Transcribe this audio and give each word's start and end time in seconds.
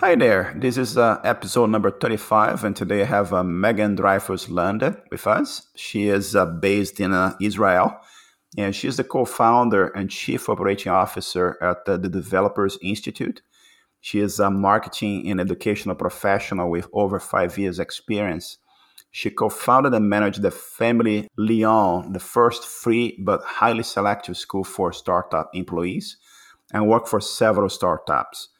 Hi 0.00 0.14
there. 0.14 0.54
This 0.54 0.76
is 0.76 0.96
uh, 0.96 1.20
episode 1.24 1.70
number 1.70 1.90
35, 1.90 2.62
and 2.62 2.76
today 2.76 3.02
I 3.02 3.06
have 3.06 3.32
uh, 3.32 3.42
Megane 3.42 3.96
Dreyfuss 3.96 4.48
Lande 4.48 4.96
with 5.10 5.26
us. 5.26 5.66
She 5.74 6.06
is 6.06 6.36
uh, 6.36 6.46
based 6.46 7.00
in 7.00 7.12
uh, 7.12 7.34
Israel, 7.40 7.98
and 8.56 8.76
she's 8.76 8.96
the 8.96 9.02
co 9.02 9.24
founder 9.24 9.88
and 9.88 10.08
chief 10.08 10.48
operating 10.48 10.92
officer 10.92 11.58
at 11.60 11.84
the 11.84 11.98
Developers 11.98 12.78
Institute. 12.80 13.42
She 14.00 14.20
is 14.20 14.38
a 14.38 14.52
marketing 14.52 15.28
and 15.28 15.40
educational 15.40 15.96
professional 15.96 16.70
with 16.70 16.86
over 16.92 17.18
five 17.18 17.58
years' 17.58 17.80
experience. 17.80 18.58
She 19.10 19.30
co 19.30 19.48
founded 19.48 19.94
and 19.94 20.08
managed 20.08 20.42
the 20.42 20.52
Family 20.52 21.26
Lion, 21.36 22.12
the 22.12 22.20
first 22.20 22.64
free 22.64 23.18
but 23.18 23.42
highly 23.42 23.82
selective 23.82 24.36
school 24.36 24.62
for 24.62 24.92
startup 24.92 25.50
employees, 25.54 26.18
and 26.72 26.86
worked 26.86 27.08
for 27.08 27.20
several 27.20 27.68
startups. 27.68 28.50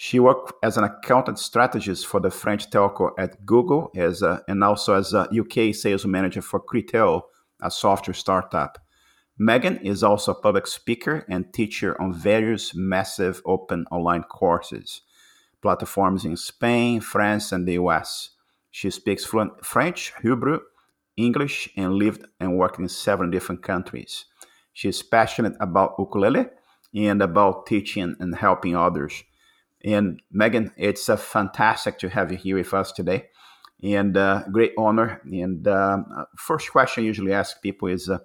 She 0.00 0.20
worked 0.20 0.52
as 0.62 0.76
an 0.76 0.84
accountant 0.84 1.40
strategist 1.40 2.06
for 2.06 2.20
the 2.20 2.30
French 2.30 2.70
telco 2.70 3.10
at 3.18 3.44
Google 3.44 3.90
as 3.96 4.22
a, 4.22 4.44
and 4.46 4.62
also 4.62 4.94
as 4.94 5.12
a 5.12 5.28
UK 5.36 5.74
sales 5.74 6.06
manager 6.06 6.40
for 6.40 6.60
Criteo, 6.60 7.22
a 7.60 7.68
software 7.68 8.14
startup. 8.14 8.78
Megane 9.40 9.82
is 9.82 10.04
also 10.04 10.30
a 10.30 10.40
public 10.40 10.68
speaker 10.68 11.26
and 11.28 11.52
teacher 11.52 12.00
on 12.00 12.12
various 12.12 12.76
massive 12.76 13.42
open 13.44 13.86
online 13.90 14.22
courses, 14.22 15.02
platforms 15.62 16.24
in 16.24 16.36
Spain, 16.36 17.00
France, 17.00 17.50
and 17.50 17.66
the 17.66 17.72
US. 17.72 18.36
She 18.70 18.90
speaks 18.90 19.24
fluent 19.24 19.66
French, 19.66 20.12
Hebrew, 20.22 20.60
English, 21.16 21.70
and 21.76 21.94
lived 21.94 22.24
and 22.38 22.56
worked 22.56 22.78
in 22.78 22.88
seven 22.88 23.32
different 23.32 23.64
countries. 23.64 24.26
She 24.72 24.90
is 24.90 25.02
passionate 25.02 25.56
about 25.58 25.96
ukulele 25.98 26.46
and 26.94 27.20
about 27.20 27.66
teaching 27.66 28.14
and 28.20 28.36
helping 28.36 28.76
others. 28.76 29.24
And 29.84 30.20
Megane, 30.34 30.72
it's 30.76 31.08
uh, 31.08 31.16
fantastic 31.16 31.98
to 31.98 32.08
have 32.08 32.32
you 32.32 32.38
here 32.38 32.56
with 32.56 32.74
us 32.74 32.90
today, 32.90 33.28
and 33.82 34.16
uh, 34.16 34.42
great 34.50 34.72
honor. 34.76 35.20
And 35.24 35.66
um, 35.68 36.06
uh, 36.16 36.24
first 36.36 36.70
question 36.72 37.04
I 37.04 37.06
usually 37.06 37.32
ask 37.32 37.62
people 37.62 37.88
is, 37.88 38.08
uh, 38.08 38.18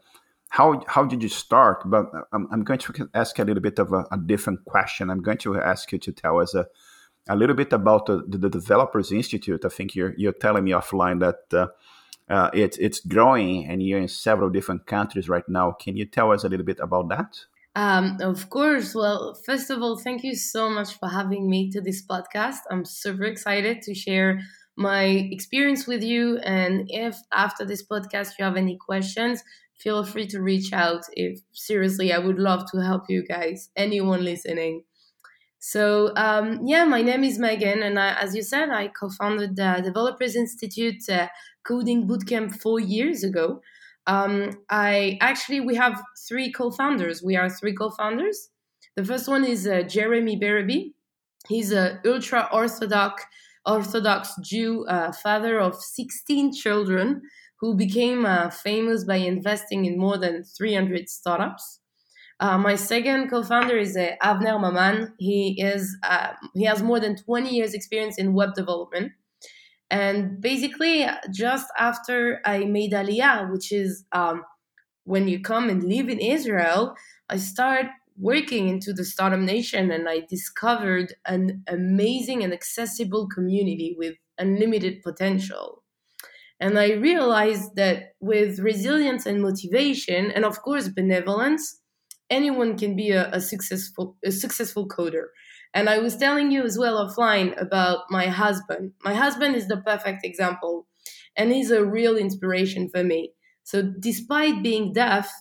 how 0.50 0.84
how 0.88 1.06
did 1.06 1.22
you 1.22 1.30
start? 1.30 1.84
But 1.86 2.08
uh, 2.14 2.22
I'm, 2.32 2.48
I'm 2.52 2.64
going 2.64 2.80
to 2.80 3.10
ask 3.14 3.38
a 3.38 3.44
little 3.44 3.62
bit 3.62 3.78
of 3.80 3.94
a, 3.94 4.06
a, 4.12 4.18
different 4.18 4.66
question. 4.66 5.10
I'm 5.10 5.22
going 5.22 5.38
to 5.40 5.60
ask 5.60 5.92
you 5.92 6.00
to 6.00 6.12
tell 6.12 6.40
us 6.40 6.56
a, 6.56 6.66
a 7.30 7.36
little 7.36 7.56
bit 7.56 7.72
about 7.72 8.08
the, 8.08 8.24
the, 8.28 8.50
Developers 8.50 9.12
Institute. 9.12 9.64
I 9.64 9.70
think 9.70 9.96
you're 9.96 10.14
you're 10.18 10.34
telling 10.34 10.64
me 10.64 10.72
offline 10.72 11.20
that. 11.20 11.68
Uh, 12.30 12.50
it's 12.54 12.78
it's 12.78 13.02
growing 13.02 13.66
and 13.68 13.84
you're 13.84 14.00
in 14.00 14.08
several 14.08 14.50
different 14.50 14.88
countries 14.88 15.28
right 15.28 15.48
now. 15.50 15.72
Can 15.72 15.98
you 15.98 16.06
tell 16.06 16.32
us 16.32 16.46
a 16.46 16.50
little 16.50 16.66
bit 16.66 16.80
about 16.80 17.10
that? 17.10 17.46
Um, 17.76 18.18
of 18.22 18.50
course. 18.50 18.94
Well, 18.94 19.34
first 19.46 19.70
of 19.72 19.82
all, 19.82 19.98
thank 19.98 20.24
you 20.24 20.36
so 20.36 20.70
much 20.70 20.94
for 21.00 21.10
having 21.10 21.50
me 21.50 21.72
to 21.72 21.82
this 21.82 22.06
podcast. 22.06 22.60
I'm 22.70 22.86
super 22.86 23.24
excited 23.24 23.82
to 23.84 23.96
share 23.96 24.42
my 24.76 25.04
experience 25.32 25.88
with 25.88 26.04
you. 26.04 26.38
And 26.40 26.86
if 26.90 27.18
after 27.32 27.66
this 27.66 27.84
podcast 27.86 28.34
you 28.38 28.46
have 28.46 28.58
any 28.58 28.78
questions, 28.78 29.44
feel 29.80 30.04
free 30.04 30.28
to 30.28 30.42
reach 30.42 30.72
out. 30.72 31.02
If 31.14 31.40
seriously, 31.54 32.14
I 32.14 32.20
would 32.20 32.38
love 32.40 32.70
to 32.72 32.84
help 32.84 33.04
you 33.10 33.26
guys, 33.26 33.70
anyone 33.76 34.24
listening. 34.24 34.84
So, 35.60 36.14
um, 36.16 36.60
yeah, 36.66 36.84
my 36.86 37.02
name 37.02 37.24
is 37.24 37.40
Megane, 37.40 37.84
and 37.84 37.98
I, 37.98 38.14
as 38.22 38.36
you 38.36 38.42
said, 38.44 38.70
I 38.70 38.90
co 38.90 39.10
founded 39.10 39.56
the 39.56 39.82
Developers 39.84 40.36
Institute 40.36 41.08
uh, 41.10 41.28
Coding 41.64 42.08
Bootcamp 42.08 42.60
four 42.62 42.80
years 42.80 43.24
ago. 43.24 43.62
Um, 44.08 44.52
I 44.70 45.18
actually 45.22 45.62
we 45.62 45.76
have 45.76 46.02
three 46.28 46.52
co-founders. 46.52 47.24
We 47.24 47.36
are 47.36 47.50
three 47.50 47.74
co-founders. 47.74 48.50
The 48.96 49.06
first 49.06 49.28
one 49.28 49.44
is 49.46 49.66
uh, 49.68 49.84
Jeremy 49.84 50.40
Berrebi. 50.40 50.94
He's 51.48 51.72
a 51.72 52.00
ultra 52.06 52.50
orthodox 52.52 53.24
Orthodox 53.66 54.34
Jew, 54.42 54.86
uh, 54.88 55.12
father 55.14 55.60
of 55.60 55.76
16 55.82 56.54
children, 56.54 57.22
who 57.60 57.76
became 57.76 58.26
uh, 58.26 58.50
famous 58.50 59.06
by 59.06 59.16
investing 59.16 59.86
in 59.86 59.98
more 59.98 60.18
than 60.18 60.44
300 60.44 61.08
startups. 61.08 61.80
Uh, 62.40 62.58
my 62.58 62.76
second 62.76 63.30
co-founder 63.30 63.78
is 63.78 63.96
uh, 63.96 64.12
Avner 64.24 64.60
Maman. 64.60 65.14
He 65.20 65.62
is 65.62 65.96
uh, 66.04 66.34
he 66.56 66.66
has 66.66 66.84
more 66.84 67.00
than 67.00 67.16
20 67.16 67.50
years 67.56 67.74
experience 67.74 68.18
in 68.18 68.34
web 68.34 68.54
development. 68.56 69.14
And 69.90 70.42
basically, 70.42 71.06
just 71.32 71.68
after 71.78 72.42
I 72.46 72.66
made 72.66 72.94
Aliyah, 72.94 73.52
which 73.52 73.72
is 73.72 74.06
um, 74.12 74.44
when 75.04 75.28
you 75.28 75.40
come 75.40 75.70
and 75.70 75.84
live 75.84 76.10
in 76.10 76.20
Israel, 76.20 76.96
I 77.30 77.38
started 77.38 77.92
working 78.18 78.70
into 78.70 78.94
the 78.94 79.06
startup 79.06 79.40
nation 79.40 79.92
and 79.92 80.08
I 80.08 80.22
discovered 80.30 81.14
an 81.26 81.64
amazing 81.68 82.44
and 82.44 82.54
accessible 82.54 83.28
community 83.28 83.96
with 83.98 84.16
unlimited 84.38 85.02
potential. 85.02 85.84
And 86.60 86.80
I 86.80 86.94
realized 86.94 87.76
that 87.76 88.14
with 88.20 88.60
resilience 88.60 89.26
and 89.26 89.42
motivation, 89.42 90.32
and 90.32 90.46
of 90.46 90.62
course 90.62 90.88
benevolence, 90.88 91.82
anyone 92.30 92.78
can 92.78 92.96
be 92.96 93.12
a, 93.12 93.30
a 93.32 93.42
successful 93.42 94.16
a 94.24 94.32
successful 94.32 94.88
coder. 94.88 95.26
And 95.74 95.90
I 95.90 95.98
was 96.00 96.18
telling 96.18 96.52
you 96.52 96.64
as 96.64 96.78
well 96.78 97.04
offline 97.04 97.60
about 97.60 98.06
my 98.10 98.28
husband. 98.28 98.94
My 99.04 99.14
husband 99.14 99.56
is 99.56 99.68
the 99.68 99.78
perfect 99.78 100.24
example, 100.24 100.88
and 101.36 101.52
he's 101.52 101.72
a 101.72 101.86
real 101.86 102.16
inspiration 102.16 102.90
for 102.90 103.04
me. 103.04 103.32
So, 103.64 103.82
despite 104.00 104.62
being 104.62 104.94
deaf, 104.94 105.32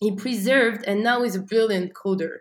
he 0.00 0.14
preserved 0.14 0.84
and 0.86 1.02
now 1.02 1.22
is 1.22 1.36
a 1.36 1.42
brilliant 1.42 1.92
coder. 1.94 2.38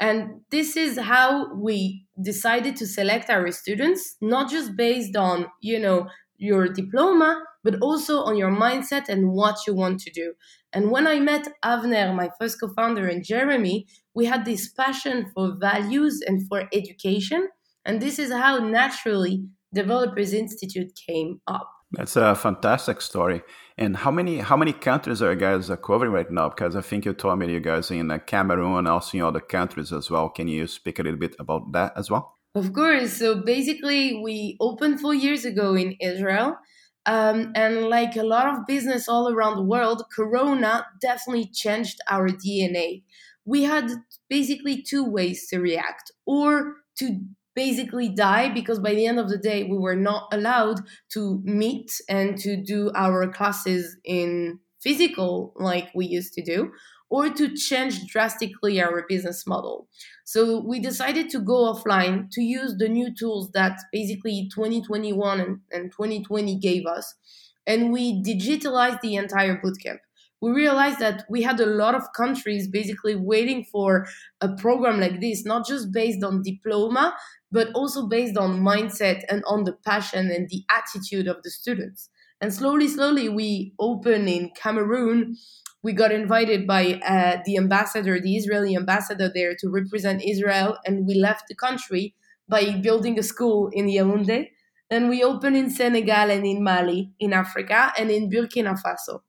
And 0.00 0.40
this 0.50 0.76
is 0.76 0.98
how 0.98 1.54
we 1.54 2.06
decided 2.20 2.76
to 2.76 2.86
select 2.86 3.30
our 3.30 3.50
students, 3.52 4.16
not 4.20 4.50
just 4.50 4.76
based 4.76 5.16
on, 5.16 5.46
you 5.60 5.78
know, 5.78 6.08
your 6.36 6.68
diploma, 6.68 7.42
but 7.62 7.80
also 7.80 8.22
on 8.22 8.36
your 8.36 8.50
mindset 8.50 9.08
and 9.08 9.30
what 9.32 9.56
you 9.66 9.74
want 9.74 10.00
to 10.00 10.10
do. 10.10 10.34
And 10.72 10.90
when 10.90 11.06
I 11.06 11.20
met 11.20 11.48
Avner, 11.64 12.14
my 12.14 12.30
first 12.40 12.60
co 12.60 12.68
founder, 12.74 13.06
and 13.06 13.24
Jeremy, 13.24 13.86
we 14.14 14.26
had 14.26 14.44
this 14.44 14.68
passion 14.68 15.30
for 15.34 15.56
values 15.58 16.20
and 16.26 16.46
for 16.48 16.68
education. 16.72 17.48
And 17.84 18.00
this 18.00 18.18
is 18.18 18.32
how 18.32 18.58
naturally 18.58 19.44
Developers 19.72 20.32
Institute 20.32 20.92
came 21.06 21.40
up. 21.46 21.70
That's 21.92 22.16
a 22.16 22.34
fantastic 22.34 23.00
story. 23.00 23.42
And 23.76 23.96
how 23.96 24.10
many 24.10 24.38
how 24.38 24.56
many 24.56 24.72
countries 24.72 25.22
are 25.22 25.32
you 25.32 25.38
guys 25.38 25.70
covering 25.82 26.12
right 26.12 26.30
now? 26.30 26.48
Because 26.48 26.76
I 26.76 26.80
think 26.80 27.04
you 27.04 27.12
told 27.12 27.38
me 27.38 27.52
you 27.52 27.60
guys 27.60 27.90
in 27.90 28.10
uh, 28.10 28.18
Cameroon 28.18 28.78
and 28.78 28.88
also 28.88 29.18
in 29.18 29.24
other 29.24 29.40
countries 29.40 29.92
as 29.92 30.10
well. 30.10 30.28
Can 30.28 30.48
you 30.48 30.66
speak 30.66 30.98
a 30.98 31.02
little 31.02 31.18
bit 31.18 31.36
about 31.38 31.72
that 31.72 31.92
as 31.96 32.10
well? 32.10 32.36
Of 32.54 32.72
course. 32.72 33.14
So 33.14 33.42
basically, 33.42 34.20
we 34.22 34.56
opened 34.60 35.00
four 35.00 35.14
years 35.14 35.44
ago 35.44 35.74
in 35.74 35.96
Israel. 36.00 36.56
Um, 37.06 37.52
and 37.54 37.88
like 37.88 38.16
a 38.16 38.22
lot 38.22 38.46
of 38.46 38.66
business 38.66 39.08
all 39.08 39.28
around 39.28 39.56
the 39.56 39.62
world, 39.62 40.04
Corona 40.14 40.86
definitely 41.00 41.50
changed 41.52 41.98
our 42.08 42.28
DNA. 42.28 43.02
We 43.44 43.64
had 43.64 43.90
basically 44.28 44.82
two 44.82 45.04
ways 45.04 45.48
to 45.48 45.58
react 45.58 46.10
or 46.26 46.76
to 46.98 47.20
basically 47.54 48.08
die 48.08 48.48
because 48.52 48.78
by 48.78 48.94
the 48.94 49.06
end 49.06 49.18
of 49.18 49.28
the 49.28 49.38
day, 49.38 49.64
we 49.64 49.78
were 49.78 49.96
not 49.96 50.28
allowed 50.32 50.80
to 51.12 51.40
meet 51.44 51.92
and 52.08 52.36
to 52.38 52.56
do 52.56 52.90
our 52.94 53.28
classes 53.28 53.96
in 54.04 54.58
physical 54.80 55.52
like 55.56 55.88
we 55.94 56.06
used 56.06 56.34
to 56.34 56.42
do 56.42 56.72
or 57.10 57.30
to 57.30 57.54
change 57.54 58.06
drastically 58.06 58.82
our 58.82 59.04
business 59.08 59.46
model. 59.46 59.88
So 60.24 60.60
we 60.60 60.80
decided 60.80 61.30
to 61.30 61.38
go 61.40 61.72
offline 61.72 62.28
to 62.32 62.42
use 62.42 62.76
the 62.76 62.88
new 62.88 63.14
tools 63.14 63.50
that 63.52 63.78
basically 63.92 64.48
2021 64.52 65.40
and, 65.40 65.60
and 65.70 65.92
2020 65.92 66.58
gave 66.58 66.86
us. 66.86 67.14
And 67.66 67.92
we 67.92 68.22
digitalized 68.22 69.00
the 69.00 69.14
entire 69.14 69.60
bootcamp. 69.60 69.98
We 70.44 70.50
realized 70.50 70.98
that 70.98 71.24
we 71.30 71.40
had 71.42 71.58
a 71.58 71.66
lot 71.82 71.94
of 71.94 72.12
countries 72.14 72.68
basically 72.68 73.16
waiting 73.16 73.64
for 73.72 74.06
a 74.40 74.48
program 74.54 75.00
like 75.00 75.20
this, 75.20 75.46
not 75.46 75.66
just 75.66 75.90
based 75.90 76.22
on 76.22 76.42
diploma, 76.42 77.16
but 77.50 77.68
also 77.74 78.06
based 78.06 78.36
on 78.36 78.60
mindset 78.60 79.22
and 79.30 79.42
on 79.46 79.64
the 79.64 79.72
passion 79.72 80.30
and 80.30 80.48
the 80.50 80.64
attitude 80.68 81.28
of 81.28 81.42
the 81.42 81.50
students. 81.50 82.10
And 82.40 82.52
slowly, 82.52 82.88
slowly, 82.88 83.28
we 83.28 83.72
open 83.78 84.28
in 84.28 84.50
Cameroon 84.54 85.36
we 85.84 85.92
got 85.92 86.12
invited 86.12 86.66
by 86.66 86.98
uh, 87.06 87.42
the 87.44 87.58
ambassador, 87.58 88.18
the 88.18 88.36
Israeli 88.36 88.74
ambassador 88.74 89.30
there 89.32 89.54
to 89.58 89.68
represent 89.68 90.24
Israel, 90.24 90.78
and 90.86 91.06
we 91.06 91.14
left 91.14 91.44
the 91.46 91.54
country 91.54 92.14
by 92.48 92.72
building 92.86 93.18
a 93.18 93.22
school 93.22 93.68
in 93.70 93.86
Yaoundé. 93.86 94.48
Then 94.88 95.10
we 95.10 95.22
opened 95.22 95.58
in 95.58 95.68
Senegal 95.68 96.30
and 96.30 96.46
in 96.46 96.64
Mali, 96.64 97.12
in 97.20 97.34
Africa, 97.34 97.92
and 97.98 98.10
in 98.10 98.30
Burkina 98.30 98.74
Faso. 98.82 99.20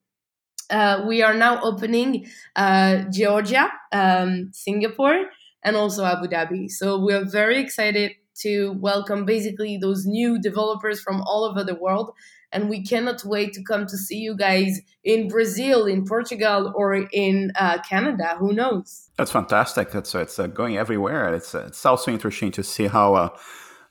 Uh, 0.70 1.04
we 1.08 1.22
are 1.22 1.34
now 1.34 1.62
opening 1.62 2.28
uh, 2.56 3.04
Georgia, 3.12 3.72
um, 3.92 4.50
Singapore, 4.54 5.26
and 5.64 5.76
also 5.76 6.06
Abu 6.06 6.28
Dhabi. 6.28 6.70
So 6.70 6.98
we 7.04 7.14
are 7.14 7.26
very 7.26 7.60
excited 7.60 8.14
to 8.42 8.74
welcome 8.80 9.26
basically 9.26 9.78
those 9.78 10.06
new 10.06 10.40
developers 10.40 11.02
from 11.02 11.22
all 11.22 11.46
over 11.46 11.64
the 11.64 11.76
world 11.76 12.12
and 12.56 12.70
we 12.70 12.82
cannot 12.82 13.24
wait 13.26 13.54
to 13.54 13.62
come 13.62 13.86
to 13.86 13.98
see 13.98 14.18
you 14.18 14.36
guys 14.36 14.80
in 15.04 15.28
Brazil, 15.28 15.86
in 15.86 16.06
Portugal, 16.06 16.72
or 16.74 16.96
in 17.12 17.52
uh, 17.60 17.80
Canada. 17.88 18.36
Who 18.40 18.54
knows? 18.54 19.10
That's 19.18 19.32
fantastic. 19.32 19.92
That's 19.92 20.16
it's 20.16 20.40
uh, 20.40 20.48
going 20.48 20.78
everywhere. 20.78 21.34
It's 21.34 21.54
uh, 21.54 21.66
it's 21.68 21.86
also 21.86 22.12
interesting 22.12 22.52
to 22.52 22.64
see 22.64 22.88
how 22.88 23.16
uh, 23.16 23.30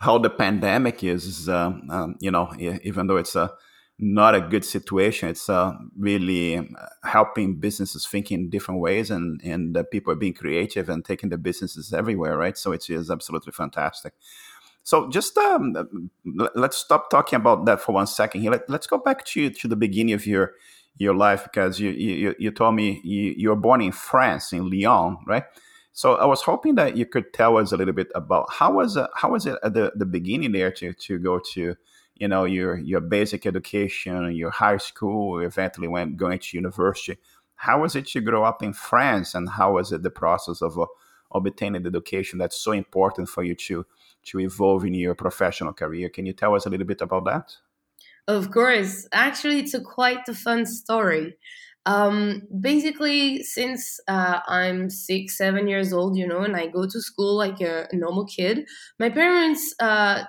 how 0.01 0.17
the 0.19 0.31
pandemic 0.31 1.05
is, 1.05 1.49
um, 1.49 2.17
you 2.21 2.31
know, 2.31 2.53
even 2.59 3.07
though 3.07 3.19
it's 3.19 3.37
a 3.37 3.53
not 3.99 4.35
a 4.35 4.41
good 4.41 4.65
situation, 4.65 5.29
it's 5.29 5.49
uh, 5.49 5.73
really 5.97 6.57
um, 6.57 6.77
helping 7.05 7.57
businesses 7.57 8.07
think 8.07 8.33
in 8.33 8.51
different 8.51 8.81
ways, 8.81 9.11
and 9.11 9.41
and 9.43 9.79
people 9.91 10.13
are 10.13 10.17
being 10.17 10.35
creative 10.35 10.89
and 10.89 11.05
taking 11.05 11.31
the 11.31 11.39
businesses 11.39 11.93
everywhere, 11.93 12.37
right? 12.37 12.59
So 12.59 12.73
it 12.73 12.91
is 12.91 13.11
absolutely 13.11 13.53
fantastic. 13.53 14.15
So 14.83 15.09
just 15.09 15.37
um, 15.39 16.11
let's 16.55 16.77
stop 16.77 17.09
talking 17.09 17.37
about 17.37 17.65
that 17.67 17.81
for 17.81 17.93
one 17.93 18.07
second 18.07 18.43
here. 18.43 18.51
Let, 18.51 18.69
us 18.69 18.87
go 18.87 18.99
back 18.99 19.25
to 19.27 19.51
to 19.51 19.69
the 19.69 19.77
beginning 19.77 20.15
of 20.15 20.27
your 20.27 20.53
your 20.99 21.15
life 21.15 21.45
because 21.45 21.79
you 21.81 21.91
you, 21.91 22.35
you 22.39 22.51
told 22.51 22.75
me 22.75 23.01
you, 23.05 23.35
you 23.37 23.49
were 23.49 23.57
born 23.57 23.81
in 23.81 23.93
France 23.93 24.53
in 24.53 24.71
Lyon, 24.71 25.19
right? 25.27 25.45
So 25.97 26.17
I 26.17 26.25
was 26.25 26.43
hoping 26.43 26.75
that 26.75 26.97
you 26.97 27.07
could 27.07 27.33
tell 27.33 27.57
us 27.57 27.71
a 27.71 27.77
little 27.77 27.95
bit 27.95 28.11
about 28.17 28.53
how 28.53 28.73
was 28.73 28.97
it, 28.97 29.07
how 29.15 29.31
was 29.31 29.47
it 29.47 29.57
at 29.63 29.75
the, 29.75 29.93
the 29.95 30.05
beginning 30.05 30.51
there 30.51 30.73
to, 30.73 30.93
to 30.93 31.21
go 31.21 31.39
to 31.53 31.77
you 32.17 32.29
know 32.29 32.45
your 32.45 32.77
your 32.79 33.01
basic 33.01 33.47
education, 33.47 34.35
your 34.35 34.51
high 34.51 34.77
school, 34.77 35.41
eventually 35.41 35.89
went 35.89 36.17
going 36.17 36.39
to 36.39 36.57
university. 36.57 37.19
How 37.57 37.81
was 37.83 37.97
it 37.97 38.07
to 38.09 38.21
grow 38.21 38.45
up 38.45 38.63
in 38.63 38.73
France, 38.73 39.35
and 39.35 39.49
how 39.49 39.75
was 39.75 39.93
it 39.93 40.03
the 40.03 40.11
process 40.11 40.63
of 40.63 40.79
uh, 40.79 40.87
obtaining 41.33 41.83
the 41.83 41.89
education 41.89 42.39
that's 42.39 42.57
so 42.57 42.73
important 42.73 43.29
for 43.29 43.43
you 43.43 43.55
to 43.55 43.87
to 44.25 44.41
evolve 44.41 44.85
in 44.85 44.95
your 44.95 45.15
professional 45.15 45.73
career? 45.73 46.09
Can 46.09 46.27
you 46.27 46.33
tell 46.33 46.55
us 46.55 46.67
a 46.67 46.71
little 46.71 46.87
bit 46.87 47.03
about 47.03 47.25
that? 47.25 47.57
Of 48.27 48.51
course. 48.51 49.07
Actually, 49.13 49.59
it's 49.59 49.75
a 49.75 49.81
quite 49.81 50.27
a 50.29 50.35
fun 50.35 50.65
story. 50.67 51.37
Um, 51.87 52.43
basically, 52.61 53.43
since 53.43 54.01
uh, 54.09 54.41
I'm 54.49 54.89
six, 54.89 55.37
seven 55.37 55.69
years 55.69 55.93
old, 55.93 56.17
you 56.17 56.27
know, 56.27 56.41
and 56.41 56.57
I 56.57 56.67
go 56.69 56.87
to 56.87 57.01
school 57.01 57.37
like 57.37 57.61
a, 57.61 57.87
normal 57.93 58.25
kid, 58.25 58.67
my 58.99 59.11
parents 59.11 59.75
uh, 59.81 60.25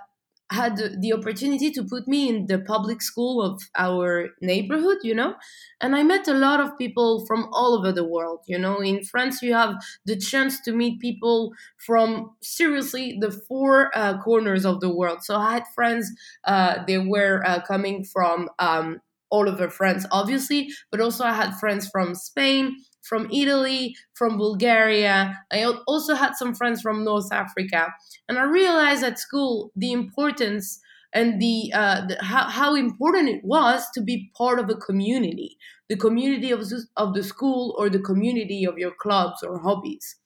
had 0.51 0.77
the 1.01 1.11
opportunity 1.11 1.71
to 1.71 1.83
put 1.83 2.07
me 2.07 2.29
in 2.29 2.45
the 2.45 2.59
public 2.59 3.01
school 3.01 3.41
of 3.41 3.61
our 3.75 4.29
neighborhood, 4.41 4.97
you 5.01 5.15
know, 5.15 5.35
and 5.81 5.95
I 5.95 6.03
met 6.03 6.27
a 6.27 6.33
lot 6.33 6.59
of 6.59 6.77
people 6.77 7.25
from 7.25 7.49
all 7.51 7.77
over 7.77 7.91
the 7.91 8.03
world. 8.03 8.41
You 8.47 8.59
know, 8.59 8.79
in 8.79 9.03
France, 9.03 9.41
you 9.41 9.53
have 9.53 9.75
the 10.05 10.15
chance 10.15 10.61
to 10.61 10.71
meet 10.71 10.99
people 10.99 11.53
from 11.77 12.35
seriously 12.41 13.17
the 13.19 13.31
four 13.31 13.91
uh, 13.97 14.21
corners 14.21 14.65
of 14.65 14.81
the 14.81 14.93
world. 14.93 15.23
So 15.23 15.35
I 15.35 15.53
had 15.53 15.63
friends, 15.73 16.11
uh, 16.43 16.83
they 16.85 16.99
were 16.99 17.43
uh, 17.45 17.61
coming 17.61 18.03
from 18.03 18.49
um, 18.59 19.01
all 19.29 19.49
over 19.49 19.69
France, 19.69 20.05
obviously, 20.11 20.69
but 20.91 21.01
also 21.01 21.23
I 21.23 21.33
had 21.33 21.55
friends 21.59 21.89
from 21.89 22.15
Spain, 22.15 22.77
from 23.07 23.29
Italy, 23.31 23.95
from 24.13 24.37
Bulgaria. 24.37 25.37
I 25.51 25.63
also 25.87 26.15
had 26.15 26.35
some 26.35 26.53
friends 26.53 26.81
from 26.81 27.03
North 27.03 27.31
Africa. 27.31 27.93
And 28.27 28.37
I 28.37 28.43
realized 28.43 29.03
at 29.03 29.19
school 29.19 29.71
the 29.75 29.91
importance 29.91 30.79
and 31.13 31.41
the, 31.41 31.71
uh, 31.73 32.07
the 32.07 32.17
how, 32.21 32.49
how, 32.49 32.75
important 32.75 33.29
it 33.29 33.41
was 33.43 33.85
to 33.93 34.01
be 34.01 34.31
part 34.37 34.59
of 34.59 34.69
a 34.69 34.75
community, 34.75 35.57
the 35.87 35.95
community 35.95 36.51
of, 36.51 36.61
of 36.97 37.13
the 37.13 37.23
school 37.23 37.73
or 37.77 37.89
the 37.89 37.99
community 37.99 38.65
of 38.65 38.77
your 38.77 38.91
clubs 38.99 39.41
or 39.41 39.59
hobbies. 39.59 40.17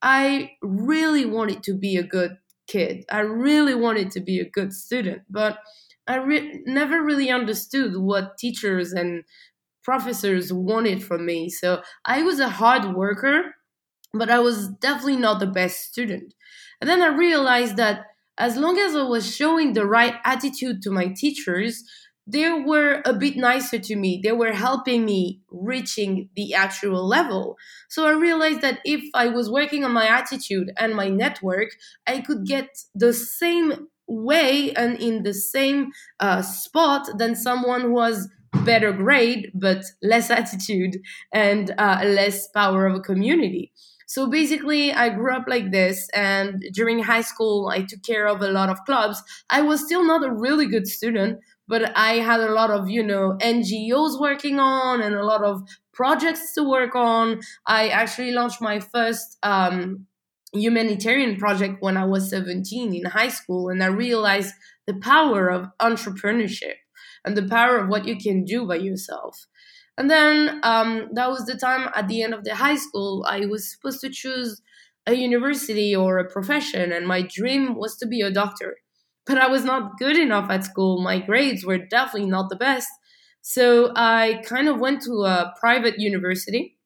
I 0.00 0.52
really 0.62 1.26
wanted 1.26 1.64
to 1.64 1.74
be 1.74 1.96
a 1.96 2.04
good 2.04 2.36
kid. 2.68 3.04
I 3.10 3.20
really 3.20 3.74
wanted 3.74 4.12
to 4.12 4.20
be 4.20 4.38
a 4.38 4.48
good 4.48 4.72
student, 4.72 5.22
but 5.28 5.58
I 6.06 6.16
re- 6.16 6.62
never 6.66 7.02
really 7.02 7.30
understood 7.30 7.96
what 7.96 8.38
teachers 8.38 8.92
and 8.92 9.24
professors 9.88 10.52
wanted 10.52 11.02
from 11.02 11.24
me. 11.24 11.48
So 11.48 11.80
I 12.04 12.22
was 12.22 12.40
a 12.40 12.50
hard 12.60 12.94
worker, 12.94 13.54
but 14.12 14.28
I 14.30 14.38
was 14.38 14.68
definitely 14.68 15.16
not 15.16 15.40
the 15.40 15.46
best 15.60 15.76
student. 15.90 16.34
And 16.78 16.90
then 16.90 17.00
I 17.00 17.08
realized 17.08 17.76
that 17.76 18.04
as 18.36 18.58
long 18.58 18.76
as 18.78 18.94
I 18.94 19.02
was 19.02 19.34
showing 19.34 19.72
the 19.72 19.86
right 19.86 20.16
attitude 20.26 20.82
to 20.82 20.90
my 20.90 21.06
teachers, 21.08 21.84
they 22.26 22.50
were 22.52 23.00
a 23.06 23.14
bit 23.14 23.36
nicer 23.36 23.78
to 23.78 23.96
me. 23.96 24.20
They 24.22 24.32
were 24.32 24.52
helping 24.52 25.06
me 25.06 25.40
reaching 25.50 26.28
the 26.36 26.52
actual 26.52 27.06
level. 27.08 27.56
So 27.88 28.06
I 28.06 28.12
realized 28.12 28.60
that 28.60 28.80
if 28.84 29.02
I 29.14 29.28
was 29.28 29.50
working 29.50 29.84
on 29.86 29.92
my 29.92 30.06
attitude 30.06 30.70
and 30.76 30.94
my 30.94 31.08
network, 31.08 31.70
I 32.06 32.20
could 32.20 32.44
get 32.44 32.68
the 32.94 33.14
same 33.14 33.88
way 34.06 34.72
and 34.74 35.00
in 35.00 35.22
the 35.22 35.34
same 35.34 35.92
uh, 36.20 36.42
spot 36.42 37.08
than 37.16 37.34
someone 37.34 37.80
who 37.82 37.92
was 37.92 38.28
better 38.64 38.92
grade 38.92 39.50
but 39.54 39.84
less 40.02 40.30
attitude 40.40 40.98
and 41.32 41.74
uh, 41.78 42.00
less 42.04 42.48
power 42.48 42.86
of 42.86 42.96
a 42.96 43.00
community. 43.00 43.72
So 44.06 44.26
basically 44.26 44.92
i 44.92 45.10
grew 45.10 45.34
up 45.34 45.44
like 45.46 45.70
this 45.70 46.08
and 46.14 46.64
during 46.72 47.00
high 47.00 47.20
school 47.20 47.68
i 47.68 47.82
took 47.82 48.02
care 48.02 48.26
of 48.26 48.40
a 48.42 48.48
lot 48.50 48.70
of 48.70 48.84
clubs. 48.84 49.22
I 49.50 49.62
was 49.62 49.84
still 49.84 50.04
not 50.04 50.24
a 50.24 50.32
really 50.32 50.66
good 50.66 50.86
student 50.86 51.40
but 51.66 51.96
i 51.96 52.14
had 52.14 52.40
a 52.40 52.52
lot 52.52 52.70
of 52.70 52.88
you 52.88 53.02
know 53.02 53.36
ngos 53.42 54.18
working 54.18 54.58
on 54.58 55.02
and 55.02 55.14
a 55.14 55.24
lot 55.24 55.44
of 55.44 55.62
projects 55.92 56.54
to 56.54 56.62
work 56.62 56.94
on. 56.94 57.40
I 57.66 57.88
actually 57.88 58.30
launched 58.32 58.62
my 58.62 58.78
first 58.78 59.36
um, 59.42 60.06
humanitarian 60.54 61.36
project 61.36 61.76
when 61.80 61.96
i 61.98 62.04
was 62.04 62.30
17 62.30 62.94
in 62.94 63.04
high 63.04 63.28
school 63.28 63.68
and 63.68 63.82
i 63.82 63.86
realized 63.86 64.54
the 64.86 64.94
power 64.94 65.50
of 65.50 65.66
entrepreneurship 65.80 66.76
and 67.24 67.36
the 67.36 67.48
power 67.48 67.78
of 67.78 67.88
what 67.88 68.06
you 68.06 68.16
can 68.16 68.44
do 68.44 68.66
by 68.66 68.76
yourself. 68.76 69.46
And 69.96 70.08
then 70.08 70.60
um, 70.62 71.08
that 71.14 71.28
was 71.28 71.44
the 71.44 71.56
time 71.56 71.90
at 71.94 72.06
the 72.06 72.22
end 72.22 72.32
of 72.32 72.44
the 72.44 72.54
high 72.54 72.76
school, 72.76 73.26
I 73.28 73.46
was 73.46 73.70
supposed 73.70 74.00
to 74.02 74.10
choose 74.10 74.62
a 75.06 75.14
university 75.14 75.96
or 75.96 76.18
a 76.18 76.30
profession, 76.30 76.92
and 76.92 77.06
my 77.06 77.22
dream 77.22 77.74
was 77.74 77.96
to 77.96 78.06
be 78.06 78.20
a 78.20 78.30
doctor. 78.30 78.76
But 79.26 79.38
I 79.38 79.48
was 79.48 79.64
not 79.64 79.98
good 79.98 80.16
enough 80.16 80.50
at 80.50 80.64
school. 80.64 81.02
My 81.02 81.18
grades 81.18 81.64
were 81.64 81.78
definitely 81.78 82.30
not 82.30 82.48
the 82.48 82.56
best. 82.56 82.88
So 83.42 83.92
I 83.96 84.42
kind 84.44 84.68
of 84.68 84.78
went 84.78 85.02
to 85.02 85.24
a 85.24 85.54
private 85.58 85.98
university, 85.98 86.78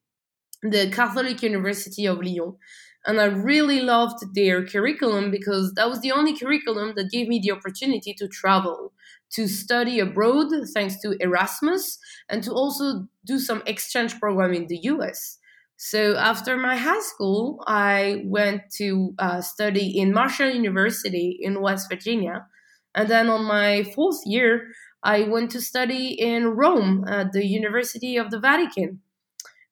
the 0.62 0.90
Catholic 0.90 1.42
University 1.42 2.06
of 2.06 2.22
Lyon. 2.22 2.56
And 3.04 3.20
I 3.20 3.24
really 3.24 3.80
loved 3.80 4.34
their 4.34 4.64
curriculum 4.64 5.30
because 5.30 5.74
that 5.74 5.88
was 5.88 6.00
the 6.00 6.12
only 6.12 6.36
curriculum 6.36 6.92
that 6.94 7.10
gave 7.10 7.26
me 7.26 7.40
the 7.40 7.50
opportunity 7.50 8.14
to 8.14 8.28
travel 8.28 8.92
to 9.32 9.48
study 9.48 9.98
abroad 9.98 10.52
thanks 10.74 11.00
to 11.00 11.16
Erasmus 11.20 11.98
and 12.28 12.42
to 12.44 12.52
also 12.52 13.08
do 13.24 13.38
some 13.38 13.62
exchange 13.66 14.18
program 14.20 14.52
in 14.52 14.66
the 14.66 14.78
US. 14.82 15.38
So 15.76 16.16
after 16.16 16.56
my 16.56 16.76
high 16.76 17.00
school, 17.00 17.62
I 17.66 18.22
went 18.24 18.70
to 18.76 19.14
uh, 19.18 19.40
study 19.40 19.98
in 19.98 20.12
Marshall 20.12 20.50
University 20.50 21.38
in 21.40 21.60
West 21.60 21.88
Virginia. 21.90 22.46
And 22.94 23.08
then 23.08 23.28
on 23.28 23.44
my 23.44 23.82
fourth 23.82 24.20
year, 24.24 24.68
I 25.02 25.24
went 25.24 25.50
to 25.52 25.60
study 25.60 26.08
in 26.12 26.46
Rome 26.48 27.04
at 27.08 27.32
the 27.32 27.44
University 27.44 28.16
of 28.16 28.30
the 28.30 28.38
Vatican. 28.38 29.00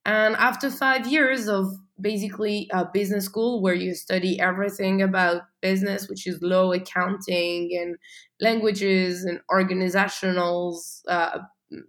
And 0.05 0.35
after 0.37 0.71
five 0.71 1.07
years 1.07 1.49
of 1.49 1.77
basically 2.01 2.69
a 2.73 2.87
business 2.87 3.27
school 3.27 3.63
where 3.63 3.75
you 3.75 3.95
study 3.95 4.41
everything 4.41 5.03
about 5.03 5.43
business, 5.61 6.09
which 6.09 6.27
is 6.27 6.41
law, 6.43 6.73
accounting, 6.73 7.71
and 7.81 7.97
languages 8.41 9.25
and 9.25 9.41
organizational 9.51 10.81
uh, 11.09 11.39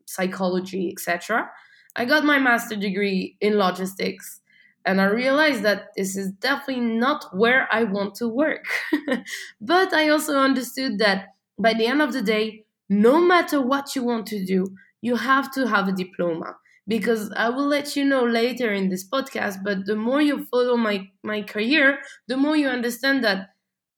psychology, 0.05 0.93
etc. 0.95 1.49
I 1.95 2.05
got 2.05 2.23
my 2.23 2.39
master 2.39 2.75
degree 2.75 3.37
in 3.41 3.57
logistics, 3.57 4.41
and 4.85 5.01
I 5.01 5.05
realized 5.05 5.63
that 5.63 5.89
this 5.95 6.15
is 6.15 6.31
definitely 6.33 6.81
not 6.83 7.25
where 7.35 7.67
I 7.71 7.83
want 7.83 8.15
to 8.15 8.27
work. 8.27 8.65
but 9.61 9.93
I 9.93 10.09
also 10.09 10.37
understood 10.37 10.99
that 10.99 11.27
by 11.57 11.73
the 11.73 11.85
end 11.85 12.01
of 12.01 12.13
the 12.13 12.21
day, 12.21 12.65
no 12.89 13.19
matter 13.21 13.61
what 13.61 13.95
you 13.95 14.03
want 14.03 14.25
to 14.27 14.43
do, 14.43 14.65
you 15.01 15.15
have 15.15 15.51
to 15.53 15.67
have 15.67 15.87
a 15.87 15.91
diploma 15.93 16.55
because 16.87 17.31
I 17.33 17.49
will 17.49 17.67
let 17.67 17.95
you 17.95 18.03
know 18.03 18.23
later 18.23 18.73
in 18.73 18.89
this 18.89 19.07
podcast. 19.07 19.63
But 19.63 19.85
the 19.85 19.95
more 19.95 20.21
you 20.21 20.45
follow 20.45 20.77
my, 20.77 21.07
my 21.23 21.41
career, 21.43 21.99
the 22.27 22.37
more 22.37 22.55
you 22.57 22.67
understand 22.67 23.23
that 23.23 23.50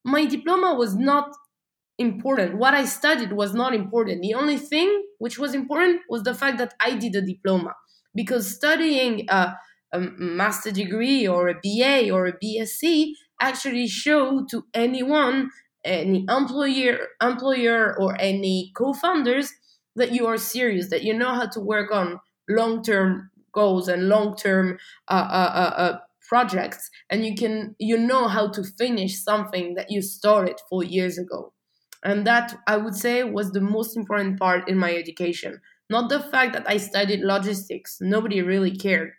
my 0.04 0.26
diploma 0.26 0.76
was 0.76 0.96
not 0.96 1.32
important. 1.98 2.58
What 2.58 2.74
I 2.74 2.86
studied 2.86 3.34
was 3.34 3.54
not 3.54 3.74
important. 3.74 4.22
The 4.22 4.34
only 4.34 4.58
thing 4.58 5.04
which 5.20 5.38
was 5.40 5.54
important 5.54 6.02
was 6.10 6.24
the 6.24 6.34
fact 6.34 6.58
that 6.58 6.74
I 6.80 6.96
did 6.96 7.16
a 7.16 7.22
diploma. 7.22 7.74
Because 8.16 8.54
studying 8.54 9.26
a, 9.30 9.56
a 9.92 10.00
master 10.00 10.72
degree 10.72 11.28
or 11.28 11.48
a 11.50 11.56
BA 11.64 12.12
or 12.12 12.26
a 12.28 12.34
BSc 12.38 13.14
actually 13.42 13.88
show 13.88 14.46
to 14.52 14.66
anyone, 14.74 15.50
any 15.84 16.26
employer, 16.30 17.08
employer 17.22 17.98
or 18.00 18.16
any 18.20 18.72
co-founders 18.76 19.52
that 19.96 20.12
you 20.12 20.26
are 20.28 20.38
serious, 20.38 20.90
that 20.90 21.04
you 21.04 21.14
know 21.14 21.34
how 21.34 21.48
to 21.48 21.60
work 21.60 21.92
on 21.92 22.20
long 22.50 22.84
term 22.84 23.30
goals 23.52 23.88
and 23.88 24.10
long 24.10 24.36
term 24.36 24.78
uh, 25.08 25.14
uh, 25.14 25.52
uh, 25.54 25.82
uh, 25.82 26.00
projects 26.34 26.90
and 27.12 27.20
you 27.28 27.34
can 27.42 27.56
you 27.90 27.98
know 28.10 28.24
how 28.36 28.46
to 28.56 28.64
finish 28.64 29.14
something 29.30 29.76
that 29.78 29.92
you 29.96 30.02
started 30.02 30.58
four 30.70 30.84
years 30.84 31.16
ago 31.24 31.40
and 32.04 32.26
that 32.30 32.48
i 32.74 32.76
would 32.84 32.98
say 33.06 33.16
was 33.24 33.52
the 33.52 33.68
most 33.76 33.92
important 34.02 34.40
part 34.40 34.68
in 34.72 34.78
my 34.86 34.92
education 35.04 35.62
not 35.96 36.10
the 36.10 36.24
fact 36.34 36.52
that 36.54 36.68
i 36.74 36.78
studied 36.90 37.22
logistics 37.34 37.98
nobody 38.16 38.42
really 38.42 38.76
cared 38.86 39.12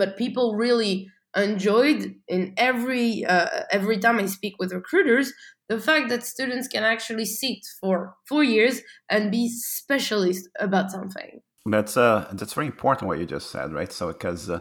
but 0.00 0.16
people 0.24 0.54
really 0.54 0.94
enjoyed 1.36 2.14
in 2.26 2.54
every 2.56 3.24
uh, 3.24 3.48
every 3.78 3.98
time 3.98 4.18
I 4.18 4.26
speak 4.26 4.54
with 4.58 4.72
recruiters 4.72 5.32
the 5.68 5.80
fact 5.88 6.08
that 6.08 6.24
students 6.24 6.66
can 6.66 6.82
actually 6.82 7.26
sit 7.26 7.58
for 7.80 8.14
four 8.26 8.42
years 8.42 8.80
and 9.10 9.30
be 9.30 9.48
specialist 9.48 10.48
about 10.58 10.90
something. 10.90 11.40
That's 11.66 11.96
uh 11.96 12.28
that's 12.32 12.54
very 12.54 12.66
important 12.66 13.08
what 13.08 13.18
you 13.18 13.26
just 13.26 13.50
said, 13.50 13.72
right? 13.72 13.92
So 13.92 14.08
because 14.08 14.48
uh, 14.48 14.60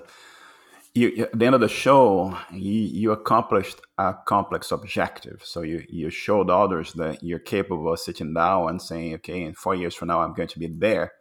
you, 0.94 1.24
at 1.24 1.38
the 1.38 1.46
end 1.46 1.56
of 1.56 1.62
the 1.62 1.70
show, 1.70 2.38
you, 2.52 2.72
you 2.72 3.12
accomplished 3.12 3.80
a 3.98 4.16
complex 4.26 4.72
objective. 4.72 5.42
So 5.44 5.62
you 5.62 5.86
you 5.90 6.10
showed 6.10 6.50
others 6.50 6.94
that 6.94 7.24
you're 7.24 7.40
capable 7.40 7.94
of 7.94 8.00
sitting 8.00 8.34
down 8.34 8.70
and 8.70 8.82
saying, 8.82 9.16
okay, 9.16 9.44
in 9.44 9.54
four 9.54 9.76
years 9.76 9.96
from 9.96 10.08
now, 10.08 10.22
I'm 10.22 10.34
going 10.34 10.50
to 10.50 10.60
be 10.60 10.68
there 10.68 11.14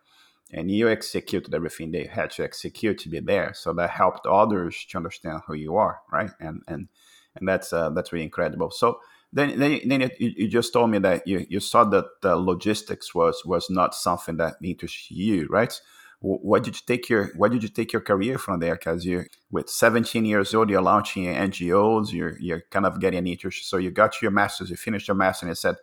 and 0.52 0.70
you 0.70 0.88
executed 0.88 1.54
everything 1.54 1.90
they 1.90 2.04
had 2.04 2.30
to 2.30 2.44
execute 2.44 2.98
to 2.98 3.08
be 3.08 3.20
there. 3.20 3.52
So 3.54 3.72
that 3.74 3.90
helped 3.90 4.26
others 4.26 4.84
to 4.90 4.96
understand 4.96 5.42
who 5.46 5.54
you 5.54 5.76
are, 5.76 6.00
right? 6.10 6.30
And 6.40 6.62
and 6.68 6.88
and 7.34 7.48
that's 7.48 7.72
uh, 7.72 7.90
that's 7.90 8.12
really 8.12 8.24
incredible. 8.24 8.70
So 8.70 9.00
then 9.32 9.58
then, 9.58 9.80
then 9.86 10.00
you, 10.18 10.32
you 10.36 10.48
just 10.48 10.72
told 10.72 10.90
me 10.90 10.98
that 11.00 11.26
you, 11.26 11.46
you 11.48 11.60
saw 11.60 11.84
that 11.84 12.06
uh, 12.24 12.34
logistics 12.34 13.14
was 13.14 13.42
was 13.44 13.68
not 13.68 13.94
something 13.94 14.36
that 14.36 14.56
interests 14.62 15.10
you, 15.10 15.46
right? 15.50 15.78
What 16.20 16.64
did 16.64 16.76
you 16.76 16.82
take 16.86 17.08
your 17.08 17.26
What 17.36 17.52
did 17.52 17.62
you 17.62 17.68
take 17.68 17.92
your 17.92 18.02
career 18.02 18.38
from 18.38 18.60
there? 18.60 18.74
Because 18.74 19.04
you 19.04 19.26
with 19.50 19.68
17 19.68 20.24
years 20.24 20.54
old, 20.54 20.70
you're 20.70 20.80
launching 20.80 21.24
NGOs. 21.24 22.12
You're 22.12 22.38
you're 22.38 22.62
kind 22.70 22.86
of 22.86 23.00
getting 23.00 23.26
interest. 23.26 23.68
So 23.68 23.76
you 23.76 23.90
got 23.90 24.20
your 24.22 24.30
masters, 24.30 24.70
you 24.70 24.76
finished 24.76 25.08
your 25.08 25.14
master, 25.14 25.46
and 25.46 25.50
you 25.50 25.56
said, 25.56 25.76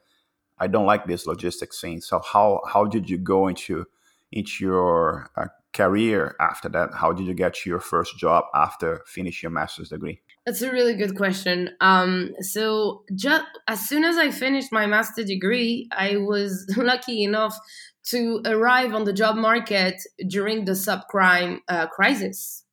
"I 0.57 0.67
don't 0.67 0.87
like 0.87 1.05
this 1.05 1.27
logistics 1.27 1.79
thing." 1.79 2.01
So 2.01 2.19
how 2.19 2.61
how 2.67 2.85
did 2.85 3.09
you 3.09 3.17
go 3.19 3.47
into 3.47 3.85
into 4.31 4.65
your 4.65 5.29
uh, 5.37 5.47
career 5.73 6.35
after 6.39 6.69
that? 6.69 6.89
How 6.93 7.11
did 7.11 7.27
you 7.27 7.33
get 7.33 7.65
your 7.65 7.79
first 7.79 8.17
job 8.17 8.45
after 8.53 9.01
finish 9.05 9.43
your 9.43 9.51
master's 9.51 9.89
degree? 9.89 10.21
That's 10.45 10.61
a 10.61 10.71
really 10.71 10.95
good 10.95 11.15
question. 11.15 11.69
Um, 11.79 12.33
so 12.41 13.03
just 13.15 13.45
as 13.67 13.87
soon 13.87 14.03
as 14.03 14.17
I 14.17 14.29
finished 14.31 14.71
my 14.71 14.85
master 14.87 15.23
degree, 15.23 15.87
I 15.91 16.17
was 16.17 16.65
lucky 16.77 17.23
enough 17.23 17.57
to 18.05 18.41
arrive 18.45 18.93
on 18.93 19.05
the 19.05 19.13
job 19.13 19.35
market 19.35 20.01
during 20.27 20.65
the 20.65 20.73
subprime 20.73 21.59
uh, 21.67 21.87
crisis. 21.87 22.63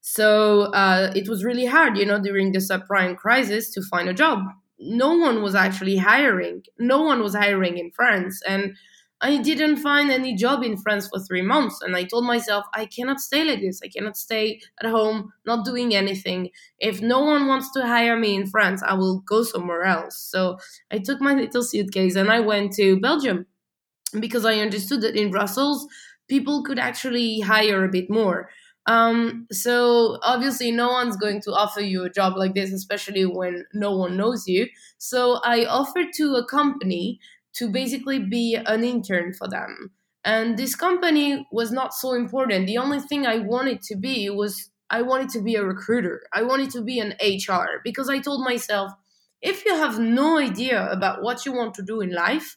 So 0.00 0.62
uh, 0.72 1.12
it 1.14 1.28
was 1.28 1.44
really 1.44 1.66
hard, 1.66 1.98
you 1.98 2.06
know, 2.06 2.20
during 2.20 2.52
the 2.52 2.58
subprime 2.58 3.16
crisis 3.16 3.70
to 3.72 3.82
find 3.82 4.08
a 4.08 4.14
job. 4.14 4.40
No 4.78 5.14
one 5.14 5.42
was 5.42 5.54
actually 5.54 5.98
hiring. 5.98 6.62
No 6.78 7.02
one 7.02 7.22
was 7.22 7.34
hiring 7.34 7.76
in 7.76 7.90
France, 7.90 8.40
and 8.48 8.74
I 9.20 9.36
didn't 9.36 9.76
find 9.76 10.10
any 10.10 10.34
job 10.34 10.62
in 10.62 10.78
France 10.78 11.08
for 11.08 11.18
three 11.18 11.42
months. 11.42 11.82
And 11.82 11.94
I 11.94 12.04
told 12.04 12.24
myself, 12.24 12.64
I 12.72 12.86
cannot 12.86 13.20
stay 13.20 13.44
like 13.44 13.60
this. 13.60 13.80
I 13.84 13.88
cannot 13.88 14.16
stay 14.16 14.60
at 14.82 14.88
home, 14.88 15.32
not 15.44 15.66
doing 15.66 15.94
anything. 15.94 16.48
If 16.78 17.02
no 17.02 17.20
one 17.20 17.46
wants 17.46 17.70
to 17.72 17.86
hire 17.86 18.18
me 18.18 18.34
in 18.34 18.46
France, 18.46 18.82
I 18.82 18.94
will 18.94 19.20
go 19.20 19.42
somewhere 19.42 19.82
else. 19.82 20.16
So 20.16 20.58
I 20.90 20.98
took 20.98 21.20
my 21.20 21.34
little 21.34 21.62
suitcase 21.62 22.16
and 22.16 22.30
I 22.30 22.40
went 22.40 22.72
to 22.76 22.98
Belgium 22.98 23.44
because 24.18 24.44
I 24.44 24.54
understood 24.54 25.02
that 25.02 25.16
in 25.16 25.30
Brussels, 25.30 25.86
people 26.28 26.62
could 26.62 26.78
actually 26.78 27.40
hire 27.40 27.84
a 27.84 27.88
bit 27.90 28.10
more. 28.10 28.50
Um, 28.86 29.46
so 29.52 30.18
obviously, 30.22 30.72
no 30.72 30.88
one's 30.88 31.16
going 31.16 31.40
to 31.42 31.52
offer 31.52 31.80
you 31.80 32.04
a 32.04 32.10
job 32.10 32.36
like 32.36 32.54
this, 32.54 32.72
especially 32.72 33.24
when 33.26 33.66
no 33.74 33.96
one 33.96 34.16
knows 34.16 34.48
you. 34.48 34.68
So 34.98 35.40
I 35.44 35.64
offered 35.64 36.08
to 36.14 36.34
a 36.36 36.46
company 36.46 37.20
to 37.54 37.68
basically 37.68 38.18
be 38.18 38.54
an 38.54 38.84
intern 38.84 39.34
for 39.34 39.48
them. 39.48 39.90
And 40.24 40.58
this 40.58 40.74
company 40.74 41.46
was 41.50 41.70
not 41.72 41.94
so 41.94 42.12
important. 42.14 42.66
The 42.66 42.78
only 42.78 43.00
thing 43.00 43.26
I 43.26 43.38
wanted 43.38 43.82
to 43.82 43.96
be 43.96 44.28
was 44.30 44.70
I 44.90 45.02
wanted 45.02 45.30
to 45.30 45.40
be 45.42 45.54
a 45.54 45.64
recruiter. 45.64 46.22
I 46.32 46.42
wanted 46.42 46.70
to 46.70 46.82
be 46.82 46.98
an 46.98 47.14
HR 47.20 47.80
because 47.84 48.08
I 48.08 48.18
told 48.18 48.44
myself 48.44 48.92
if 49.40 49.64
you 49.64 49.74
have 49.74 49.98
no 49.98 50.38
idea 50.38 50.90
about 50.90 51.22
what 51.22 51.46
you 51.46 51.52
want 51.52 51.74
to 51.74 51.82
do 51.82 52.00
in 52.00 52.12
life, 52.12 52.56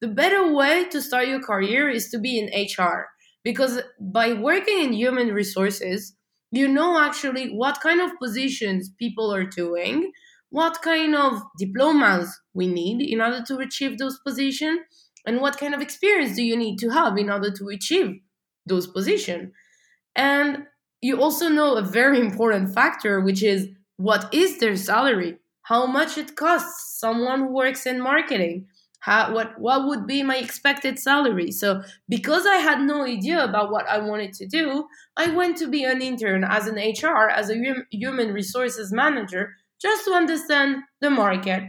the 0.00 0.08
better 0.08 0.52
way 0.52 0.84
to 0.90 1.00
start 1.02 1.28
your 1.28 1.40
career 1.40 1.88
is 1.88 2.08
to 2.10 2.18
be 2.18 2.38
in 2.38 2.46
HR 2.48 3.08
because 3.44 3.80
by 4.00 4.32
working 4.32 4.80
in 4.80 4.92
human 4.92 5.32
resources, 5.32 6.14
you 6.52 6.68
know 6.68 6.98
actually 6.98 7.48
what 7.50 7.80
kind 7.80 8.00
of 8.00 8.18
positions 8.18 8.90
people 8.98 9.32
are 9.34 9.44
doing 9.44 10.12
what 10.50 10.80
kind 10.82 11.14
of 11.14 11.42
diplomas 11.58 12.40
we 12.54 12.66
need 12.66 13.02
in 13.02 13.20
order 13.20 13.42
to 13.42 13.58
achieve 13.58 13.98
those 13.98 14.18
positions 14.20 14.80
and 15.26 15.40
what 15.40 15.58
kind 15.58 15.74
of 15.74 15.80
experience 15.80 16.36
do 16.36 16.42
you 16.42 16.56
need 16.56 16.78
to 16.78 16.88
have 16.90 17.18
in 17.18 17.30
order 17.30 17.50
to 17.50 17.68
achieve 17.68 18.20
those 18.64 18.86
positions. 18.86 19.52
And 20.14 20.64
you 21.00 21.20
also 21.20 21.48
know 21.48 21.76
a 21.76 21.82
very 21.82 22.20
important 22.20 22.74
factor 22.74 23.20
which 23.20 23.42
is 23.42 23.68
what 23.96 24.32
is 24.32 24.58
their 24.58 24.76
salary? 24.76 25.38
How 25.62 25.86
much 25.86 26.16
it 26.16 26.36
costs 26.36 26.98
someone 27.00 27.40
who 27.40 27.52
works 27.54 27.86
in 27.86 28.00
marketing 28.00 28.68
how, 29.06 29.32
what 29.32 29.58
what 29.58 29.86
would 29.86 30.06
be 30.06 30.22
my 30.22 30.36
expected 30.36 30.98
salary 30.98 31.50
so 31.50 31.82
because 32.08 32.44
i 32.46 32.56
had 32.56 32.80
no 32.80 33.04
idea 33.04 33.42
about 33.42 33.70
what 33.70 33.88
i 33.88 33.98
wanted 33.98 34.32
to 34.32 34.46
do 34.46 34.86
i 35.16 35.26
went 35.30 35.56
to 35.56 35.66
be 35.68 35.84
an 35.84 36.02
intern 36.02 36.42
as 36.44 36.66
an 36.66 36.76
hr 36.76 37.28
as 37.28 37.50
a 37.50 37.56
human 37.90 38.32
resources 38.32 38.92
manager 38.92 39.54
just 39.80 40.04
to 40.04 40.12
understand 40.12 40.82
the 41.00 41.10
market, 41.10 41.62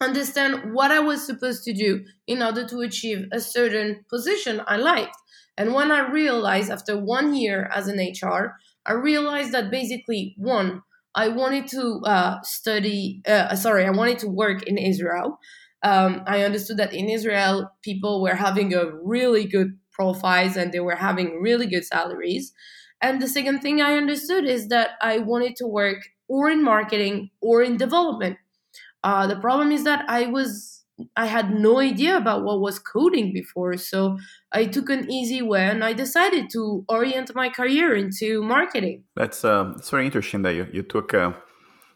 understand 0.00 0.74
what 0.74 0.90
I 0.90 1.00
was 1.00 1.24
supposed 1.24 1.64
to 1.64 1.72
do 1.72 2.04
in 2.26 2.42
order 2.42 2.66
to 2.66 2.80
achieve 2.80 3.26
a 3.32 3.40
certain 3.40 4.04
position 4.08 4.62
I 4.66 4.76
liked. 4.76 5.16
And 5.56 5.74
when 5.74 5.90
I 5.90 6.10
realized 6.10 6.70
after 6.70 6.96
one 6.96 7.34
year 7.34 7.70
as 7.74 7.88
an 7.88 7.98
HR, 7.98 8.56
I 8.86 8.92
realized 8.92 9.52
that 9.52 9.70
basically, 9.70 10.34
one, 10.38 10.82
I 11.14 11.28
wanted 11.28 11.66
to 11.68 12.00
uh, 12.04 12.40
study, 12.42 13.20
uh, 13.26 13.54
sorry, 13.56 13.84
I 13.84 13.90
wanted 13.90 14.18
to 14.20 14.28
work 14.28 14.62
in 14.62 14.78
Israel. 14.78 15.38
Um, 15.82 16.22
I 16.26 16.42
understood 16.42 16.76
that 16.76 16.92
in 16.92 17.08
Israel, 17.08 17.70
people 17.82 18.22
were 18.22 18.34
having 18.34 18.74
a 18.74 18.90
really 19.02 19.44
good 19.46 19.78
profiles 19.92 20.56
and 20.56 20.72
they 20.72 20.80
were 20.80 20.96
having 20.96 21.40
really 21.40 21.66
good 21.66 21.84
salaries. 21.84 22.52
And 23.00 23.20
the 23.20 23.28
second 23.28 23.60
thing 23.60 23.80
I 23.80 23.96
understood 23.96 24.44
is 24.44 24.68
that 24.68 24.90
I 25.00 25.18
wanted 25.18 25.56
to 25.56 25.66
work 25.66 25.98
or 26.28 26.50
in 26.50 26.62
marketing 26.62 27.30
or 27.40 27.62
in 27.62 27.76
development. 27.76 28.36
Uh, 29.02 29.26
the 29.26 29.36
problem 29.36 29.72
is 29.72 29.84
that 29.84 30.04
I 30.08 30.26
was 30.26 30.76
I 31.16 31.26
had 31.26 31.54
no 31.54 31.80
idea 31.80 32.16
about 32.16 32.44
what 32.44 32.60
was 32.60 32.78
coding 32.78 33.32
before, 33.32 33.78
so 33.78 34.18
I 34.52 34.66
took 34.66 34.90
an 34.90 35.10
easy 35.10 35.40
way 35.40 35.66
and 35.66 35.82
I 35.82 35.94
decided 35.94 36.50
to 36.50 36.84
orient 36.88 37.34
my 37.34 37.48
career 37.48 37.96
into 37.96 38.42
marketing. 38.42 39.04
That's 39.16 39.42
um, 39.42 39.76
it's 39.78 39.88
very 39.88 40.04
interesting 40.04 40.42
that 40.42 40.54
you, 40.54 40.66
you 40.72 40.82
took 40.82 41.14
a 41.14 41.34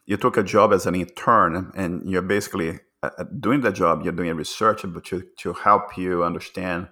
you 0.07 0.17
took 0.17 0.37
a 0.39 0.43
job 0.43 0.73
as 0.73 0.87
an 0.87 0.95
intern 0.95 1.71
and 1.75 2.09
you're 2.09 2.23
basically 2.23 2.81
Uh, 3.05 3.11
uh, 3.19 3.25
doing 3.39 3.61
the 3.61 3.71
job. 3.71 4.03
You're 4.03 4.15
doing 4.15 4.35
research, 4.35 4.81
but 4.85 5.05
to 5.05 5.23
to 5.39 5.53
help 5.53 5.99
you 5.99 6.25
understand 6.25 6.89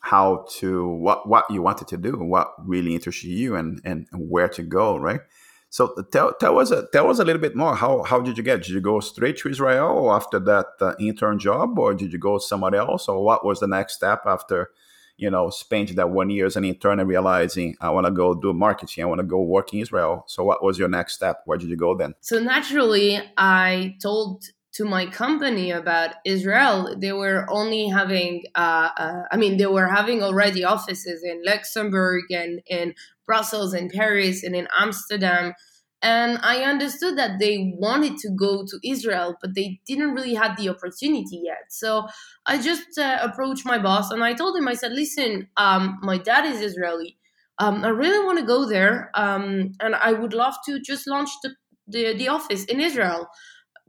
how 0.00 0.46
to 0.58 0.88
what 0.88 1.28
what 1.28 1.44
you 1.50 1.60
wanted 1.60 1.88
to 1.88 1.98
do, 1.98 2.12
what 2.16 2.54
really 2.64 2.94
interested 2.94 3.28
you, 3.28 3.54
and 3.56 3.80
and 3.84 4.06
where 4.12 4.48
to 4.48 4.62
go, 4.62 4.96
right? 4.96 5.20
So 5.68 5.92
uh, 5.98 6.02
tell, 6.10 6.32
tell 6.34 6.58
us 6.58 6.70
a, 6.70 6.86
tell 6.92 7.10
us 7.10 7.18
a 7.18 7.24
little 7.24 7.42
bit 7.42 7.54
more. 7.54 7.76
How 7.76 8.02
how 8.02 8.20
did 8.20 8.38
you 8.38 8.42
get? 8.42 8.62
Did 8.62 8.70
you 8.70 8.80
go 8.80 9.00
straight 9.00 9.36
to 9.38 9.50
Israel 9.50 10.10
after 10.10 10.38
that 10.40 10.68
uh, 10.80 10.94
intern 10.98 11.38
job, 11.38 11.78
or 11.78 11.92
did 11.92 12.12
you 12.14 12.18
go 12.18 12.38
somewhere 12.38 12.74
else, 12.74 13.06
or 13.08 13.22
what 13.22 13.44
was 13.44 13.60
the 13.60 13.68
next 13.68 13.94
step 13.94 14.22
after? 14.24 14.70
You 15.18 15.30
know, 15.30 15.50
spending 15.50 15.96
that 15.96 16.08
one 16.08 16.30
year 16.30 16.46
as 16.46 16.56
an 16.56 16.64
intern 16.64 16.98
and 16.98 17.08
realizing 17.08 17.76
I 17.80 17.90
want 17.90 18.06
to 18.06 18.10
go 18.10 18.34
do 18.34 18.54
marketing, 18.54 19.04
I 19.04 19.06
want 19.06 19.20
to 19.20 19.26
go 19.26 19.42
work 19.42 19.74
in 19.74 19.80
Israel. 19.80 20.24
So, 20.26 20.42
what 20.42 20.64
was 20.64 20.78
your 20.78 20.88
next 20.88 21.12
step? 21.12 21.42
Where 21.44 21.58
did 21.58 21.68
you 21.68 21.76
go 21.76 21.94
then? 21.94 22.14
So, 22.20 22.40
naturally, 22.40 23.20
I 23.36 23.96
told 24.00 24.46
to 24.72 24.84
my 24.84 25.06
company 25.06 25.70
about 25.70 26.14
Israel, 26.24 26.94
they 26.98 27.12
were 27.12 27.46
only 27.50 27.88
having, 27.88 28.44
uh, 28.54 28.88
uh, 28.96 29.22
I 29.30 29.36
mean, 29.36 29.58
they 29.58 29.66
were 29.66 29.88
having 29.88 30.22
already 30.22 30.64
offices 30.64 31.22
in 31.22 31.42
Luxembourg 31.44 32.24
and 32.30 32.62
in 32.66 32.94
Brussels 33.26 33.74
and 33.74 33.90
Paris 33.90 34.42
and 34.42 34.56
in 34.56 34.68
Amsterdam. 34.78 35.52
And 36.00 36.38
I 36.42 36.62
understood 36.62 37.16
that 37.18 37.38
they 37.38 37.74
wanted 37.76 38.16
to 38.18 38.30
go 38.30 38.64
to 38.66 38.78
Israel, 38.82 39.36
but 39.40 39.54
they 39.54 39.80
didn't 39.86 40.14
really 40.14 40.34
have 40.34 40.56
the 40.56 40.70
opportunity 40.70 41.42
yet. 41.44 41.64
So 41.68 42.08
I 42.46 42.60
just 42.60 42.98
uh, 42.98 43.18
approached 43.22 43.66
my 43.66 43.78
boss 43.78 44.10
and 44.10 44.24
I 44.24 44.32
told 44.32 44.56
him, 44.56 44.66
I 44.66 44.74
said, 44.74 44.92
listen, 44.92 45.48
um, 45.56 45.98
my 46.02 46.18
dad 46.18 46.46
is 46.46 46.60
Israeli. 46.60 47.18
Um, 47.58 47.84
I 47.84 47.88
really 47.88 48.24
want 48.24 48.38
to 48.38 48.44
go 48.44 48.66
there. 48.66 49.10
Um, 49.14 49.72
and 49.80 49.94
I 49.94 50.12
would 50.12 50.32
love 50.32 50.54
to 50.66 50.80
just 50.80 51.06
launch 51.06 51.28
the, 51.42 51.54
the, 51.86 52.14
the 52.16 52.28
office 52.28 52.64
in 52.64 52.80
Israel 52.80 53.28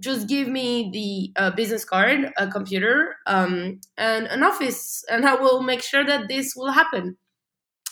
just 0.04 0.28
give 0.28 0.48
me 0.48 0.90
the 0.92 1.42
uh, 1.42 1.52
business 1.52 1.86
card, 1.86 2.32
a 2.38 2.48
computer, 2.48 3.16
um, 3.26 3.80
and 3.98 4.28
an 4.28 4.44
office, 4.44 5.04
and 5.10 5.26
I 5.26 5.36
will 5.36 5.64
make 5.64 5.82
sure 5.82 6.06
that 6.06 6.28
this 6.28 6.54
will 6.56 6.72
happen. 6.72 7.18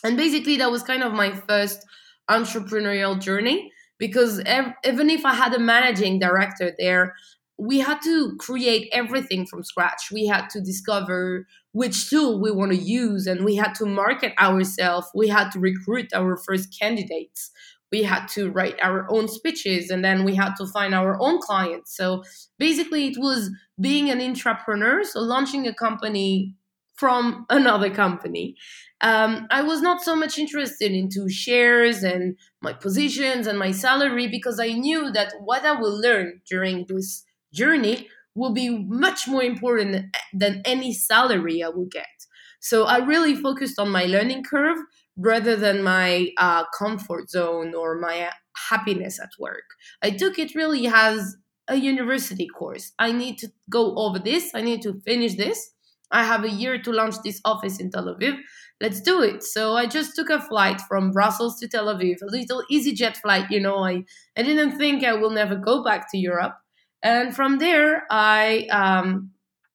And 0.03 0.17
basically, 0.17 0.57
that 0.57 0.71
was 0.71 0.83
kind 0.83 1.03
of 1.03 1.13
my 1.13 1.31
first 1.31 1.85
entrepreneurial 2.29 3.19
journey 3.19 3.71
because 3.97 4.39
ev- 4.45 4.73
even 4.85 5.09
if 5.09 5.25
I 5.25 5.33
had 5.33 5.53
a 5.53 5.59
managing 5.59 6.19
director 6.19 6.73
there, 6.77 7.13
we 7.57 7.79
had 7.79 8.01
to 8.01 8.35
create 8.39 8.89
everything 8.91 9.45
from 9.45 9.63
scratch. 9.63 10.11
We 10.11 10.25
had 10.25 10.49
to 10.49 10.61
discover 10.61 11.47
which 11.73 12.09
tool 12.09 12.41
we 12.41 12.51
want 12.51 12.71
to 12.71 12.77
use, 12.77 13.27
and 13.27 13.45
we 13.45 13.55
had 13.55 13.75
to 13.75 13.85
market 13.85 14.33
ourselves. 14.39 15.07
We 15.13 15.27
had 15.27 15.51
to 15.51 15.59
recruit 15.59 16.07
our 16.13 16.35
first 16.37 16.75
candidates 16.77 17.51
we 17.91 18.03
had 18.03 18.25
to 18.27 18.49
write 18.49 18.77
our 18.81 19.05
own 19.09 19.27
speeches 19.27 19.89
and 19.89 20.03
then 20.03 20.23
we 20.23 20.35
had 20.35 20.53
to 20.55 20.65
find 20.67 20.95
our 20.95 21.21
own 21.21 21.39
clients. 21.39 21.95
So 21.95 22.23
basically 22.57 23.07
it 23.07 23.17
was 23.17 23.51
being 23.79 24.09
an 24.09 24.21
entrepreneur 24.21 25.03
so 25.03 25.19
launching 25.19 25.67
a 25.67 25.73
company 25.73 26.55
from 26.95 27.45
another 27.49 27.89
company. 27.89 28.55
Um, 29.01 29.47
i 29.49 29.63
was 29.63 29.81
not 29.81 30.03
so 30.03 30.15
much 30.15 30.37
interested 30.37 30.91
into 30.91 31.27
shares 31.27 32.03
and 32.03 32.37
my 32.61 32.73
positions 32.73 33.47
and 33.47 33.57
my 33.57 33.71
salary 33.71 34.27
because 34.27 34.59
i 34.59 34.67
knew 34.67 35.11
that 35.11 35.33
what 35.43 35.65
i 35.65 35.71
will 35.71 35.99
learn 35.99 36.41
during 36.47 36.85
this 36.87 37.23
journey 37.51 38.07
will 38.35 38.53
be 38.53 38.69
much 38.69 39.27
more 39.27 39.41
important 39.41 40.15
than 40.31 40.61
any 40.65 40.93
salary 40.93 41.63
i 41.63 41.69
will 41.69 41.87
get. 41.99 42.15
So 42.59 42.85
i 42.85 42.97
really 42.97 43.35
focused 43.35 43.79
on 43.79 43.89
my 43.89 44.05
learning 44.05 44.43
curve 44.43 44.77
rather 45.17 45.55
than 45.55 45.83
my 45.83 46.29
uh, 46.37 46.63
comfort 46.77 47.29
zone 47.29 47.73
or 47.75 47.99
my 47.99 48.31
happiness 48.69 49.19
at 49.19 49.29
work. 49.39 49.63
I 50.01 50.11
took 50.11 50.39
it 50.39 50.55
really 50.55 50.87
as 50.87 51.35
a 51.67 51.75
university 51.75 52.47
course. 52.47 52.91
I 52.99 53.11
need 53.11 53.37
to 53.39 53.51
go 53.69 53.95
over 53.95 54.19
this, 54.19 54.51
I 54.53 54.61
need 54.61 54.81
to 54.83 55.01
finish 55.05 55.35
this. 55.35 55.71
I 56.11 56.23
have 56.23 56.43
a 56.43 56.49
year 56.49 56.81
to 56.81 56.91
launch 56.91 57.15
this 57.23 57.39
office 57.45 57.79
in 57.79 57.89
Tel 57.89 58.13
Aviv. 58.13 58.37
Let's 58.81 58.99
do 58.99 59.21
it. 59.21 59.43
So 59.43 59.75
I 59.75 59.85
just 59.85 60.15
took 60.15 60.29
a 60.29 60.41
flight 60.41 60.81
from 60.81 61.11
Brussels 61.11 61.57
to 61.59 61.67
Tel 61.67 61.85
Aviv, 61.85 62.21
a 62.21 62.25
little 62.25 62.63
EasyJet 62.69 63.17
flight. 63.17 63.49
You 63.49 63.61
know, 63.61 63.77
I, 63.77 64.03
I 64.35 64.43
didn't 64.43 64.77
think 64.77 65.03
I 65.03 65.13
will 65.13 65.29
never 65.29 65.55
go 65.55 65.83
back 65.83 66.11
to 66.11 66.17
Europe. 66.17 66.57
And 67.01 67.33
from 67.33 67.59
there, 67.59 68.03
I 68.09 68.67
um, 68.71 69.31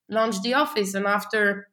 launched 0.09 0.43
the 0.43 0.55
office. 0.55 0.95
And 0.95 1.07
after 1.07 1.69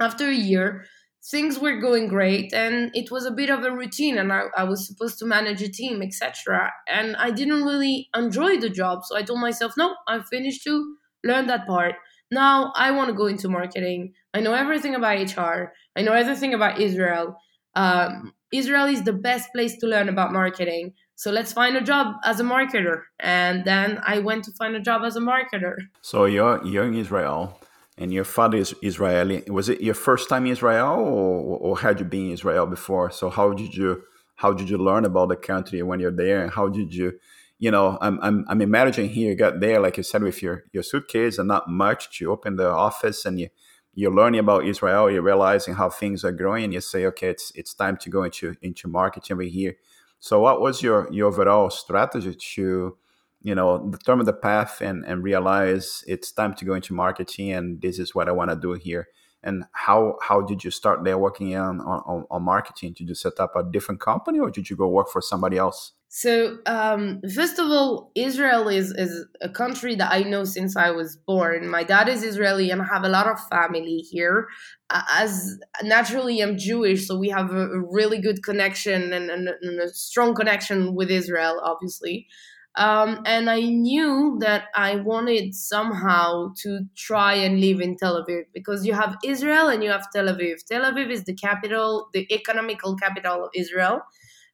after 0.00 0.28
a 0.28 0.34
year, 0.34 0.86
things 1.30 1.58
were 1.58 1.80
going 1.80 2.06
great 2.06 2.52
and 2.52 2.90
it 2.94 3.10
was 3.10 3.26
a 3.26 3.30
bit 3.30 3.50
of 3.50 3.64
a 3.64 3.70
routine 3.70 4.16
and 4.16 4.32
I, 4.32 4.44
I 4.56 4.64
was 4.64 4.86
supposed 4.86 5.18
to 5.18 5.26
manage 5.26 5.60
a 5.60 5.68
team 5.68 6.02
etc 6.02 6.72
and 6.88 7.16
i 7.16 7.30
didn't 7.30 7.64
really 7.64 8.08
enjoy 8.14 8.58
the 8.58 8.70
job 8.70 9.04
so 9.04 9.16
i 9.16 9.22
told 9.22 9.40
myself 9.40 9.72
no 9.76 9.94
i 10.06 10.20
finished 10.20 10.62
to 10.64 10.96
learn 11.24 11.46
that 11.48 11.66
part. 11.66 11.94
Now 12.30 12.72
i 12.76 12.90
want 12.90 13.08
to 13.08 13.14
go 13.14 13.26
into 13.26 13.48
marketing. 13.48 14.14
I 14.34 14.40
know 14.40 14.54
everything 14.54 14.94
about 14.94 15.36
hr 15.36 15.72
i 15.96 16.02
know 16.02 16.12
everything 16.12 16.54
about 16.54 16.80
israel. 16.80 17.36
Um, 17.74 18.32
israel 18.52 18.86
is 18.86 19.02
the 19.02 19.12
best 19.12 19.52
place 19.52 19.76
to 19.78 19.86
learn 19.86 20.08
about 20.08 20.32
marketing. 20.32 20.94
So 21.16 21.30
let's 21.30 21.52
find 21.52 21.76
a 21.76 21.80
job 21.80 22.14
as 22.24 22.40
a 22.40 22.44
marketer. 22.44 23.02
And 23.18 23.64
then 23.64 24.00
i 24.06 24.18
went 24.18 24.44
to 24.44 24.52
find 24.52 24.76
a 24.76 24.80
job 24.80 25.02
as 25.04 25.16
a 25.16 25.20
marketer. 25.20 25.76
So 26.02 26.24
you're, 26.24 26.62
in 26.64 26.94
israel 26.94 27.58
and 27.98 28.12
your 28.12 28.24
father 28.24 28.58
is 28.58 28.74
Israeli. 28.82 29.42
Was 29.48 29.68
it 29.68 29.80
your 29.80 29.94
first 29.94 30.28
time 30.28 30.46
in 30.46 30.52
Israel, 30.52 30.88
or, 30.88 31.58
or 31.58 31.78
had 31.78 31.98
you 32.00 32.06
been 32.06 32.26
in 32.26 32.32
Israel 32.32 32.66
before? 32.66 33.10
So 33.10 33.30
how 33.30 33.52
did 33.52 33.74
you 33.74 34.02
how 34.36 34.52
did 34.52 34.68
you 34.68 34.76
learn 34.78 35.04
about 35.04 35.30
the 35.30 35.36
country 35.36 35.82
when 35.82 36.00
you're 36.00 36.10
there, 36.10 36.42
and 36.42 36.52
how 36.52 36.68
did 36.68 36.94
you, 36.94 37.18
you 37.58 37.70
know, 37.70 37.98
I'm 38.00 38.18
I'm, 38.22 38.44
I'm 38.48 38.60
imagining 38.60 39.10
here 39.10 39.30
you 39.30 39.34
got 39.36 39.60
there, 39.60 39.80
like 39.80 39.96
you 39.96 40.02
said, 40.02 40.22
with 40.22 40.42
your 40.42 40.64
your 40.72 40.82
suitcase 40.82 41.38
and 41.38 41.48
not 41.48 41.68
much. 41.68 42.20
You 42.20 42.32
open 42.32 42.56
the 42.56 42.70
office 42.70 43.24
and 43.24 43.40
you 43.40 43.48
you're 43.94 44.14
learning 44.14 44.40
about 44.40 44.66
Israel. 44.66 45.10
You're 45.10 45.22
realizing 45.22 45.74
how 45.74 45.88
things 45.88 46.22
are 46.24 46.32
growing, 46.32 46.64
and 46.64 46.74
you 46.74 46.82
say, 46.82 47.06
okay, 47.06 47.28
it's 47.28 47.50
it's 47.54 47.72
time 47.72 47.96
to 47.98 48.10
go 48.10 48.24
into 48.24 48.54
into 48.60 48.88
marketing 48.88 49.34
over 49.34 49.42
here. 49.42 49.76
So 50.20 50.40
what 50.40 50.60
was 50.60 50.82
your 50.82 51.08
your 51.12 51.28
overall 51.28 51.70
strategy 51.70 52.34
to 52.34 52.96
you 53.42 53.54
know 53.54 53.88
determine 53.90 54.26
the 54.26 54.32
path 54.32 54.80
and 54.80 55.04
and 55.04 55.22
realize 55.22 56.02
it's 56.06 56.32
time 56.32 56.54
to 56.54 56.64
go 56.64 56.74
into 56.74 56.94
marketing 56.94 57.52
and 57.52 57.80
this 57.80 57.98
is 57.98 58.14
what 58.14 58.28
i 58.28 58.32
want 58.32 58.50
to 58.50 58.56
do 58.56 58.72
here. 58.72 59.08
And 59.42 59.64
how 59.72 60.16
how 60.22 60.40
did 60.40 60.64
you 60.64 60.72
start 60.72 61.04
there 61.04 61.18
working 61.18 61.54
on, 61.54 61.80
on, 61.80 62.24
on 62.30 62.42
marketing? 62.42 62.94
Did 62.94 63.08
you 63.08 63.14
set 63.14 63.38
up 63.38 63.54
a 63.54 63.62
different 63.62 64.00
company 64.00 64.40
or 64.40 64.50
did 64.50 64.68
you 64.68 64.76
go 64.76 64.88
work 64.88 65.08
for 65.08 65.20
somebody 65.20 65.56
else? 65.56 65.92
So 66.08 66.58
um, 66.66 67.20
first 67.34 67.58
of 67.58 67.66
all 67.66 68.10
israel 68.14 68.68
is, 68.68 68.90
is 68.92 69.26
a 69.42 69.48
country 69.48 69.94
that 69.96 70.10
i 70.10 70.22
know 70.22 70.44
since 70.44 70.76
i 70.76 70.90
was 70.90 71.16
born. 71.16 71.68
My 71.68 71.84
dad 71.84 72.08
is 72.08 72.22
israeli 72.24 72.70
and 72.70 72.80
i 72.82 72.86
have 72.86 73.04
a 73.04 73.08
lot 73.08 73.28
of 73.28 73.38
family 73.48 73.98
here. 73.98 74.48
As 74.90 75.58
naturally 75.82 76.40
i'm 76.40 76.56
jewish 76.56 77.06
so 77.06 77.18
we 77.18 77.28
have 77.28 77.52
a, 77.52 77.68
really 77.98 78.20
good 78.20 78.42
connection 78.42 79.12
and, 79.12 79.30
and, 79.30 79.48
and 79.62 79.80
a 79.80 79.88
strong 79.88 80.34
connection 80.34 80.94
with 80.94 81.10
israel 81.10 81.60
obviously 81.62 82.26
um, 82.76 83.22
and 83.24 83.48
I 83.48 83.60
knew 83.60 84.36
that 84.40 84.64
I 84.74 84.96
wanted 84.96 85.54
somehow 85.54 86.52
to 86.62 86.80
try 86.94 87.34
and 87.34 87.60
live 87.60 87.80
in 87.80 87.96
Tel 87.96 88.22
Aviv 88.22 88.42
because 88.52 88.86
you 88.86 88.92
have 88.92 89.16
Israel 89.24 89.68
and 89.68 89.82
you 89.82 89.90
have 89.90 90.10
Tel 90.12 90.26
Aviv. 90.26 90.64
Tel 90.66 90.82
Aviv 90.82 91.10
is 91.10 91.24
the 91.24 91.34
capital, 91.34 92.08
the 92.12 92.26
economical 92.32 92.94
capital 92.96 93.44
of 93.44 93.50
Israel. 93.54 94.02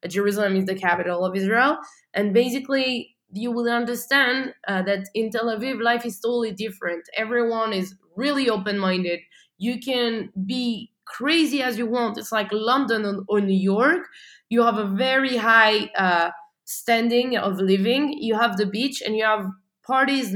Jerusalem 0.06 0.56
is 0.56 0.66
the 0.66 0.74
capital 0.74 1.24
of 1.24 1.37
Israel. 1.37 1.78
And 2.14 2.32
basically, 2.32 3.16
you 3.32 3.50
will 3.50 3.68
understand 3.68 4.54
uh, 4.68 4.82
that 4.82 5.08
in 5.14 5.30
Tel 5.30 5.46
Aviv, 5.46 5.80
life 5.80 6.04
is 6.04 6.20
totally 6.20 6.52
different. 6.52 7.04
Everyone 7.16 7.72
is 7.72 7.94
really 8.16 8.48
open 8.48 8.78
minded. 8.78 9.20
You 9.58 9.80
can 9.80 10.30
be 10.46 10.92
crazy 11.06 11.62
as 11.62 11.78
you 11.78 11.87
want. 11.87 12.18
It's 12.18 12.32
like 12.32 12.48
London 12.52 13.24
or, 13.28 13.40
New 13.40 13.58
York. 13.58 14.06
You 14.48 14.62
have 14.62 14.78
a 14.78 14.87
very 14.87 15.37
high. 15.37 15.90
Uh, 15.96 16.30
standing 16.72 17.37
of 17.37 17.58
living. 17.58 18.12
You 18.20 18.35
have 18.38 18.56
the 18.56 18.66
beach 18.66 19.02
and 19.04 19.16
you 19.16 19.24
have 19.24 19.46
parties 19.87 20.35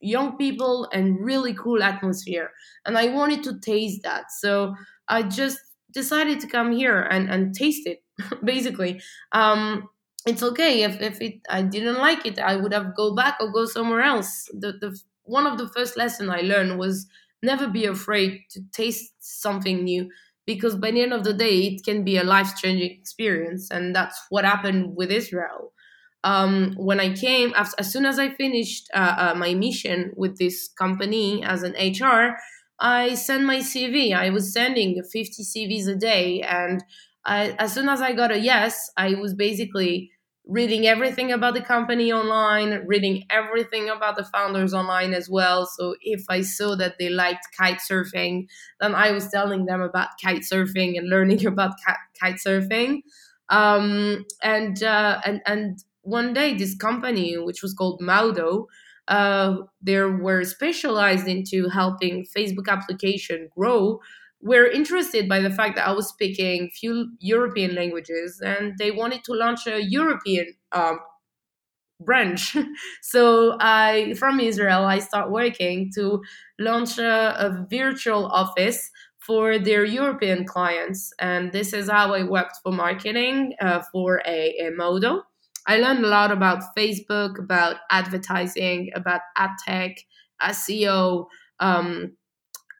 young 0.00 0.36
people 0.36 0.88
and 0.92 1.18
really 1.24 1.54
cool 1.54 1.82
atmosphere. 1.82 2.50
And 2.84 2.96
i 2.98 3.08
wanted 3.08 3.42
to 3.44 3.58
taste 3.60 4.02
that. 4.02 4.30
So 4.30 4.74
i 5.08 5.22
just 5.22 5.58
decided 5.92 6.40
to 6.40 6.46
come 6.46 6.72
here 6.72 7.00
and, 7.00 7.30
and 7.30 7.54
taste 7.54 7.86
it 7.86 8.02
basically. 8.44 9.00
Um, 9.32 9.88
it's 10.26 10.42
okay. 10.42 10.82
If, 10.82 11.00
if 11.00 11.20
it 11.20 11.34
i 11.48 11.62
didn't 11.62 11.98
like 11.98 12.26
it 12.26 12.38
i 12.38 12.56
would 12.56 12.72
have 12.72 12.94
go 12.96 13.14
back 13.14 13.36
or 13.40 13.50
go 13.52 13.64
somewhere 13.64 14.02
else. 14.02 14.44
The, 14.52 14.72
the 14.72 14.98
one 15.24 15.46
of 15.46 15.58
the 15.58 15.68
first 15.68 15.96
lesson 15.96 16.30
i 16.30 16.40
learned 16.40 16.78
was 16.78 17.06
never 17.42 17.68
be 17.68 17.84
afraid 17.86 18.40
to 18.50 18.60
taste 18.72 19.12
something 19.20 19.84
new 19.84 20.10
because 20.44 20.74
by 20.76 20.90
the 20.90 21.02
end 21.02 21.12
of 21.12 21.24
the 21.24 21.32
day 21.32 21.58
it 21.68 21.84
can 21.84 22.04
be 22.04 22.16
a 22.16 22.24
life 22.24 22.56
changing 22.56 22.90
experience. 22.90 23.70
And 23.70 23.94
that's 23.94 24.20
what 24.30 24.44
happened 24.44 24.96
with 24.96 25.10
israel 25.10 25.72
um, 26.24 26.74
when 26.76 27.00
i 27.00 27.12
came 27.14 27.52
as, 27.56 27.74
as 27.74 27.92
soon 27.92 28.04
as 28.04 28.18
i 28.18 28.28
finished 28.28 28.88
uh, 28.94 29.14
uh, 29.32 29.34
my 29.36 29.54
mission 29.54 30.12
with 30.16 30.38
this 30.38 30.68
company 30.78 31.42
as 31.44 31.62
an 31.62 31.72
hr 31.74 32.36
i 32.80 33.14
sent 33.14 33.44
my 33.44 33.58
cv 33.58 34.14
i 34.14 34.30
was 34.30 34.52
sending 34.52 35.02
50 35.12 35.42
cvs 35.42 35.88
a 35.88 35.94
day 35.96 36.42
and 36.42 36.82
I, 37.24 37.50
as 37.58 37.72
soon 37.74 37.88
as 37.88 38.00
i 38.00 38.12
got 38.12 38.30
a 38.32 38.38
yes 38.38 38.90
i 38.96 39.14
was 39.14 39.34
basically 39.34 40.10
reading 40.50 40.86
everything 40.86 41.30
about 41.30 41.52
the 41.52 41.60
company 41.60 42.10
online, 42.10 42.86
reading 42.86 43.22
everything 43.28 43.90
about 43.90 44.16
the 44.16 44.24
founders 44.24 44.72
online 44.72 45.12
as 45.12 45.28
well. 45.28 45.66
So 45.66 45.94
if 46.00 46.24
I 46.30 46.40
saw 46.40 46.74
that 46.76 46.94
they 46.98 47.10
liked 47.10 47.46
kite 47.58 47.80
surfing, 47.80 48.46
then 48.80 48.94
I 48.94 49.10
was 49.10 49.28
telling 49.30 49.66
them 49.66 49.82
about 49.82 50.08
kite 50.24 50.40
surfing 50.50 50.96
and 50.96 51.10
learning 51.10 51.44
about 51.52 51.72
kite 52.18 52.36
surfing. 52.36 53.02
Um, 53.50 54.24
and 54.42 54.82
uh, 54.82 55.20
and 55.24 55.40
and 55.46 55.78
one 56.08 56.32
day, 56.32 56.54
this 56.54 56.74
company, 56.76 57.36
which 57.36 57.62
was 57.62 57.74
called 57.74 58.00
Maudo, 58.00 58.66
uh, 59.08 59.56
they 59.82 60.00
were 60.00 60.44
specialized 60.44 61.28
into 61.28 61.68
helping 61.68 62.26
Facebook 62.36 62.68
application 62.68 63.48
grow 63.56 64.00
were 64.40 64.66
interested 64.66 65.28
by 65.28 65.40
the 65.40 65.50
fact 65.50 65.76
that 65.76 65.88
I 65.88 65.92
was 65.92 66.08
speaking 66.08 66.70
few 66.70 67.10
European 67.18 67.74
languages, 67.74 68.40
and 68.44 68.74
they 68.78 68.90
wanted 68.90 69.24
to 69.24 69.32
launch 69.32 69.66
a 69.66 69.82
European 69.82 70.54
um, 70.72 71.00
branch. 72.00 72.56
so 73.02 73.56
I, 73.60 74.14
from 74.18 74.38
Israel, 74.40 74.84
I 74.84 75.00
start 75.00 75.30
working 75.30 75.90
to 75.96 76.22
launch 76.58 76.98
a, 76.98 77.34
a, 77.38 77.66
virtual 77.68 78.26
office 78.26 78.90
for 79.18 79.58
their 79.58 79.84
European 79.84 80.44
clients, 80.44 81.12
and 81.18 81.52
this 81.52 81.72
is 81.72 81.90
how 81.90 82.14
I 82.14 82.22
worked 82.22 82.58
for 82.62 82.72
marketing 82.72 83.54
uh, 83.60 83.82
for 83.92 84.22
a, 84.24 84.54
a. 84.60 84.70
I 85.68 85.76
learned 85.76 86.04
a 86.04 86.08
lot 86.08 86.32
about 86.32 86.74
Facebook, 86.76 87.38
about 87.38 87.76
advertising, 87.90 88.90
about 88.94 89.20
ad 89.36 89.50
tech, 89.66 89.98
SEO. 90.42 91.26
Um, 91.60 92.16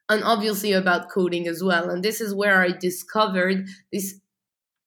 and 0.09 0.25
obviously 0.25 0.73
about 0.73 1.11
coding 1.11 1.47
as 1.47 1.63
well. 1.63 1.91
And 1.91 2.03
this 2.03 2.21
is 2.21 2.35
where 2.35 2.63
I 2.63 2.71
discovered 2.71 3.67
this 3.93 4.19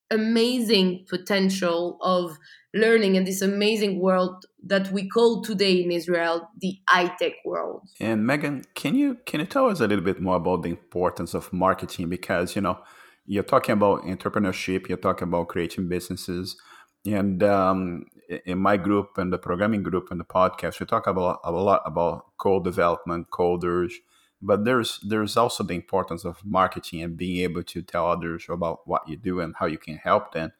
amazing 0.09 1.05
potential 1.09 1.97
of 2.01 2.37
learning 2.73 3.15
in 3.15 3.23
this 3.23 3.41
amazing 3.41 3.99
world 3.99 4.45
that 4.63 4.91
we 4.91 5.07
call 5.07 5.41
today 5.41 5.81
in 5.81 5.91
Israel 5.91 6.49
the 6.59 6.79
high-tech 6.87 7.33
world. 7.45 7.87
And 7.99 8.27
Megane, 8.27 8.65
can 8.75 8.95
you 8.95 9.17
can 9.25 9.39
you 9.39 9.45
tell 9.45 9.67
us 9.67 9.79
a 9.79 9.87
little 9.87 10.03
bit 10.03 10.21
more 10.21 10.37
about 10.37 10.63
the 10.63 10.69
importance 10.69 11.33
of 11.33 11.51
marketing? 11.53 12.09
Because 12.09 12.55
you 12.55 12.61
know 12.61 12.79
you're 13.25 13.43
talking 13.43 13.73
about 13.73 14.03
entrepreneurship, 14.03 14.87
you're 14.87 14.97
talking 14.97 15.27
about 15.27 15.49
creating 15.49 15.87
businesses, 15.87 16.57
and 17.05 17.43
um, 17.43 18.05
in 18.45 18.59
my 18.59 18.77
group 18.77 19.17
and 19.17 19.33
the 19.33 19.37
programming 19.37 19.83
group 19.83 20.09
and 20.11 20.19
the 20.19 20.25
podcast, 20.25 20.79
we 20.79 20.85
talk 20.85 21.07
about 21.07 21.39
a 21.43 21.51
lot 21.51 21.81
about 21.85 22.37
code 22.37 22.63
development, 22.63 23.29
coders, 23.31 23.93
but 24.41 24.65
there's 24.65 24.99
there's 25.07 25.37
also 25.37 25.63
the 25.63 25.73
importance 25.73 26.25
of 26.25 26.43
marketing 26.45 27.01
and 27.01 27.17
being 27.17 27.37
able 27.43 27.63
to 27.63 27.81
tell 27.81 28.07
others 28.07 28.45
about 28.49 28.87
what 28.87 29.07
you 29.07 29.17
do 29.17 29.39
and 29.39 29.55
how 29.57 29.65
you 29.65 29.77
can 29.77 29.97
help 29.97 30.33
them. 30.33 30.51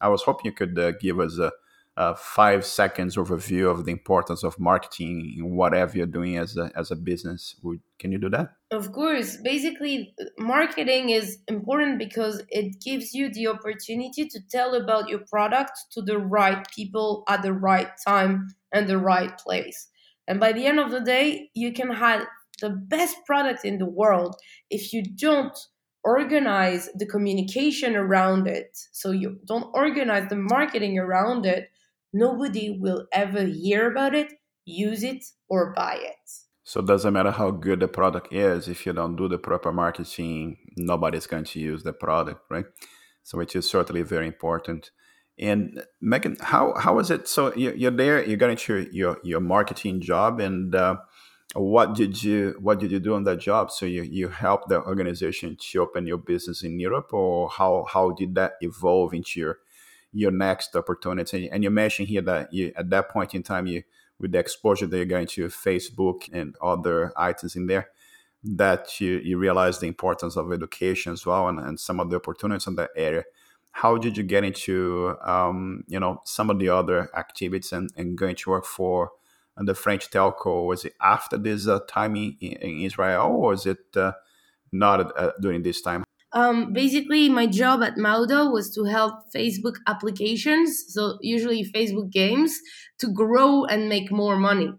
I 0.00 0.08
was 0.08 0.22
hoping 0.22 0.46
you 0.46 0.52
could 0.52 0.78
uh, 0.78 0.92
give 0.92 1.18
us 1.20 1.38
a, 1.38 1.52
a 1.96 2.14
five 2.14 2.66
seconds 2.66 3.16
overview 3.16 3.70
of 3.70 3.86
the 3.86 3.92
importance 3.92 4.44
of 4.44 4.58
marketing 4.58 5.34
in 5.38 5.56
whatever 5.56 5.96
you're 5.96 6.06
doing 6.06 6.36
as 6.36 6.56
a, 6.56 6.70
as 6.76 6.90
a 6.90 6.96
business. 6.96 7.56
Would, 7.62 7.80
can 7.98 8.12
you 8.12 8.18
do 8.18 8.28
that? 8.30 8.50
Of 8.70 8.92
course. 8.92 9.38
Basically, 9.42 10.14
marketing 10.38 11.08
is 11.10 11.38
important 11.48 11.98
because 11.98 12.42
it 12.50 12.82
gives 12.84 13.14
you 13.14 13.32
the 13.32 13.46
opportunity 13.46 14.28
to 14.28 14.40
tell 14.50 14.74
about 14.74 15.08
your 15.08 15.20
product 15.20 15.72
to 15.92 16.02
the 16.02 16.18
right 16.18 16.66
people 16.70 17.24
at 17.28 17.42
the 17.42 17.54
right 17.54 17.88
time 18.06 18.48
and 18.72 18.86
the 18.86 18.98
right 18.98 19.36
place. 19.38 19.88
And 20.28 20.38
by 20.38 20.52
the 20.52 20.66
end 20.66 20.78
of 20.78 20.90
the 20.90 21.00
day, 21.00 21.50
you 21.54 21.72
can 21.72 21.90
have 21.90 22.26
the 22.60 22.70
best 22.70 23.16
product 23.24 23.64
in 23.64 23.78
the 23.78 23.86
world 23.86 24.36
if 24.70 24.92
you 24.92 25.02
don't 25.02 25.56
organize 26.04 26.88
the 26.94 27.06
communication 27.06 27.96
around 27.96 28.46
it. 28.46 28.76
So 28.92 29.10
you 29.12 29.38
don't 29.46 29.70
organize 29.74 30.28
the 30.28 30.36
marketing 30.36 30.98
around 30.98 31.46
it 31.46 31.70
nobody 32.18 32.70
will 32.70 33.06
ever 33.12 33.42
hear 33.42 33.90
about 33.90 34.14
it, 34.14 34.32
use 34.64 35.02
it, 35.02 35.24
or 35.48 35.72
buy 35.72 35.98
it. 36.00 36.30
So 36.64 36.80
it 36.80 36.86
doesn't 36.86 37.12
matter 37.12 37.30
how 37.30 37.52
good 37.52 37.78
the 37.78 37.86
product 37.86 38.32
is, 38.32 38.66
if 38.66 38.86
you 38.86 38.92
don't 38.92 39.14
do 39.14 39.28
the 39.28 39.38
proper 39.38 39.72
marketing, 39.72 40.56
nobody's 40.76 41.26
going 41.26 41.44
to 41.44 41.60
use 41.60 41.84
the 41.84 41.92
product, 41.92 42.40
right? 42.50 42.64
So 43.22 43.38
which 43.38 43.54
is 43.54 43.68
certainly 43.68 44.02
very 44.02 44.26
important. 44.26 44.90
And 45.38 45.84
Megane, 46.02 46.40
how 46.40 46.74
how 46.76 46.98
is 46.98 47.10
it? 47.10 47.28
So 47.28 47.54
you're 47.54 47.90
there, 47.90 48.24
you 48.24 48.36
got 48.36 48.50
into 48.50 48.88
your 48.90 49.18
your 49.22 49.40
marketing 49.40 50.00
job, 50.00 50.40
and 50.40 50.74
uh, 50.74 50.96
what 51.54 51.94
did 51.94 52.22
you 52.22 52.56
what 52.58 52.80
did 52.80 52.90
you 52.90 53.00
do 53.00 53.14
on 53.14 53.24
that 53.24 53.38
job? 53.38 53.70
So 53.70 53.84
you 53.86 54.02
you 54.02 54.28
helped 54.28 54.68
the 54.68 54.82
organization 54.82 55.56
to 55.60 55.82
open 55.82 56.06
your 56.06 56.18
business 56.18 56.62
in 56.62 56.80
Europe, 56.80 57.12
or 57.12 57.50
how 57.50 57.84
how 57.88 58.12
did 58.12 58.34
that 58.34 58.54
evolve 58.60 59.12
into 59.12 59.40
your 59.40 59.58
your 60.16 60.30
next 60.30 60.74
opportunity. 60.74 61.48
And 61.50 61.62
you 61.62 61.70
mentioned 61.70 62.08
here 62.08 62.22
that 62.22 62.52
you, 62.52 62.72
at 62.76 62.88
that 62.90 63.10
point 63.10 63.34
in 63.34 63.42
time, 63.42 63.66
you 63.66 63.82
with 64.18 64.32
the 64.32 64.38
exposure 64.38 64.86
that 64.86 64.96
you're 64.96 65.04
going 65.04 65.26
to 65.26 65.48
Facebook 65.48 66.28
and 66.32 66.56
other 66.62 67.12
items 67.18 67.54
in 67.54 67.66
there, 67.66 67.90
that 68.42 68.98
you, 68.98 69.18
you 69.18 69.36
realize 69.36 69.78
the 69.78 69.86
importance 69.86 70.36
of 70.36 70.50
education 70.50 71.12
as 71.12 71.26
well 71.26 71.48
and, 71.48 71.58
and 71.58 71.78
some 71.78 72.00
of 72.00 72.08
the 72.08 72.16
opportunities 72.16 72.66
in 72.66 72.76
that 72.76 72.90
area. 72.96 73.24
How 73.72 73.98
did 73.98 74.16
you 74.16 74.22
get 74.22 74.42
into 74.42 75.16
um, 75.22 75.84
you 75.86 76.00
know 76.00 76.22
some 76.24 76.48
of 76.48 76.58
the 76.58 76.70
other 76.70 77.10
activities 77.14 77.72
and, 77.72 77.90
and 77.94 78.16
going 78.16 78.36
to 78.36 78.50
work 78.50 78.64
for 78.64 79.10
the 79.58 79.74
French 79.74 80.10
telco? 80.10 80.66
Was 80.66 80.86
it 80.86 80.94
after 81.02 81.36
this 81.36 81.68
uh, 81.68 81.80
time 81.86 82.16
in, 82.16 82.36
in, 82.40 82.80
Israel, 82.80 83.26
or 83.26 83.50
was 83.50 83.66
it 83.66 83.84
uh, 83.94 84.12
not 84.72 85.12
uh, 85.20 85.32
during 85.42 85.62
this 85.62 85.82
time? 85.82 86.05
Um, 86.36 86.74
basically, 86.74 87.30
my 87.30 87.46
job 87.46 87.82
at 87.82 87.96
Maudo 87.96 88.52
was 88.52 88.66
to 88.74 88.84
help 88.84 89.14
Facebook 89.34 89.76
applications, 89.86 90.84
so 90.88 91.16
usually 91.22 91.64
Facebook 91.64 92.10
games, 92.10 92.52
to 92.98 93.06
grow 93.10 93.64
and 93.64 93.88
make 93.88 94.12
more 94.12 94.36
money. 94.36 94.70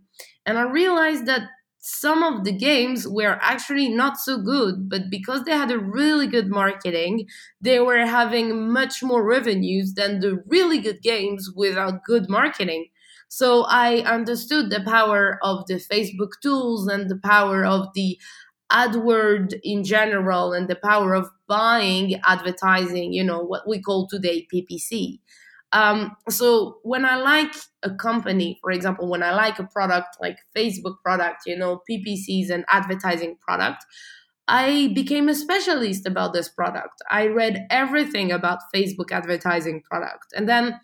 And 0.45 0.59
I 0.59 0.69
realized 0.81 1.25
that 1.25 1.49
some 1.79 2.21
of 2.21 2.43
the 2.43 2.51
games 2.51 3.07
were 3.07 3.39
actually 3.41 3.89
not 3.89 4.17
so 4.17 4.37
good, 4.37 4.87
but 4.87 5.09
because 5.09 5.45
they 5.45 5.51
had 5.63 5.71
a 5.71 5.79
really 5.79 6.27
good 6.27 6.47
marketing, 6.47 7.25
they 7.59 7.79
were 7.79 8.05
having 8.05 8.71
much 8.71 9.01
more 9.01 9.23
revenues 9.23 9.93
than 9.95 10.19
the 10.19 10.43
really 10.45 10.79
good 10.79 11.01
games 11.01 11.49
without 11.55 12.03
good 12.03 12.29
marketing. 12.29 12.85
So 13.29 13.63
I 13.63 14.03
understood 14.17 14.69
the 14.69 14.81
power 14.81 15.39
of 15.41 15.65
the 15.67 15.81
Facebook 15.91 16.33
tools 16.41 16.87
and 16.87 17.09
the 17.09 17.17
power 17.17 17.65
of 17.65 17.87
the 17.95 18.17
AdWord 18.71 19.59
in 19.63 19.83
general 19.83 20.53
and 20.53 20.67
the 20.67 20.75
power 20.75 21.13
of 21.13 21.29
buying 21.47 22.19
advertising, 22.25 23.13
you 23.13 23.23
know, 23.23 23.39
what 23.39 23.67
we 23.67 23.81
call 23.81 24.07
today 24.07 24.47
PPC. 24.53 25.19
Um, 25.73 26.15
so 26.29 26.77
when 26.83 27.05
I 27.05 27.17
like 27.17 27.53
a 27.83 27.93
company, 27.93 28.57
for 28.61 28.71
example, 28.71 29.09
when 29.09 29.23
I 29.23 29.33
like 29.33 29.59
a 29.59 29.65
product 29.65 30.17
like 30.21 30.37
Facebook 30.55 30.95
product, 31.03 31.43
you 31.45 31.57
know, 31.57 31.81
PPC 31.89 32.43
is 32.43 32.49
an 32.49 32.65
advertising 32.69 33.37
product, 33.45 33.85
I 34.47 34.91
became 34.95 35.27
a 35.27 35.35
specialist 35.35 36.05
about 36.05 36.31
this 36.31 36.47
product. 36.47 37.01
I 37.11 37.27
read 37.27 37.67
everything 37.69 38.31
about 38.31 38.59
Facebook 38.73 39.11
advertising 39.11 39.81
product. 39.89 40.27
And 40.33 40.47
then 40.47 40.79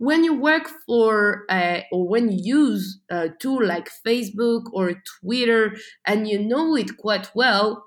when 0.00 0.24
you 0.24 0.34
work 0.34 0.68
for 0.86 1.44
uh, 1.50 1.82
or 1.92 2.08
when 2.08 2.32
you 2.32 2.40
use 2.42 3.00
a 3.10 3.30
tool 3.40 3.64
like 3.64 3.90
Facebook 4.06 4.64
or 4.72 4.94
Twitter 5.20 5.76
and 6.06 6.28
you 6.28 6.40
know 6.40 6.76
it 6.76 6.96
quite 6.98 7.30
well, 7.36 7.86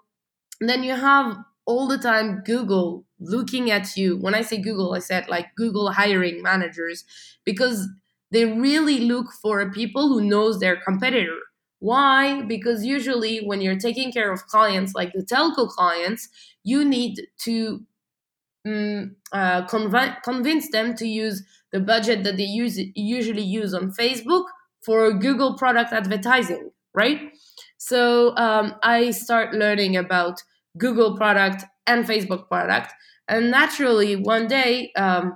then 0.61 0.83
you 0.83 0.95
have 0.95 1.37
all 1.65 1.87
the 1.87 1.97
time 1.97 2.41
Google 2.45 3.05
looking 3.19 3.71
at 3.71 3.95
you. 3.97 4.17
When 4.17 4.35
I 4.35 4.41
say 4.41 4.57
Google, 4.61 4.93
I 4.93 4.99
said 4.99 5.27
like 5.29 5.55
Google 5.55 5.91
hiring 5.91 6.41
managers 6.41 7.05
because 7.45 7.87
they 8.31 8.45
really 8.45 8.99
look 8.99 9.27
for 9.41 9.71
people 9.71 10.07
who 10.09 10.21
knows 10.21 10.59
their 10.59 10.77
competitor. 10.77 11.37
Why? 11.79 12.41
Because 12.43 12.85
usually 12.85 13.45
when 13.45 13.61
you're 13.61 13.79
taking 13.79 14.11
care 14.11 14.31
of 14.31 14.47
clients 14.47 14.93
like 14.95 15.13
the 15.13 15.21
telco 15.23 15.67
clients, 15.67 16.29
you 16.63 16.85
need 16.85 17.27
to 17.39 17.85
um, 18.65 19.15
uh, 19.31 19.65
conv- 19.67 20.21
convince 20.23 20.69
them 20.71 20.95
to 20.95 21.07
use 21.07 21.43
the 21.73 21.79
budget 21.79 22.23
that 22.23 22.37
they 22.37 22.43
use 22.43 22.79
usually 22.95 23.41
use 23.41 23.73
on 23.73 23.91
Facebook 23.91 24.45
for 24.85 25.11
Google 25.11 25.57
product 25.57 25.91
advertising, 25.91 26.71
right? 26.93 27.31
So 27.77 28.35
um, 28.37 28.75
I 28.83 29.11
start 29.11 29.53
learning 29.53 29.97
about 29.97 30.41
Google 30.77 31.17
product 31.17 31.65
and 31.85 32.05
Facebook 32.05 32.47
product, 32.47 32.93
and 33.27 33.51
naturally 33.51 34.15
one 34.15 34.47
day, 34.47 34.91
um, 34.95 35.35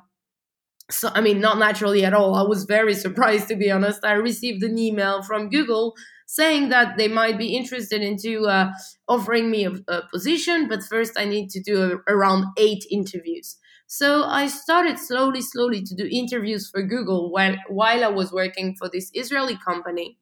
so 0.89 1.09
I 1.13 1.21
mean 1.21 1.41
not 1.41 1.57
naturally 1.57 2.05
at 2.05 2.13
all. 2.13 2.35
I 2.35 2.43
was 2.43 2.63
very 2.63 2.93
surprised 3.05 3.47
to 3.49 3.55
be 3.55 3.71
honest. 3.71 4.05
I 4.05 4.13
received 4.13 4.63
an 4.63 4.77
email 4.77 5.23
from 5.23 5.49
Google 5.49 5.95
saying 6.27 6.67
that 6.69 6.97
they 6.97 7.07
might 7.07 7.37
be 7.37 7.55
interested 7.55 8.01
into 8.01 8.45
uh, 8.45 8.69
offering 9.07 9.49
me 9.49 9.65
a, 9.65 9.71
a, 9.87 10.03
position, 10.11 10.67
but 10.67 10.83
first 10.83 11.13
I 11.17 11.23
need 11.25 11.49
to 11.51 11.61
do 11.61 11.81
a, 11.81 12.13
around 12.13 12.45
eight 12.57 12.85
interviews. 12.91 13.57
So 13.87 14.25
I 14.25 14.47
started 14.47 14.99
slowly, 14.99 15.41
slowly 15.41 15.81
to 15.81 15.95
do 15.95 16.07
interviews 16.11 16.69
for 16.69 16.83
Google 16.83 17.31
while, 17.31 17.55
while 17.69 18.03
I 18.03 18.09
was 18.09 18.33
working 18.33 18.75
for 18.77 18.89
this 18.89 19.09
Israeli 19.13 19.57
company. 19.57 20.17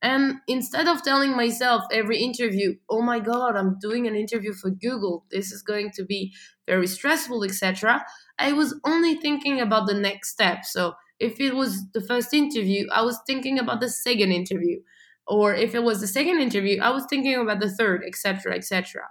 And 0.00 0.34
instead 0.46 0.86
of 0.86 1.02
telling 1.02 1.36
myself 1.36 1.82
every 1.90 2.18
interview, 2.22 2.76
oh 2.88 3.02
my 3.02 3.18
God, 3.18 3.56
I'm 3.56 3.80
doing 3.80 4.06
an 4.06 4.14
interview 4.14 4.52
for 4.52 4.70
Google, 4.70 5.24
this 5.32 5.50
is 5.50 5.62
going 5.62 5.90
to 5.96 6.04
be 6.04 6.32
very 6.68 6.86
stressful, 6.86 7.42
etc., 7.42 8.04
I 8.38 8.52
was 8.52 8.78
only 8.86 9.16
thinking 9.16 9.60
about 9.60 9.88
the 9.88 9.94
next 9.94 10.30
step. 10.30 10.64
So 10.64 10.94
if 11.18 11.40
it 11.40 11.56
was 11.56 11.82
the 11.90 12.00
first 12.00 12.32
interview, 12.32 12.86
I 12.92 13.02
was 13.02 13.18
thinking 13.26 13.58
about 13.58 13.80
the 13.80 13.88
second 13.88 14.30
interview. 14.30 14.78
Or 15.28 15.54
if 15.54 15.74
it 15.74 15.82
was 15.82 16.00
the 16.00 16.06
second 16.06 16.40
interview, 16.40 16.80
I 16.80 16.90
was 16.90 17.04
thinking 17.08 17.34
about 17.34 17.60
the 17.60 17.70
third, 17.70 18.02
etc., 18.06 18.54
etc. 18.54 19.02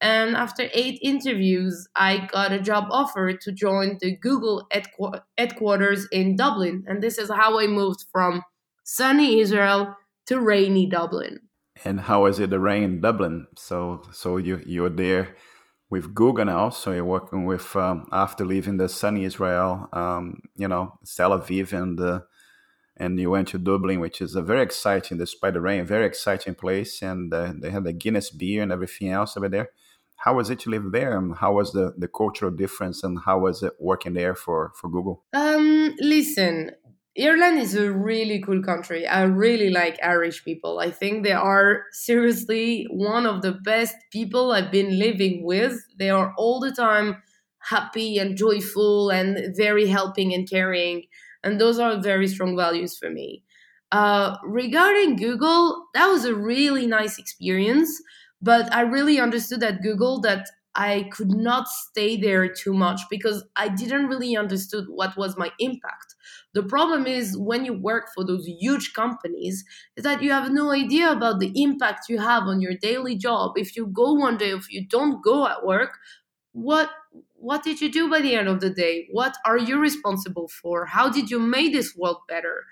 And 0.00 0.36
after 0.36 0.68
eight 0.72 0.98
interviews, 1.02 1.88
I 1.96 2.28
got 2.30 2.52
a 2.52 2.60
job 2.60 2.86
offer 2.90 3.32
to 3.32 3.52
join 3.52 3.98
the 4.00 4.16
Google 4.16 4.68
headquarters 5.38 6.06
in 6.12 6.36
Dublin. 6.36 6.84
And 6.86 7.02
this 7.02 7.18
is 7.18 7.30
how 7.30 7.58
I 7.58 7.66
moved 7.66 8.04
from 8.12 8.42
sunny 8.84 9.40
Israel 9.40 9.96
to 10.26 10.40
rainy 10.40 10.86
Dublin. 10.86 11.40
And 11.84 12.00
how 12.00 12.26
is 12.26 12.38
it 12.38 12.50
the 12.50 12.60
rain 12.60 12.82
in 12.82 13.00
Dublin? 13.00 13.46
So, 13.56 14.02
so 14.12 14.36
you 14.36 14.62
you're 14.66 14.90
there 14.90 15.34
with 15.90 16.14
Google 16.14 16.44
now. 16.44 16.70
So 16.70 16.92
you're 16.92 17.04
working 17.04 17.44
with 17.44 17.74
um, 17.76 18.06
after 18.12 18.44
leaving 18.44 18.76
the 18.76 18.88
sunny 18.88 19.24
Israel, 19.24 19.88
um, 19.92 20.40
you 20.56 20.68
know, 20.68 20.98
Tel 21.04 21.30
Aviv 21.30 21.72
and 21.72 22.00
uh, 22.00 22.20
and 22.96 23.20
you 23.20 23.30
went 23.30 23.48
to 23.48 23.58
Dublin, 23.58 24.00
which 24.00 24.20
is 24.20 24.34
a 24.34 24.42
very 24.42 24.62
exciting, 24.62 25.18
despite 25.18 25.54
the 25.54 25.60
rain, 25.60 25.84
very 25.84 26.06
exciting 26.06 26.54
place. 26.54 27.02
And 27.02 27.32
uh, 27.32 27.52
they 27.56 27.70
had 27.70 27.84
the 27.84 27.92
Guinness 27.92 28.30
beer 28.30 28.62
and 28.62 28.72
everything 28.72 29.10
else 29.10 29.36
over 29.36 29.48
there. 29.48 29.70
How 30.16 30.34
was 30.34 30.48
it 30.48 30.58
to 30.60 30.70
live 30.70 30.92
there 30.92 31.16
and 31.16 31.36
how 31.36 31.52
was 31.52 31.72
the, 31.72 31.92
the 31.96 32.08
cultural 32.08 32.50
difference 32.50 33.04
and 33.04 33.18
how 33.26 33.38
was 33.38 33.62
it 33.62 33.74
working 33.78 34.14
there 34.14 34.34
for, 34.34 34.72
for 34.80 34.88
google? 34.88 35.24
Um, 35.34 35.94
listen 36.00 36.70
ireland 37.18 37.58
is 37.58 37.74
a 37.74 37.90
really 37.92 38.42
cool 38.42 38.62
country. 38.62 39.06
I 39.06 39.22
really 39.22 39.70
like 39.70 39.98
irish 40.02 40.44
people. 40.44 40.78
I 40.78 40.90
think 40.90 41.24
they 41.24 41.32
are 41.32 41.84
seriously 41.92 42.86
one 42.90 43.26
of 43.26 43.42
the 43.42 43.52
best 43.52 43.94
people 44.12 44.52
i've 44.52 44.70
been 44.70 44.98
living 44.98 45.44
with. 45.44 45.78
They 45.98 46.10
are 46.10 46.34
all 46.36 46.60
the 46.60 46.72
time 46.72 47.22
happy 47.58 48.18
and 48.18 48.36
joyful 48.36 49.10
and 49.10 49.56
very 49.56 49.86
helping 49.86 50.32
and 50.32 50.48
caring 50.48 51.04
and 51.46 51.60
those 51.60 51.78
are 51.78 52.00
very 52.00 52.28
strong 52.28 52.56
values 52.56 52.98
for 52.98 53.10
me 53.10 53.44
uh, 53.92 54.36
regarding 54.44 55.16
google 55.16 55.86
that 55.94 56.06
was 56.08 56.24
a 56.24 56.34
really 56.34 56.86
nice 56.86 57.18
experience 57.18 58.02
but 58.42 58.72
I 58.72 58.82
really 58.82 59.18
understood 59.18 59.62
at 59.62 59.80
Google 59.82 60.20
that 60.20 60.46
I 60.74 61.08
could 61.10 61.30
not 61.30 61.68
stay 61.68 62.18
there 62.18 62.46
too 62.52 62.74
much 62.74 63.00
because 63.08 63.42
I 63.56 63.68
didn't 63.68 64.08
really 64.08 64.36
understood 64.36 64.84
what 64.90 65.16
was 65.16 65.38
my 65.38 65.50
impact. 65.58 66.14
The 66.52 66.62
problem 66.62 67.06
is 67.06 67.36
when 67.38 67.64
you 67.64 67.72
work 67.72 68.08
for 68.14 68.24
those 68.24 68.46
huge 68.46 68.92
companies 68.92 69.64
is 69.96 70.04
that 70.04 70.22
you 70.22 70.32
have 70.32 70.52
no 70.52 70.70
idea 70.70 71.10
about 71.10 71.40
the 71.40 71.50
impact 71.62 72.10
you 72.10 72.18
have 72.18 72.42
on 72.44 72.60
your 72.60 72.74
daily 72.74 73.16
job. 73.16 73.52
If 73.56 73.74
you 73.74 73.86
go 73.86 74.12
one 74.12 74.36
day, 74.36 74.50
if 74.50 74.70
you 74.70 74.86
don't 74.86 75.22
go 75.24 75.46
at 75.46 75.64
work, 75.64 75.96
what 76.52 76.90
what 77.38 77.62
did 77.62 77.80
you 77.80 77.90
do 77.90 78.08
by 78.08 78.20
the 78.20 78.34
end 78.34 78.48
of 78.48 78.60
the 78.60 78.70
day? 78.70 79.08
What 79.10 79.36
are 79.44 79.58
you 79.58 79.78
responsible 79.78 80.48
for? 80.48 80.86
How 80.86 81.08
did 81.08 81.30
you 81.30 81.38
make 81.38 81.72
this 81.72 81.94
world 81.96 82.18
better? 82.28 82.64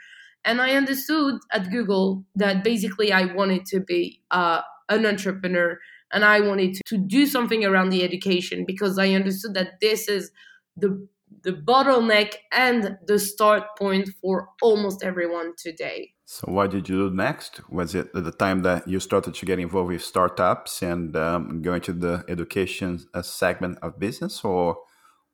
And 0.44 0.60
I 0.60 0.74
understood 0.74 1.40
at 1.52 1.70
Google 1.70 2.24
that 2.36 2.64
basically 2.64 3.12
I 3.12 3.26
wanted 3.26 3.66
to 3.66 3.80
be 3.80 4.20
uh, 4.30 4.60
an 4.88 5.06
entrepreneur 5.06 5.78
and 6.12 6.24
I 6.24 6.40
wanted 6.40 6.74
to, 6.74 6.82
to 6.86 6.98
do 6.98 7.26
something 7.26 7.64
around 7.64 7.90
the 7.90 8.02
education 8.02 8.64
because 8.66 8.98
I 8.98 9.10
understood 9.10 9.54
that 9.54 9.80
this 9.80 10.08
is 10.08 10.30
the 10.76 11.08
the 11.42 11.52
bottleneck 11.52 12.36
and 12.52 12.96
the 13.06 13.18
start 13.18 13.64
point 13.76 14.08
for 14.22 14.48
almost 14.62 15.02
everyone 15.02 15.52
today. 15.58 16.13
So, 16.26 16.50
what 16.50 16.70
did 16.70 16.88
you 16.88 17.10
do 17.10 17.14
next? 17.14 17.60
Was 17.70 17.94
it 17.94 18.12
the 18.14 18.32
time 18.32 18.62
that 18.62 18.88
you 18.88 18.98
started 18.98 19.34
to 19.34 19.46
get 19.46 19.58
involved 19.58 19.90
with 19.90 20.02
startups 20.02 20.82
and 20.82 21.14
um, 21.16 21.60
go 21.60 21.74
into 21.74 21.92
the 21.92 22.24
education 22.28 23.04
uh, 23.12 23.20
segment 23.20 23.78
of 23.82 23.98
business, 23.98 24.42
or 24.42 24.78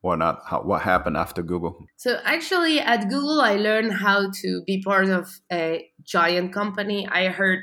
what 0.00 0.16
not? 0.16 0.42
How, 0.46 0.62
what 0.62 0.82
happened 0.82 1.16
after 1.16 1.42
Google? 1.42 1.86
So, 1.96 2.18
actually, 2.24 2.80
at 2.80 3.08
Google, 3.08 3.40
I 3.40 3.54
learned 3.54 3.92
how 3.92 4.30
to 4.42 4.62
be 4.66 4.82
part 4.82 5.08
of 5.08 5.30
a 5.52 5.88
giant 6.02 6.52
company. 6.52 7.06
I 7.08 7.28
heard 7.28 7.60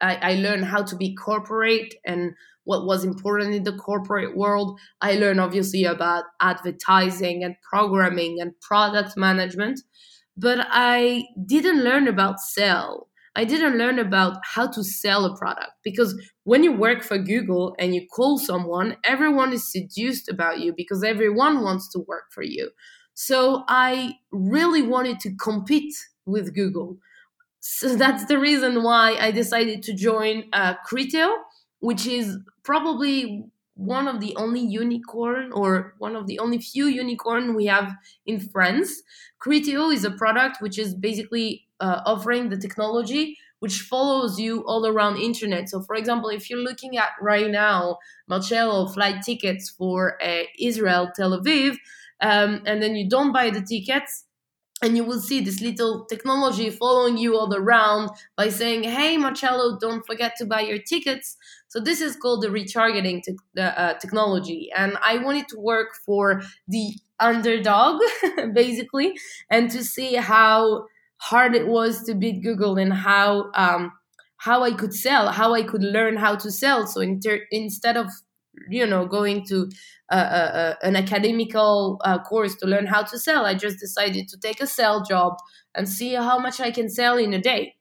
I, 0.00 0.14
I 0.16 0.34
learned 0.34 0.64
how 0.64 0.82
to 0.84 0.96
be 0.96 1.14
corporate 1.14 1.94
and 2.04 2.34
what 2.64 2.86
was 2.86 3.04
important 3.04 3.54
in 3.54 3.64
the 3.64 3.72
corporate 3.72 4.36
world. 4.36 4.78
I 5.00 5.14
learned 5.14 5.40
obviously 5.40 5.84
about 5.84 6.24
advertising 6.40 7.42
and 7.42 7.56
programming 7.68 8.40
and 8.40 8.52
product 8.60 9.16
management, 9.16 9.80
but 10.38 10.66
I 10.70 11.26
didn't 11.46 11.84
learn 11.84 12.08
about 12.08 12.40
sell. 12.40 13.08
I 13.36 13.44
didn't 13.44 13.78
learn 13.78 13.98
about 14.00 14.38
how 14.44 14.66
to 14.68 14.84
sell 14.84 15.24
a 15.24 15.36
product 15.36 15.72
because 15.84 16.20
when 16.44 16.64
you 16.64 16.72
work 16.72 17.04
for 17.04 17.18
Google 17.18 17.76
and 17.78 17.94
you 17.94 18.06
call 18.14 18.38
someone, 18.38 18.96
everyone 19.04 19.52
is 19.52 19.70
seduced 19.70 20.28
about 20.28 20.60
you 20.60 20.72
because 20.76 21.04
everyone 21.04 21.62
wants 21.62 21.88
to 21.92 22.00
work 22.00 22.24
for 22.32 22.42
you. 22.42 22.70
So 23.14 23.64
I 23.68 24.14
really 24.32 24.82
wanted 24.82 25.20
to 25.20 25.36
compete 25.36 25.94
with 26.26 26.54
Google. 26.54 26.98
So 27.60 27.96
that's 27.96 28.26
the 28.26 28.38
reason 28.38 28.82
why 28.82 29.16
I 29.20 29.30
decided 29.30 29.82
to 29.84 29.94
join 29.94 30.44
uh, 30.52 30.74
Criteo 30.90 31.32
which 31.80 32.08
is 32.08 32.36
probably 32.64 33.44
one 33.78 34.08
of 34.08 34.20
the 34.20 34.34
only 34.36 34.60
unicorn 34.60 35.52
or 35.52 35.94
one 35.98 36.16
of 36.16 36.26
the 36.26 36.38
only 36.40 36.58
few 36.58 36.86
unicorn 36.86 37.54
we 37.54 37.66
have 37.66 37.94
in 38.26 38.40
France. 38.40 39.02
Criteo 39.40 39.94
is 39.94 40.04
a 40.04 40.10
product 40.10 40.60
which 40.60 40.78
is 40.78 40.94
basically 40.94 41.66
uh, 41.80 42.02
offering 42.04 42.48
the 42.48 42.56
technology 42.56 43.38
which 43.60 43.80
follows 43.80 44.38
you 44.38 44.64
all 44.66 44.86
around 44.86 45.16
internet. 45.16 45.68
So, 45.68 45.82
for 45.82 45.96
example, 45.96 46.30
if 46.30 46.48
you're 46.48 46.60
looking 46.60 46.96
at 46.96 47.10
right 47.20 47.50
now 47.50 47.98
Marcelo 48.28 48.86
flight 48.88 49.22
tickets 49.22 49.68
for 49.68 50.22
uh, 50.22 50.42
Israel 50.58 51.10
Tel 51.14 51.38
Aviv, 51.38 51.76
um, 52.20 52.62
and 52.66 52.82
then 52.82 52.96
you 52.96 53.08
don't 53.08 53.32
buy 53.32 53.50
the 53.50 53.62
tickets, 53.62 54.24
and 54.80 54.96
you 54.96 55.02
will 55.02 55.20
see 55.20 55.40
this 55.40 55.60
little 55.60 56.04
technology 56.04 56.70
following 56.70 57.18
you 57.18 57.36
all 57.36 57.52
around 57.54 58.10
by 58.36 58.48
saying, 58.48 58.84
"Hey, 58.84 59.16
Marcelo, 59.16 59.78
don't 59.78 60.06
forget 60.06 60.34
to 60.38 60.46
buy 60.46 60.60
your 60.60 60.78
tickets." 60.78 61.36
So 61.68 61.80
this 61.80 62.00
is 62.00 62.16
called 62.16 62.42
the 62.42 62.48
retargeting 62.48 63.22
te- 63.22 63.36
uh, 63.60 63.94
technology, 63.94 64.70
and 64.76 64.96
I 65.04 65.18
wanted 65.18 65.48
to 65.48 65.58
work 65.58 65.88
for 66.06 66.42
the 66.66 66.94
underdog, 67.20 68.00
basically, 68.54 69.14
and 69.50 69.70
to 69.70 69.84
see 69.84 70.14
how 70.14 70.86
hard 71.18 71.54
it 71.54 71.66
was 71.66 72.02
to 72.04 72.14
beat 72.14 72.42
Google 72.42 72.76
and 72.78 72.92
how 72.92 73.50
um, 73.54 73.92
how 74.38 74.62
I 74.62 74.72
could 74.72 74.94
sell, 74.94 75.30
how 75.32 75.54
I 75.54 75.62
could 75.62 75.82
learn 75.82 76.16
how 76.16 76.36
to 76.36 76.50
sell. 76.50 76.86
So 76.86 77.00
inter- 77.00 77.46
instead 77.50 77.96
of 77.96 78.06
you 78.68 78.86
know 78.86 79.06
going 79.06 79.44
to 79.46 79.70
uh, 80.10 80.14
uh, 80.14 80.74
an 80.82 80.96
academical 80.96 82.00
uh, 82.04 82.18
course 82.22 82.54
to 82.56 82.66
learn 82.66 82.86
how 82.86 83.02
to 83.02 83.18
sell. 83.18 83.44
I 83.46 83.54
just 83.54 83.78
decided 83.78 84.28
to 84.28 84.38
take 84.38 84.60
a 84.60 84.66
sell 84.66 85.04
job 85.04 85.34
and 85.74 85.88
see 85.88 86.14
how 86.14 86.38
much 86.38 86.60
I 86.60 86.70
can 86.70 86.88
sell 86.88 87.18
in 87.18 87.34
a 87.34 87.40
day. 87.40 87.74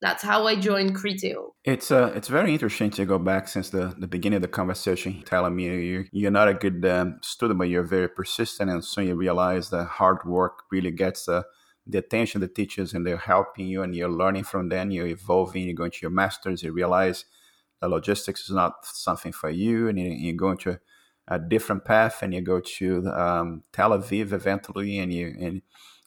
That's 0.00 0.22
how 0.22 0.46
I 0.46 0.56
joined 0.56 0.96
Criteo. 0.96 1.50
It's 1.64 1.90
uh, 1.90 2.12
it's 2.14 2.28
very 2.28 2.52
interesting 2.52 2.90
to 2.92 3.04
go 3.04 3.18
back 3.18 3.48
since 3.48 3.68
the, 3.68 3.94
the 3.98 4.06
beginning 4.06 4.36
of 4.36 4.42
the 4.42 4.48
conversation, 4.48 5.22
telling 5.26 5.54
me 5.54 5.64
you're, 5.64 6.06
you're 6.10 6.30
not 6.30 6.48
a 6.48 6.54
good 6.54 6.84
um, 6.86 7.18
student, 7.22 7.58
but 7.58 7.68
you're 7.68 7.82
very 7.82 8.08
persistent, 8.08 8.70
and 8.70 8.82
soon 8.82 9.08
you 9.08 9.14
realize 9.14 9.68
that 9.70 9.84
hard 9.84 10.24
work 10.24 10.62
really 10.72 10.90
gets 10.90 11.28
uh, 11.28 11.42
the 11.86 11.98
attention 11.98 12.42
of 12.42 12.48
the 12.48 12.54
teachers, 12.54 12.94
and 12.94 13.06
they're 13.06 13.18
helping 13.18 13.66
you, 13.66 13.82
and 13.82 13.94
you're 13.94 14.08
learning 14.08 14.44
from 14.44 14.70
them. 14.70 14.90
You're 14.90 15.06
evolving. 15.06 15.64
You're 15.64 15.74
going 15.74 15.90
to 15.90 15.98
your 16.00 16.10
masters. 16.10 16.62
You 16.62 16.72
realize 16.72 17.26
the 17.82 17.88
logistics 17.88 18.44
is 18.44 18.54
not 18.54 18.86
something 18.86 19.32
for 19.32 19.50
you, 19.50 19.88
and 19.88 19.98
you, 19.98 20.32
are 20.32 20.36
going 20.36 20.56
to 20.58 20.80
a 21.28 21.38
different 21.38 21.84
path, 21.84 22.22
and 22.22 22.32
you 22.32 22.40
go 22.40 22.60
to 22.60 23.06
um, 23.08 23.64
Tel 23.70 23.90
Aviv 23.90 24.32
eventually, 24.32 24.98
and 24.98 25.12
you 25.12 25.34
and 25.38 25.60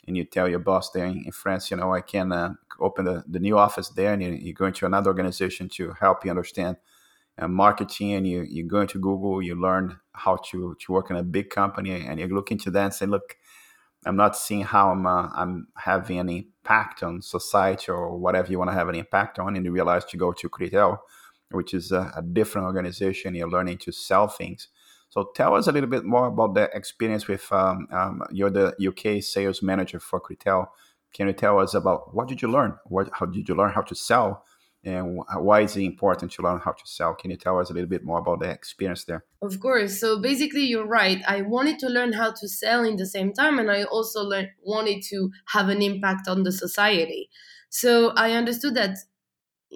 and 0.07 0.17
you 0.17 0.25
tell 0.25 0.47
your 0.47 0.59
boss 0.59 0.91
there 0.91 1.05
in, 1.05 1.31
France, 1.31 1.71
you 1.71 1.77
know, 1.77 1.93
I 1.93 2.01
can 2.01 2.31
uh, 2.31 2.53
open 2.79 3.05
the, 3.05 3.23
the 3.27 3.39
new 3.39 3.57
office 3.57 3.89
there, 3.89 4.13
and 4.13 4.21
you, 4.23 4.31
you 4.31 4.53
go 4.53 4.65
into 4.65 4.85
another 4.85 5.09
organization 5.09 5.69
to 5.69 5.93
help 5.99 6.25
you 6.25 6.31
understand 6.31 6.77
uh, 7.37 7.47
marketing, 7.47 8.13
and 8.13 8.27
you 8.27 8.43
you 8.43 8.63
go 8.63 8.81
into 8.81 8.99
Google, 8.99 9.41
you 9.41 9.55
learn 9.55 9.99
how 10.13 10.37
to 10.51 10.75
to 10.79 10.91
work 10.91 11.09
in 11.09 11.15
a 11.15 11.23
big 11.23 11.49
company, 11.49 12.05
and 12.05 12.19
you 12.19 12.27
look 12.27 12.51
into 12.51 12.71
that 12.71 12.83
and 12.83 12.93
say, 12.93 13.05
look. 13.05 13.37
I'm 14.05 14.17
not 14.17 14.35
seeing 14.35 14.63
how 14.63 14.91
I'm, 14.91 15.05
uh, 15.05 15.29
I'm 15.33 15.67
having 15.77 16.19
an 16.19 16.27
impact 16.27 17.03
on 17.03 17.21
society 17.21 17.89
or 17.89 18.17
whatever 18.17 18.51
you 18.51 18.59
want 18.59 18.69
to 18.69 18.75
have 18.75 18.89
an 18.89 18.95
impact 18.95 19.39
on, 19.39 19.55
and 19.55 19.63
you 19.63 19.71
realize 19.71 20.03
to 20.03 20.17
go 20.17 20.33
to 20.33 20.49
Criteo, 20.49 20.97
which 21.51 21.73
is 21.73 21.93
a, 21.93 22.11
a 22.17 22.21
different 22.21 22.65
organization. 22.65 23.33
You're 23.33 23.49
learning 23.49 23.77
to 23.77 23.93
sell 23.93 24.27
things. 24.27 24.67
So 25.13 25.29
tell 25.35 25.53
us 25.53 25.67
a 25.67 25.71
little 25.71 25.91
bit 25.91 26.05
more 26.05 26.25
about 26.25 26.55
the 26.55 26.71
experience 26.73 27.27
with 27.27 27.45
um, 27.51 27.87
um, 27.91 28.23
you're 28.31 28.49
the 28.49 28.73
UK 28.79 29.21
sales 29.21 29.61
manager 29.61 29.99
for 29.99 30.19
Criteo. 30.19 30.69
Can 31.13 31.27
you 31.27 31.33
tell 31.33 31.59
us 31.59 31.75
about 31.75 32.15
what 32.15 32.27
did 32.27 32.41
you 32.41 32.47
learn? 32.47 32.79
What 32.85 33.11
how 33.13 33.27
did 33.27 33.47
you 33.47 33.53
learn 33.53 33.73
how 33.73 33.83
to 33.83 33.93
sell? 33.93 34.43
And 34.83 35.21
why 35.35 35.61
is 35.61 35.77
it 35.77 35.83
important 35.83 36.31
to 36.31 36.41
learn 36.41 36.59
how 36.59 36.71
to 36.71 36.85
sell? 36.85 37.13
Can 37.13 37.29
you 37.29 37.37
tell 37.37 37.59
us 37.59 37.69
a 37.69 37.73
little 37.73 37.87
bit 37.87 38.03
more 38.03 38.17
about 38.17 38.39
the 38.39 38.49
experience 38.49 39.03
there? 39.03 39.23
Of 39.43 39.59
course. 39.59 39.99
So 39.99 40.19
basically, 40.19 40.63
you're 40.63 40.87
right. 40.87 41.21
I 41.27 41.43
wanted 41.43 41.77
to 41.79 41.89
learn 41.89 42.13
how 42.13 42.31
to 42.31 42.47
sell 42.47 42.83
in 42.83 42.95
the 42.95 43.05
same 43.05 43.33
time, 43.33 43.59
and 43.59 43.69
I 43.69 43.83
also 43.83 44.23
learned, 44.23 44.49
wanted 44.63 45.03
to 45.11 45.29
have 45.49 45.69
an 45.69 45.83
impact 45.83 46.27
on 46.27 46.41
the 46.41 46.51
society. 46.51 47.29
So 47.69 48.13
I 48.15 48.31
understood 48.31 48.73
that 48.73 48.97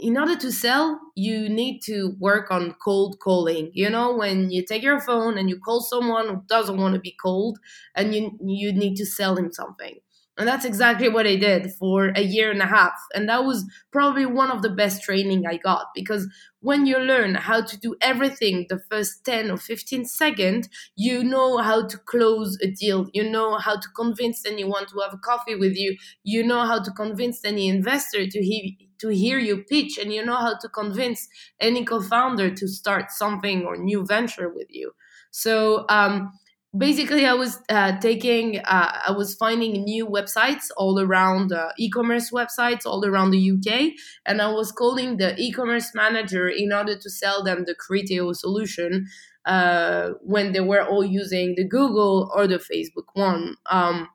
in 0.02 0.18
order 0.18 0.36
to 0.36 0.52
sell, 0.52 1.00
you 1.16 1.50
need 1.50 1.82
to 1.86 2.16
work 2.20 2.52
on 2.52 2.76
cold 2.84 3.20
calling. 3.20 3.72
You 3.74 3.90
know, 3.90 4.16
when 4.16 4.50
you 4.52 4.64
take 4.66 4.84
your 4.84 5.00
phone 5.00 5.38
and 5.38 5.50
you 5.50 5.60
call 5.60 5.82
someone 5.82 6.28
who 6.28 6.44
doesn't 6.48 6.78
want 6.78 6.96
to 6.96 7.02
be 7.02 7.16
cold, 7.22 7.58
and 7.96 8.14
you 8.14 8.38
you 8.44 8.72
need 8.74 8.96
to 8.98 9.06
sell 9.06 9.36
him 9.36 9.52
something. 9.52 10.00
And 10.40 10.48
that's 10.48 10.66
exactly 10.66 11.10
what 11.10 11.26
I 11.26 11.36
did 11.36 11.72
for 11.80 12.10
a 12.16 12.22
year 12.22 12.52
and 12.52 12.62
a 12.62 12.68
half. 12.68 12.94
And 13.16 13.28
that 13.28 13.44
was 13.44 13.66
probably 13.92 14.28
one 14.28 14.52
of 14.52 14.62
the 14.62 14.70
best 14.70 15.02
training 15.02 15.48
I 15.48 15.58
got 15.58 15.88
because 15.96 16.28
when 16.60 16.86
you 16.86 17.00
learn 17.00 17.34
how 17.34 17.62
to 17.62 17.78
do 17.80 17.96
everything 18.02 18.68
the 18.70 18.80
first 18.90 19.26
10 19.26 19.50
or 19.50 19.58
15 19.58 20.06
seconds, 20.06 20.70
you 20.96 21.24
know 21.24 21.58
how 21.58 21.88
to 21.88 21.98
close 21.98 22.56
a 22.62 22.68
deal. 22.70 23.08
You 23.14 23.30
know 23.30 23.58
how 23.58 23.80
to 23.80 23.88
convince 23.96 24.46
anyone 24.46 24.86
to 24.88 25.00
have 25.00 25.14
a 25.14 25.18
coffee 25.18 25.56
with 25.56 25.76
you. 25.76 25.98
You 26.24 26.44
know 26.46 26.66
how 26.66 26.84
to 26.84 26.92
convince 26.92 27.44
any 27.44 27.68
investor 27.68 28.28
to, 28.28 28.40
he- 28.40 28.87
to 29.00 29.10
hear 29.10 29.38
you 29.40 29.64
pitch. 29.64 29.98
And 29.98 30.14
you 30.14 30.26
know 30.26 30.36
how 30.36 30.58
to 30.58 30.70
convince 30.70 31.28
any 31.60 31.84
co 31.86 32.02
founder 32.02 32.50
to 32.54 32.68
start 32.68 33.12
something 33.12 33.66
or 33.66 33.78
new 33.78 34.06
venture 34.06 34.50
with 34.50 34.68
you. 34.70 34.94
So, 35.32 35.86
um, 35.90 36.32
basically 36.78 37.26
i 37.26 37.34
was 37.34 37.60
uh, 37.70 37.98
taking 38.00 38.60
uh, 38.60 38.92
i 39.08 39.12
was 39.12 39.36
finding 39.36 39.84
new 39.84 40.06
websites 40.06 40.66
all 40.76 41.00
around 41.00 41.52
uh, 41.54 41.70
e-commerce 41.80 42.30
websites 42.32 42.86
all 42.86 43.06
around 43.06 43.32
the 43.32 43.52
uk 43.52 43.92
and 44.26 44.42
i 44.42 44.48
was 44.52 44.72
calling 44.72 45.16
the 45.18 45.34
e-commerce 45.40 45.92
manager 45.96 46.48
in 46.48 46.74
order 46.74 46.96
to 46.98 47.10
sell 47.10 47.42
them 47.44 47.64
the 47.66 47.76
criteo 47.76 48.36
solution 48.36 49.08
uh, 49.46 50.10
when 50.22 50.52
they 50.52 50.60
were 50.60 50.86
all 50.86 51.06
using 51.06 51.56
the 51.56 51.64
google 51.64 52.30
or 52.36 52.48
the 52.48 52.58
facebook 52.60 53.08
one 53.14 53.56
um, 53.72 54.10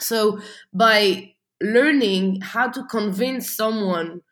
so 0.00 0.40
by 0.72 1.32
learning 1.62 2.40
how 2.42 2.68
to 2.68 2.84
convince 2.84 3.54
someone 3.54 4.22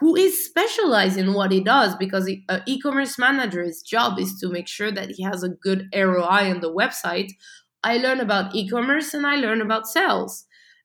who 0.00 0.14
is 0.16 0.44
specialized 0.44 1.16
in 1.16 1.32
what 1.32 1.50
he 1.50 1.60
does 1.60 1.96
because 1.96 2.28
an 2.48 2.62
e-commerce 2.66 3.18
manager's 3.18 3.82
job 3.82 4.18
is 4.18 4.34
to 4.40 4.48
make 4.48 4.68
sure 4.68 4.92
that 4.92 5.10
he 5.10 5.22
has 5.22 5.42
a 5.42 5.48
good 5.48 5.88
ROI 5.94 6.50
on 6.50 6.60
the 6.60 6.72
website. 6.72 7.30
I 7.82 7.96
learned 7.96 8.20
about 8.20 8.54
e-commerce 8.54 9.14
and 9.14 9.26
I 9.26 9.36
learned 9.36 9.62
about 9.62 9.86
sales. 9.86 10.44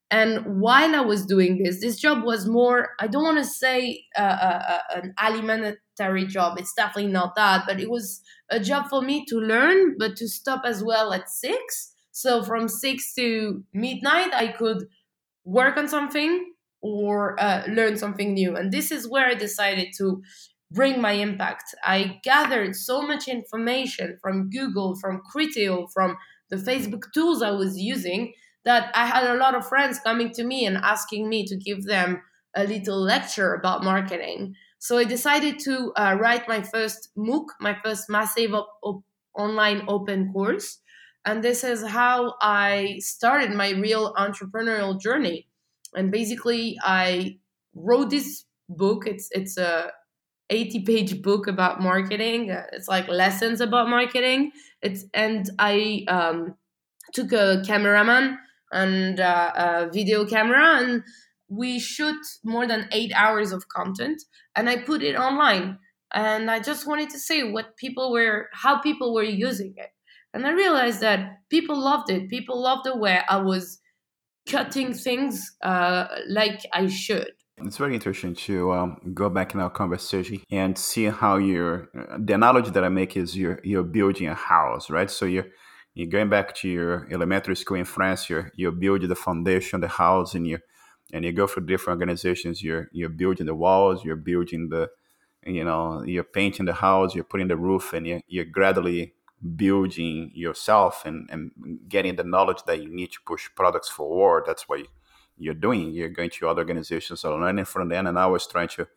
And 0.10 0.62
while 0.62 0.96
I 0.96 1.02
was 1.02 1.26
doing 1.26 1.62
this, 1.64 1.82
this 1.82 1.98
job 2.00 2.24
was 2.24 2.48
more, 2.48 2.90
I 3.00 3.08
don't 3.08 3.24
want 3.24 3.40
to 3.40 3.44
say 3.46 4.06
uh, 4.18 4.22
uh, 4.22 4.64
uh, 4.96 5.00
an 5.02 5.14
alimentary 5.20 6.28
job. 6.28 6.60
It's 6.60 6.74
definitely 6.74 7.12
not 7.12 7.36
that, 7.36 7.66
but 7.68 7.80
it 7.80 7.90
was 7.90 8.22
a 8.50 8.60
job 8.60 8.90
for 8.90 9.02
me 9.02 9.26
to 9.26 9.38
learn, 9.40 9.96
but 9.98 10.16
to 10.18 10.28
stop 10.30 10.62
as 10.66 10.84
well 10.84 11.14
at 11.14 11.30
six. 11.30 11.94
So 12.12 12.44
from 12.44 12.68
six 12.68 13.14
to 13.16 13.64
midnight, 13.74 14.34
I 14.34 14.50
could 14.50 14.88
work 15.46 15.78
on 15.78 15.88
something 15.88 16.54
or 16.82 17.40
uh, 17.42 17.64
learn 17.68 17.98
something 17.98 18.34
new. 18.34 18.56
And 18.56 18.72
this 18.72 18.92
is 18.92 19.08
where 19.10 19.28
I 19.28 19.36
decided 19.36 19.90
to 19.98 20.22
bring 20.72 21.00
my 21.00 21.12
impact. 21.14 21.76
I 21.84 22.20
gathered 22.24 22.76
so 22.76 23.02
much 23.02 23.28
information 23.28 24.18
from 24.22 24.50
Google, 24.50 24.96
from 25.00 25.22
Criteo, 25.34 25.88
from 25.94 26.18
the 26.50 26.56
Facebook 26.56 27.04
tools 27.14 27.42
I 27.42 27.52
was 27.52 27.78
using 27.78 28.34
that 28.66 28.92
I 28.96 29.06
had 29.06 29.26
a 29.26 29.36
lot 29.36 29.56
of 29.56 29.68
friends 29.68 30.00
coming 30.00 30.32
to 30.32 30.44
me 30.44 30.66
and 30.66 30.78
asking 30.78 31.30
me 31.30 31.46
to 31.46 31.56
give 31.58 31.86
them 31.86 32.22
a 32.56 32.64
little 32.64 33.00
lecture 33.00 33.54
about 33.54 33.84
marketing. 33.84 34.56
So 34.80 34.98
I 34.98 35.04
decided 35.04 35.60
to 35.60 35.92
uh, 35.96 36.18
write 36.20 36.48
my 36.48 36.62
first 36.62 37.10
MOOC, 37.18 37.46
my 37.60 37.76
first 37.84 38.10
massive 38.10 38.54
op- 38.54 38.78
op- 38.84 39.04
online 39.38 39.84
open 39.88 40.32
course. 40.32 40.80
And 41.26 41.44
this 41.44 41.64
is 41.64 41.86
how 41.86 42.36
I 42.42 42.98
started 43.00 43.52
my 43.52 43.72
real 43.72 44.14
entrepreneurial 44.16 45.00
journey. 45.00 45.48
And 45.96 46.12
basically, 46.12 46.78
I 46.84 47.38
wrote 47.74 48.10
this 48.10 48.46
book. 48.68 49.08
It's 49.08 49.30
it's 49.32 49.58
a 49.58 49.92
80 50.50 50.82
page 50.82 51.22
book 51.22 51.48
about 51.48 51.82
marketing. 51.82 52.50
It's 52.74 52.88
like 52.88 53.08
lessons 53.08 53.62
about 53.62 53.90
marketing. 53.90 54.52
It's 54.82 55.06
and 55.14 55.50
I 55.60 56.06
um, 56.08 56.56
took 57.14 57.32
a 57.32 57.64
cameraman 57.66 58.38
and 58.72 59.20
uh, 59.20 59.52
a 59.56 59.90
video 59.92 60.26
camera 60.26 60.80
and 60.82 61.04
we 61.48 61.80
shoot 61.80 62.20
more 62.44 62.66
than 62.68 62.90
eight 62.92 63.12
hours 63.16 63.52
of 63.52 63.68
content 63.68 64.22
and 64.56 64.70
I 64.70 64.78
put 64.78 65.04
it 65.04 65.16
online. 65.16 65.78
And 66.14 66.50
I 66.52 66.60
just 66.60 66.88
wanted 66.88 67.10
to 67.12 67.20
say 67.20 67.52
what 67.52 67.78
people 67.78 68.12
were, 68.12 68.50
how 68.54 68.80
people 68.80 69.14
were 69.14 69.24
using 69.24 69.74
it. 69.78 69.90
And 70.34 70.48
I 70.48 70.52
realized 70.52 71.02
that 71.02 71.40
people 71.50 71.80
loved 71.80 72.10
it. 72.10 72.30
People 72.30 72.62
loved 72.62 72.86
the 72.86 72.98
way 72.98 73.22
I 73.30 73.38
was 73.38 73.80
cutting 74.50 74.94
things 74.94 75.56
uh, 75.62 76.08
like 76.28 76.62
I 76.74 76.88
should. 76.88 77.32
It's 77.58 77.78
very 77.78 77.94
interesting 77.94 78.34
to 78.36 78.74
um, 78.74 79.12
go 79.14 79.30
back 79.30 79.54
in 79.54 79.60
our 79.60 79.70
conversation 79.70 80.42
and 80.50 80.78
see 80.78 81.06
how 81.06 81.38
you're. 81.38 81.88
The 82.18 82.34
analogy 82.34 82.72
that 82.72 82.84
I 82.84 82.90
make 82.90 83.16
is 83.16 83.38
you're 83.38 83.60
you're 83.64 83.84
building 83.84 84.28
a 84.28 84.34
house, 84.34 84.90
right? 84.90 85.10
So 85.10 85.26
you're 85.26 85.46
you're 85.94 86.10
going 86.10 86.30
back 86.30 86.56
to 86.56 86.68
your 86.68 87.08
elementary 87.12 87.56
school 87.56 87.78
in 87.78 87.86
France. 87.86 88.28
You're 88.28 88.52
you're 88.56 88.72
building 88.72 89.08
the 89.08 89.16
foundation, 89.16 89.82
the 89.82 89.88
house, 89.88 90.34
and 90.34 90.48
you 90.48 90.58
and 91.14 91.24
you 91.24 91.32
go 91.32 91.46
for 91.46 91.62
different 91.62 92.00
organizations. 92.00 92.64
You're 92.64 92.90
you're 92.92 93.10
building 93.10 93.46
the 93.46 93.56
walls. 93.56 94.04
You're 94.04 94.16
building 94.16 94.70
the, 94.70 94.90
you 95.46 95.64
know, 95.64 96.04
you're 96.04 96.24
painting 96.24 96.66
the 96.66 96.74
house. 96.74 97.14
You're 97.14 97.24
putting 97.24 97.50
the 97.50 97.58
roof, 97.58 97.94
and 97.94 98.08
you're, 98.08 98.22
you're 98.28 98.46
gradually 98.46 99.14
building 99.56 100.32
yourself 100.34 101.06
and, 101.06 101.30
and 101.30 101.52
getting 101.88 102.16
the 102.16 102.24
knowledge 102.24 102.64
that 102.66 102.82
you 102.82 102.90
need 102.90 103.12
to 103.12 103.20
push 103.26 103.50
products 103.56 103.90
forward. 103.90 104.44
That's 104.48 104.70
what 104.70 104.82
you're 105.38 105.54
doing. 105.54 105.92
You're 105.92 106.10
going 106.10 106.30
to 106.30 106.48
other 106.48 106.62
organizations 106.62 107.24
and 107.24 107.42
learning 107.42 107.66
from 107.66 107.90
them, 107.90 108.08
and 108.08 108.18
I 108.18 108.28
was 108.28 108.48
trying 108.48 108.70
to 108.70 108.88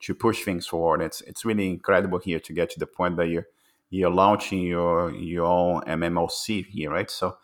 to 0.00 0.14
push 0.14 0.42
things 0.42 0.66
forward. 0.66 1.00
It's 1.00 1.20
it's 1.22 1.44
really 1.44 1.68
incredible 1.68 2.18
here 2.18 2.40
to 2.40 2.52
get 2.52 2.70
to 2.70 2.80
the 2.80 2.86
point 2.86 3.16
that 3.16 3.28
you're 3.28 3.46
you're 3.90 4.10
launching 4.10 4.62
your 4.62 5.14
your 5.14 5.46
own 5.46 5.82
MOOC 5.82 6.66
here, 6.66 6.90
right? 6.90 7.10
So 7.10 7.36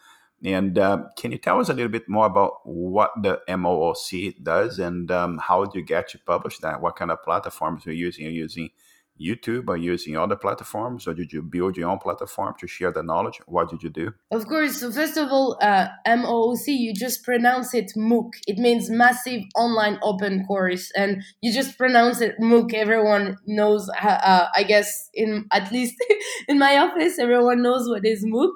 and 0.45 0.79
uh, 0.79 1.05
can 1.17 1.33
you 1.33 1.39
tell 1.39 1.61
us 1.61 1.69
a 1.69 1.75
little 1.75 1.91
bit 1.91 2.09
more 2.09 2.27
about 2.27 2.61
what 2.65 3.11
the 3.21 3.41
MOOC 3.49 4.43
does 4.43 4.79
and 4.79 5.11
um, 5.11 5.39
how 5.39 5.65
do 5.65 5.79
you 5.79 5.85
get 5.85 6.09
to 6.11 6.19
publish 6.19 6.59
that? 6.59 6.81
What 6.81 6.97
kind 6.97 7.11
of 7.11 7.23
platforms 7.23 7.85
you're 7.85 7.95
using? 7.95 8.27
Are 8.27 8.31
using 8.31 8.71
YouTube 9.21 9.69
or 9.69 9.77
using 9.77 10.17
other 10.17 10.37
platforms, 10.37 11.07
or 11.07 11.15
did 11.15 11.33
you 11.33 11.43
build 11.43 11.77
your 11.77 11.91
own 11.91 11.99
platform 11.99 12.55
to 12.61 12.67
share 12.67 12.93
the 12.93 13.03
knowledge? 13.03 13.41
What 13.47 13.71
did 13.71 13.83
you 13.83 13.91
do? 13.91 14.13
Of 14.31 14.47
course. 14.47 14.81
So 14.81 14.91
first 14.91 15.17
of 15.17 15.31
all, 15.31 15.59
uh, 15.61 15.89
MOOC, 16.07 16.67
you 16.67 16.95
just 16.95 17.25
pronounce 17.25 17.75
it 17.75 17.93
MOOC. 17.97 18.31
It 18.47 18.59
means 18.59 18.91
Massive 18.91 19.43
Online 19.57 19.99
Open 20.03 20.45
Course, 20.47 20.91
and 20.97 21.23
you 21.41 21.53
just 21.53 21.77
pronounce 21.77 22.21
it 22.21 22.39
MOOC. 22.41 22.75
Everyone 22.75 23.37
knows. 23.47 23.89
Uh, 24.01 24.47
I 24.55 24.63
guess 24.63 25.11
in 25.15 25.47
at 25.53 25.71
least 25.73 25.97
in 26.49 26.59
my 26.59 26.79
office, 26.79 27.19
everyone 27.19 27.63
knows 27.63 27.89
what 27.89 28.05
is 28.07 28.25
MOOC. 28.25 28.53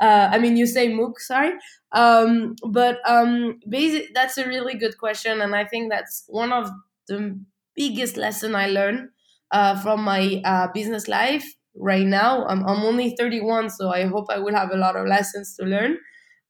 Uh, 0.00 0.28
I 0.30 0.38
mean, 0.38 0.56
you 0.56 0.66
say 0.66 0.88
MOOC, 0.88 1.18
sorry. 1.18 1.52
Um, 1.92 2.56
but 2.66 2.98
um, 3.06 3.60
basic, 3.68 4.14
that's 4.14 4.38
a 4.38 4.46
really 4.46 4.74
good 4.74 4.98
question, 4.98 5.40
and 5.40 5.54
I 5.54 5.64
think 5.64 5.90
that's 5.90 6.24
one 6.28 6.52
of 6.52 6.70
the 7.08 7.38
biggest 7.74 8.16
lesson 8.16 8.54
I 8.54 8.66
learned 8.66 9.08
uh, 9.52 9.80
from 9.80 10.02
my 10.02 10.40
uh, 10.44 10.68
business 10.74 11.08
life 11.08 11.44
right 11.76 12.06
now. 12.06 12.44
I'm, 12.46 12.66
I'm 12.66 12.82
only 12.82 13.14
31, 13.16 13.70
so 13.70 13.90
I 13.90 14.06
hope 14.06 14.26
I 14.30 14.38
will 14.38 14.54
have 14.54 14.70
a 14.72 14.76
lot 14.76 14.96
of 14.96 15.06
lessons 15.06 15.54
to 15.60 15.66
learn. 15.66 15.98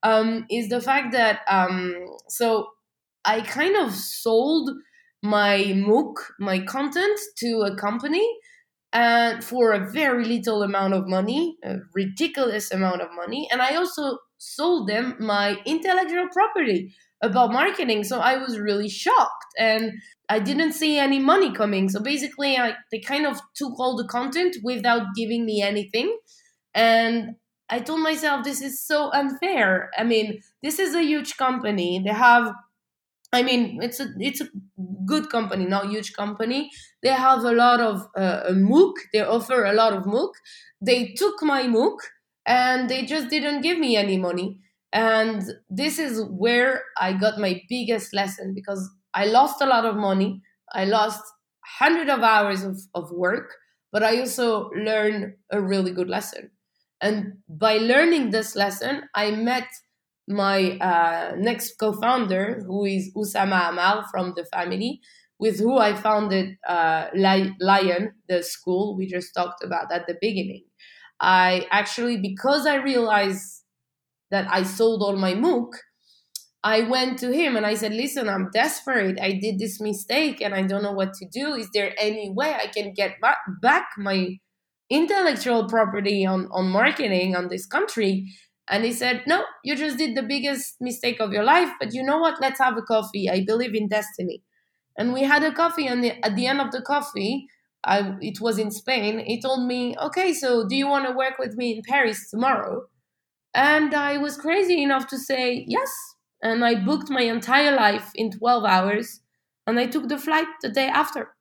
Um, 0.03 0.47
is 0.51 0.69
the 0.69 0.81
fact 0.81 1.13
that 1.13 1.41
um, 1.49 1.95
so 2.29 2.67
I 3.25 3.41
kind 3.43 3.77
of 3.77 3.95
sold 3.95 4.71
my 5.23 5.59
MOOC, 5.77 6.15
my 6.41 6.59
content, 6.61 7.21
to 7.39 7.61
a 7.63 7.77
company 7.77 8.27
and 8.93 9.43
for 9.43 9.73
a 9.73 9.91
very 9.91 10.25
little 10.25 10.63
amount 10.63 10.95
of 10.95 11.07
money, 11.07 11.57
a 11.65 11.77
ridiculous 11.95 12.73
amount 12.73 13.01
of 13.01 13.09
money. 13.15 13.49
And 13.51 13.63
I 13.63 13.77
also 13.77 14.19
sold 14.39 14.89
them 14.89 15.17
my 15.21 15.57
intellectual 15.65 16.29
property 16.33 16.95
about 17.23 17.53
marketing. 17.53 18.05
So 18.05 18.19
I 18.19 18.37
was 18.37 18.59
really 18.59 18.89
shocked. 18.89 19.47
And 19.59 19.93
I 20.35 20.39
didn't 20.39 20.73
see 20.73 20.99
any 20.99 21.19
money 21.19 21.53
coming. 21.53 21.89
So 21.91 22.01
basically, 22.01 22.57
I, 22.57 22.75
they 22.91 23.01
kind 23.01 23.27
of 23.27 23.37
took 23.55 23.79
all 23.79 23.97
the 23.97 24.09
content 24.09 24.57
without 24.63 25.03
giving 25.15 25.45
me 25.45 25.63
anything. 25.63 26.09
And 26.75 27.37
I 27.69 27.81
told 27.81 28.01
myself, 28.01 28.45
this 28.45 28.63
is 28.63 28.81
so 28.81 29.11
unfair. 29.13 29.91
I 29.99 30.05
mean, 30.05 30.41
this 30.63 30.79
is 30.79 30.95
a 30.95 31.03
huge 31.03 31.37
company. 31.37 32.03
They 32.05 32.15
have, 32.15 32.53
I 33.33 33.43
mean, 33.43 33.79
it's 33.83 34.01
a 34.01 34.09
it's 34.19 34.41
a 34.41 34.49
good 35.07 35.31
company, 35.31 35.65
not 35.67 35.91
huge 35.91 36.13
company. 36.15 36.71
They 37.03 37.11
have 37.11 37.45
a 37.45 37.53
lot 37.53 37.81
of 37.81 37.97
uh, 38.17 38.43
MOOC. 38.53 38.95
They 39.13 39.21
offer 39.21 39.65
a 39.65 39.73
lot 39.75 39.93
of 39.95 40.05
MOOC. 40.05 40.33
They 40.81 41.15
took 41.15 41.43
my 41.43 41.63
MOOC 41.65 41.97
and 42.47 42.91
they 42.91 43.05
just 43.05 43.29
didn't 43.29 43.63
give 43.63 43.79
me 43.79 43.97
any 43.97 44.19
money. 44.19 44.59
And 44.93 45.43
this 45.71 45.99
is 45.99 46.23
where 46.31 46.83
I 46.99 47.15
got 47.15 47.39
my 47.39 47.63
biggest 47.69 48.15
lesson 48.15 48.53
because 48.55 48.91
I 49.15 49.27
lost 49.27 49.61
a 49.61 49.67
lot 49.67 49.85
of 49.85 49.97
money. 49.97 50.43
I 50.73 50.85
lost 50.85 51.23
hundreds 51.65 52.11
of 52.11 52.21
hours 52.23 52.63
of, 52.65 52.79
of 52.95 53.11
work, 53.13 53.55
but 53.93 54.03
I 54.03 54.19
also 54.21 54.71
learned 54.71 55.35
a 55.51 55.61
really 55.61 55.93
good 55.93 56.09
lesson. 56.09 56.51
And 57.01 57.39
by 57.49 57.79
learning 57.79 58.31
this 58.31 58.55
lesson, 58.57 59.05
I 59.15 59.33
met 59.33 59.67
my 60.29 60.79
uh, 60.79 61.35
next 61.37 61.77
co-founder, 61.79 62.63
who 62.67 62.85
is 62.85 63.13
Oussama 63.17 63.71
Ammar 63.71 64.05
from 64.11 64.35
the 64.37 64.45
family, 64.45 65.01
with 65.39 65.59
who 65.59 65.79
I 65.79 65.95
founded 65.95 66.57
uh, 66.69 67.09
Lion, 67.15 68.13
the 68.29 68.43
school 68.43 68.97
we 68.97 69.07
just 69.07 69.35
talked 69.35 69.65
about 69.65 69.91
at 69.93 70.07
the 70.07 70.17
beginning. 70.21 70.65
I 71.21 71.67
actually, 71.71 72.19
because 72.19 72.67
I 72.67 72.77
realized 72.77 73.65
that 74.31 74.47
I 74.51 74.63
sold 74.63 75.03
all 75.03 75.17
my 75.17 75.35
MOOC, 75.35 75.71
I 76.65 76.83
went 76.83 77.19
to 77.21 77.33
him 77.33 77.57
and 77.57 77.67
I 77.67 77.75
said, 77.75 77.93
Listen, 77.93 78.29
I'm 78.29 78.51
desperate. 78.53 79.19
I 79.21 79.33
did 79.33 79.59
this 79.59 79.81
mistake 79.81 80.41
and 80.41 80.55
I 80.55 80.63
don't 80.63 80.83
know 80.83 80.93
what 80.93 81.15
to 81.15 81.27
do. 81.27 81.55
Is 81.55 81.69
there 81.75 81.95
any 81.99 82.31
way 82.31 82.55
I 82.55 82.69
can 82.69 82.93
get 82.95 83.17
back 83.61 83.87
my 83.99 84.39
intellectual 84.89 85.69
property 85.69 86.25
on, 86.25 86.49
on 86.53 86.69
marketing 86.69 87.35
on 87.35 87.49
this 87.49 87.67
country? 87.67 88.29
And 88.69 88.85
he 88.85 88.93
said, 88.93 89.25
No, 89.27 89.45
you 89.65 89.75
just 89.77 89.99
did 89.99 90.17
the 90.17 90.23
biggest 90.23 90.77
mistake 90.81 91.21
of 91.21 91.33
your 91.33 91.45
life. 91.45 91.71
But 91.81 91.95
you 91.95 92.03
know 92.03 92.19
what? 92.19 92.41
Let's 92.41 92.61
have 92.61 92.77
a 92.77 92.83
coffee. 92.83 93.29
I 93.29 93.45
believe 93.45 93.75
in 93.75 93.89
destiny. 93.89 94.43
And 94.97 95.13
we 95.13 95.23
had 95.25 95.43
a 95.43 95.53
coffee. 95.53 95.87
And 95.87 96.05
at 96.05 96.37
the 96.37 96.47
end 96.47 96.61
of 96.61 96.71
the 96.71 96.83
coffee, 96.83 97.49
I, 97.85 98.15
it 98.21 98.41
was 98.41 98.59
in 98.59 98.71
Spain. 98.71 99.19
He 99.27 99.41
told 99.43 99.67
me, 99.67 99.97
Okay, 99.99 100.33
so 100.33 100.69
do 100.69 100.77
you 100.77 100.87
want 100.87 101.07
to 101.09 101.13
work 101.13 101.39
with 101.41 101.55
me 101.57 101.77
in 101.77 101.83
Paris 101.89 102.31
tomorrow? 102.31 102.85
And 103.53 103.95
I 103.95 104.19
was 104.19 104.37
crazy 104.37 104.81
enough 104.83 105.09
to 105.09 105.19
say, 105.19 105.65
Yes, 105.67 105.91
and 106.43 106.65
I 106.65 106.75
booked 106.75 107.09
my 107.09 107.23
entire 107.23 107.75
life 107.75 108.11
in 108.15 108.31
12 108.31 108.65
hours 108.65 109.21
and 109.67 109.79
I 109.79 109.87
took 109.87 110.09
the 110.09 110.19
flight 110.19 110.49
the 110.61 110.69
day 110.69 110.89
after. 110.89 111.35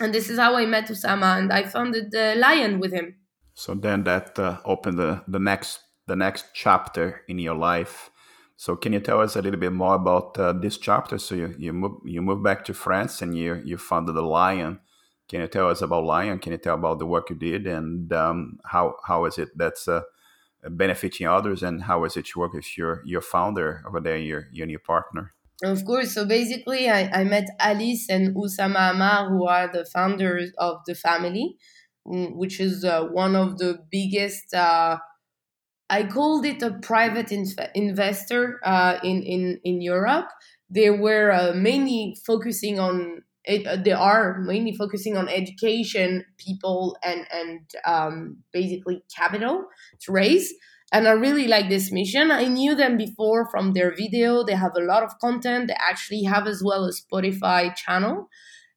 And 0.00 0.14
this 0.14 0.30
is 0.30 0.38
how 0.38 0.56
I 0.56 0.66
met 0.66 0.88
Oussama 0.88 1.38
and 1.38 1.52
I 1.52 1.64
founded 1.64 2.10
the 2.10 2.34
Lion 2.36 2.80
with 2.80 2.92
him. 2.92 3.16
So 3.54 3.74
then 3.74 4.04
that 4.04 4.38
uh, 4.38 4.58
opened 4.64 4.98
the, 4.98 5.22
the 5.28 5.38
next 5.38 5.80
the 6.08 6.16
next 6.16 6.46
chapter 6.52 7.22
in 7.28 7.38
your 7.38 7.54
life. 7.54 8.10
So 8.56 8.74
can 8.76 8.92
you 8.92 9.00
tell 9.00 9.20
us 9.20 9.36
a 9.36 9.42
little 9.42 9.60
bit 9.60 9.72
more 9.72 9.94
about 9.94 10.38
uh, 10.38 10.52
this 10.52 10.78
chapter? 10.78 11.18
So 11.18 11.34
you 11.34 11.54
you 11.58 11.72
move 11.72 12.00
you 12.04 12.22
moved 12.22 12.42
back 12.42 12.64
to 12.64 12.74
France 12.74 13.20
and 13.22 13.36
you 13.36 13.60
you 13.64 13.76
founded 13.76 14.14
the 14.14 14.22
Lion. 14.22 14.80
Can 15.28 15.40
you 15.42 15.46
tell 15.46 15.68
us 15.68 15.82
about 15.82 16.04
Lion? 16.04 16.38
Can 16.38 16.52
you 16.52 16.58
tell 16.58 16.74
about 16.74 16.98
the 16.98 17.06
work 17.06 17.30
you 17.30 17.36
did 17.36 17.66
and 17.66 18.12
um, 18.12 18.58
how 18.64 18.96
how 19.06 19.26
is 19.26 19.38
it 19.38 19.50
that's 19.56 19.86
uh, 19.86 20.02
benefiting 20.70 21.26
others 21.26 21.62
and 21.62 21.82
how 21.84 22.04
is 22.04 22.16
it 22.16 22.26
to 22.26 22.38
work 22.38 22.52
with 22.52 22.76
your 22.78 23.02
your 23.04 23.20
founder 23.20 23.82
over 23.86 24.00
there 24.00 24.16
your 24.16 24.48
your 24.52 24.66
new 24.66 24.78
partner? 24.78 25.32
Of 25.62 25.84
course. 25.84 26.12
So 26.12 26.24
basically 26.24 26.88
i, 26.88 27.20
I 27.20 27.24
met 27.24 27.48
alice 27.58 28.08
and 28.08 28.34
Oussama 28.34 28.92
Ammar 28.92 29.28
who 29.28 29.46
are 29.46 29.70
the 29.72 29.84
founders 29.84 30.52
of 30.58 30.78
the 30.86 30.94
family 30.94 31.56
mm, 32.06 32.34
which 32.34 32.60
is 32.60 32.84
uh, 32.84 33.04
one 33.04 33.36
of 33.36 33.58
the 33.58 33.78
biggest 33.90 34.54
uh, 34.54 34.98
i 35.90 36.02
called 36.04 36.44
it 36.46 36.62
a 36.62 36.72
private 36.82 37.28
inv- 37.28 37.70
investor 37.74 38.60
uh, 38.64 38.98
in, 39.02 39.22
in 39.22 39.60
in 39.64 39.80
europe. 39.80 40.28
They 40.70 40.90
were 40.90 41.30
uh, 41.30 41.52
mainly 41.54 42.16
focusing 42.26 42.78
on 42.78 43.22
it, 43.44 43.84
they 43.84 43.92
are 43.92 44.40
mainly 44.40 44.74
focusing 44.74 45.16
on 45.16 45.28
education, 45.28 46.24
people, 46.38 46.96
and 47.02 47.26
and 47.32 47.70
um, 47.84 48.36
basically 48.52 49.02
capital 49.14 49.64
to 50.02 50.12
raise. 50.12 50.52
And 50.92 51.08
I 51.08 51.12
really 51.12 51.48
like 51.48 51.70
this 51.70 51.90
mission. 51.90 52.30
I 52.30 52.44
knew 52.44 52.74
them 52.74 52.98
before 52.98 53.48
from 53.50 53.72
their 53.72 53.94
video. 53.94 54.44
They 54.44 54.54
have 54.54 54.72
a 54.76 54.84
lot 54.84 55.02
of 55.02 55.18
content. 55.20 55.68
They 55.68 55.76
actually 55.80 56.22
have 56.24 56.46
as 56.46 56.62
well 56.62 56.84
a 56.84 56.92
Spotify 56.92 57.74
channel. 57.74 58.28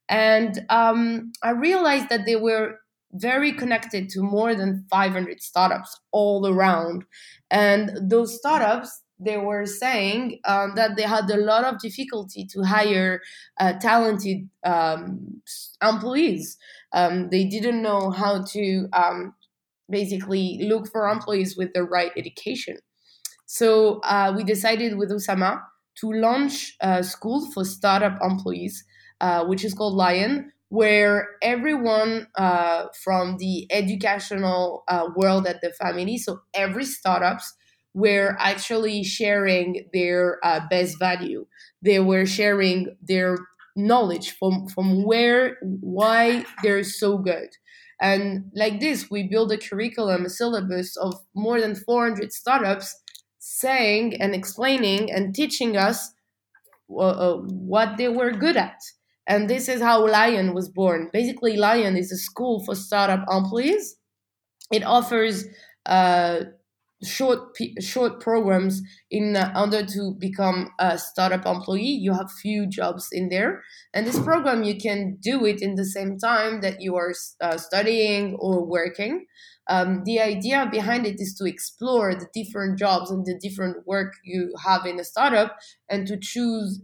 And 0.08 0.66
um, 0.70 1.34
I 1.44 1.50
realized 1.50 2.10
that 2.10 2.26
they 2.26 2.38
were 2.38 2.76
very 3.12 3.52
connected 3.52 4.10
to 4.10 4.22
more 4.22 4.56
than 4.56 4.86
500 4.90 5.42
startups 5.42 6.00
all 6.12 6.48
around. 6.48 7.06
And 7.50 7.92
those 8.02 8.38
startups, 8.38 9.02
they 9.20 9.38
were 9.38 9.66
saying 9.66 10.40
um, 10.46 10.74
that 10.76 10.96
they 10.98 11.04
had 11.04 11.30
a 11.30 11.38
lot 11.38 11.64
of 11.64 11.80
difficulty 11.80 12.46
to 12.52 12.64
hire 12.64 13.22
uh, 13.60 13.74
talented 13.74 14.50
um, 14.64 15.42
employees. 15.82 16.58
Um, 16.92 17.30
they 17.30 17.46
didn't 17.46 17.82
know 17.82 18.12
how 18.12 18.44
to 18.44 18.88
um, 18.94 19.34
basically 19.90 20.60
look 20.64 20.90
for 20.92 21.08
employees 21.08 21.56
with 21.58 21.74
the 21.74 21.84
right 21.84 22.12
education. 22.18 22.78
So 23.46 24.00
uh, 24.04 24.34
we 24.36 24.44
decided 24.44 24.98
with 24.98 25.12
Oussama 25.12 25.62
to 26.00 26.12
launch 26.12 26.76
a 26.82 27.04
school 27.04 27.50
for 27.52 27.64
startup 27.64 28.18
employees, 28.22 28.84
uh, 29.22 29.46
which 29.46 29.64
is 29.64 29.74
called 29.74 29.96
Lion, 29.96 30.52
where 30.70 31.30
everyone 31.42 32.28
uh, 32.36 32.88
from 33.04 33.38
the 33.38 33.68
educational 33.72 34.84
uh, 34.88 35.08
world 35.16 35.48
at 35.48 35.62
the 35.62 35.72
family, 35.74 36.18
so 36.18 36.42
every 36.54 36.86
startups, 36.86 37.54
were 37.96 38.38
actually 38.40 39.04
sharing 39.04 39.88
their 39.94 40.40
uh, 40.46 40.62
best 40.70 41.00
value. 41.00 41.48
They 41.82 42.00
were 42.00 42.28
sharing 42.28 42.96
their 43.02 43.38
knowledge 43.76 44.32
from 44.38 44.68
from 44.70 45.04
where 45.04 45.58
why 45.62 46.46
they're 46.64 46.84
so 46.84 47.18
good 47.18 47.50
and 48.02 48.52
like 48.54 48.80
this, 48.80 49.10
we 49.10 49.24
build 49.24 49.52
a 49.52 49.58
curriculum, 49.58 50.26
a 50.26 50.30
syllabus 50.30 50.98
of 50.98 51.16
more 51.34 51.62
than 51.62 51.76
400 51.76 52.34
startups 52.34 52.96
saying 53.40 54.16
and 54.22 54.36
explaining 54.36 55.12
and 55.12 55.34
teaching 55.34 55.78
us 55.78 56.12
uh, 56.90 56.98
uh, 56.98 57.38
what 57.38 57.98
they 57.98 58.10
were 58.10 58.32
good 58.32 58.58
at. 58.58 58.80
And 59.28 59.50
this 59.50 59.70
is 59.70 59.82
how 59.82 60.08
Lion 60.08 60.54
was 60.54 60.70
born. 60.70 61.10
Basically, 61.12 61.58
Lion 61.58 61.98
is 61.98 62.12
a 62.12 62.18
school 62.18 62.64
for 62.64 62.76
startup 62.76 63.26
employees. 63.32 63.96
It 64.72 64.84
offers 64.84 65.46
uh, 65.86 66.42
short 67.06 67.58
short 67.80 68.20
programs 68.20 68.82
in 69.10 69.36
uh, 69.36 69.54
order 69.56 69.86
to 69.86 70.16
become 70.18 70.70
a 70.80 70.98
startup 70.98 71.46
employee 71.46 71.98
you 72.06 72.14
have 72.14 72.32
few 72.32 72.68
jobs 72.68 73.10
in 73.12 73.30
there. 73.30 73.64
And 73.94 74.06
this 74.06 74.20
program 74.20 74.64
you 74.64 74.78
can 74.78 75.18
do 75.22 75.46
it 75.46 75.62
in 75.62 75.76
the 75.76 75.86
same 75.86 76.18
time 76.18 76.62
that 76.62 76.82
you 76.82 76.96
are 76.96 77.14
uh, 77.42 77.58
studying 77.58 78.36
or 78.40 78.66
working. 78.66 79.26
Um, 79.68 80.04
the 80.06 80.20
idea 80.20 80.68
behind 80.72 81.08
it 81.08 81.20
is 81.20 81.34
to 81.36 81.46
explore 81.46 82.14
the 82.14 82.28
different 82.34 82.78
jobs 82.78 83.10
and 83.10 83.26
the 83.26 83.40
different 83.42 83.88
work 83.88 84.14
you 84.24 84.54
have 84.64 84.86
in 84.86 85.00
a 85.00 85.04
startup 85.04 85.58
and 85.90 86.06
to 86.08 86.18
choose 86.22 86.82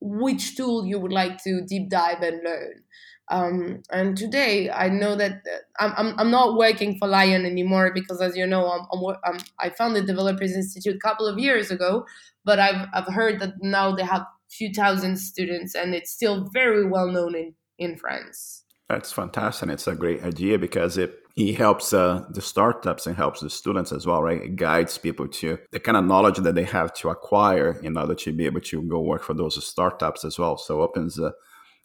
which 0.00 0.56
tool 0.56 0.86
you 0.86 0.98
would 0.98 1.12
like 1.12 1.42
to 1.42 1.62
deep 1.66 1.88
dive 1.88 2.20
and 2.20 2.44
learn 2.44 2.82
um, 3.28 3.82
and 3.90 4.16
today 4.16 4.70
I 4.70 4.88
know 4.88 5.16
that 5.16 5.42
uh, 5.50 5.58
I'm, 5.80 5.92
I'm, 5.96 6.20
I'm 6.20 6.30
not 6.30 6.56
working 6.56 6.98
for 6.98 7.08
Lion 7.08 7.46
anymore 7.46 7.90
because, 7.92 8.20
as 8.20 8.36
you 8.36 8.46
know, 8.46 8.70
I'm, 8.70 8.86
I'm, 8.92 9.16
I'm, 9.24 9.38
i 9.58 9.70
founded 9.70 10.06
Developers 10.06 10.52
Institute 10.52 10.96
a 10.96 10.98
couple 10.98 11.26
of 11.26 11.38
years 11.38 11.70
ago. 11.70 12.06
But 12.44 12.58
I've, 12.60 12.86
I've 12.92 13.12
heard 13.12 13.40
that 13.40 13.54
now 13.62 13.94
they 13.94 14.04
have 14.04 14.26
few 14.50 14.72
thousand 14.72 15.16
students 15.16 15.74
and 15.74 15.94
it's 15.94 16.12
still 16.12 16.48
very 16.52 16.86
well 16.86 17.08
known 17.08 17.34
in, 17.34 17.54
in 17.78 17.96
France. 17.96 18.64
That's 18.88 19.10
fantastic. 19.10 19.70
It's 19.70 19.86
a 19.86 19.94
great 19.94 20.22
idea 20.22 20.58
because 20.58 20.98
it 20.98 21.20
he 21.34 21.52
helps 21.52 21.92
uh, 21.92 22.24
the 22.30 22.40
startups 22.40 23.08
and 23.08 23.16
helps 23.16 23.40
the 23.40 23.50
students 23.50 23.90
as 23.90 24.06
well, 24.06 24.22
right? 24.22 24.40
It 24.40 24.54
guides 24.54 24.98
people 24.98 25.26
to 25.26 25.58
the 25.72 25.80
kind 25.80 25.96
of 25.96 26.04
knowledge 26.04 26.36
that 26.36 26.54
they 26.54 26.62
have 26.62 26.92
to 26.94 27.08
acquire 27.08 27.80
in 27.82 27.98
order 27.98 28.14
to 28.14 28.32
be 28.32 28.46
able 28.46 28.60
to 28.60 28.82
go 28.82 29.00
work 29.00 29.24
for 29.24 29.34
those 29.34 29.64
startups 29.66 30.24
as 30.24 30.38
well. 30.38 30.56
So 30.56 30.80
opens 30.80 31.18
uh, 31.18 31.32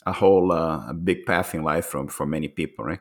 a 0.05 0.13
whole 0.13 0.51
uh, 0.51 0.89
a 0.89 0.93
big 0.93 1.25
path 1.25 1.53
in 1.53 1.63
life 1.63 1.85
from 1.85 2.07
for 2.07 2.25
many 2.25 2.47
people, 2.47 2.85
right? 2.85 2.99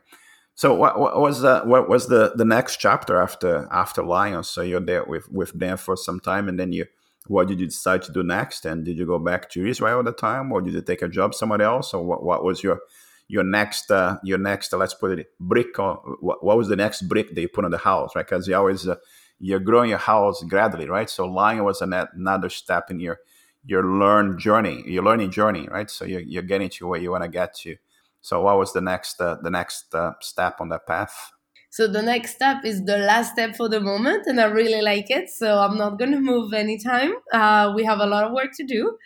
So 0.55 0.75
what, 0.75 0.99
what 0.99 1.21
was 1.21 1.41
the 1.41 1.61
what 1.61 1.89
was 1.89 2.09
the 2.09 2.33
the 2.35 2.45
next 2.45 2.79
chapter 2.79 3.21
after 3.21 3.69
after 3.71 4.03
Lions? 4.03 4.51
So 4.51 4.63
you're 4.63 4.81
there 4.81 5.05
with 5.05 5.31
with 5.31 5.53
them 5.59 5.77
for 5.77 5.97
some 5.97 6.21
time, 6.21 6.49
and 6.49 6.59
then 6.59 6.73
you 6.73 6.87
what 7.29 7.47
did 7.47 7.61
you 7.61 7.67
decide 7.67 8.03
to 8.03 8.13
do 8.13 8.23
next? 8.23 8.65
And 8.65 8.85
did 8.85 8.99
you 8.99 9.07
go 9.07 9.19
back 9.19 9.51
to 9.51 9.67
Israel 9.67 10.01
at 10.01 10.07
the 10.07 10.13
time, 10.13 10.51
or 10.51 10.61
did 10.61 10.75
you 10.75 10.83
take 10.83 11.03
a 11.03 11.09
job 11.09 11.35
somewhere 11.35 11.63
else, 11.63 11.95
or 11.95 12.05
what, 12.05 12.25
what 12.25 12.43
was 12.43 12.63
your 12.63 12.81
your 13.29 13.45
next 13.45 13.91
uh, 13.91 14.17
your 14.25 14.39
next 14.39 14.73
let's 14.73 14.95
put 14.95 15.19
it 15.19 15.31
brick 15.39 15.77
what, 15.77 16.43
what, 16.43 16.57
was 16.57 16.69
the 16.69 16.77
next 16.77 17.03
brick 17.03 17.35
that 17.35 17.41
you 17.41 17.49
put 17.49 17.65
on 17.65 17.71
the 17.71 17.79
house, 17.79 18.17
right? 18.17 18.27
Because 18.27 18.49
you 18.49 18.57
always 18.57 18.89
uh, 18.89 18.97
you're 19.39 19.61
growing 19.61 19.91
your 19.91 19.99
house 19.99 20.43
gradually, 20.43 20.89
right? 20.89 21.09
So 21.09 21.27
Lion 21.27 21.63
was 21.63 21.83
another 21.83 22.49
step 22.49 22.91
in 22.91 22.99
your 22.99 23.21
your 23.65 23.85
learn 23.85 24.39
journey, 24.39 24.83
your 24.87 25.03
learning 25.03 25.31
journey, 25.31 25.69
right? 25.69 25.91
So 25.91 26.05
you're, 26.05 26.21
you're 26.21 26.43
getting 26.43 26.69
to 26.71 26.87
where 26.87 27.01
you 27.01 27.11
want 27.11 27.25
to 27.25 27.29
get 27.29 27.55
to. 27.59 27.77
So 28.21 28.43
what 28.43 28.59
was 28.59 28.73
the 28.73 28.81
next 28.81 29.21
uh, 29.21 29.37
the 29.43 29.51
next 29.51 29.95
uh, 29.95 30.13
step 30.21 30.61
on 30.61 30.69
that 30.71 30.87
path? 30.87 31.33
So 31.71 31.87
the 31.87 32.03
next 32.03 32.35
step 32.35 32.65
is 32.65 32.85
the 32.85 32.99
last 32.99 33.33
step 33.33 33.55
for 33.55 33.69
the 33.69 33.81
moment, 33.81 34.27
and 34.27 34.41
I 34.41 34.47
really 34.47 34.83
like 34.83 35.11
it. 35.11 35.29
So 35.29 35.59
I'm 35.59 35.77
not 35.77 35.99
going 35.99 36.11
to 36.19 36.21
move 36.21 36.53
anytime. 36.53 37.13
Uh, 37.33 37.73
we 37.75 37.85
have 37.85 38.01
a 38.01 38.07
lot 38.07 38.25
of 38.25 38.33
work 38.33 38.51
to 38.57 38.65
do, 38.65 38.97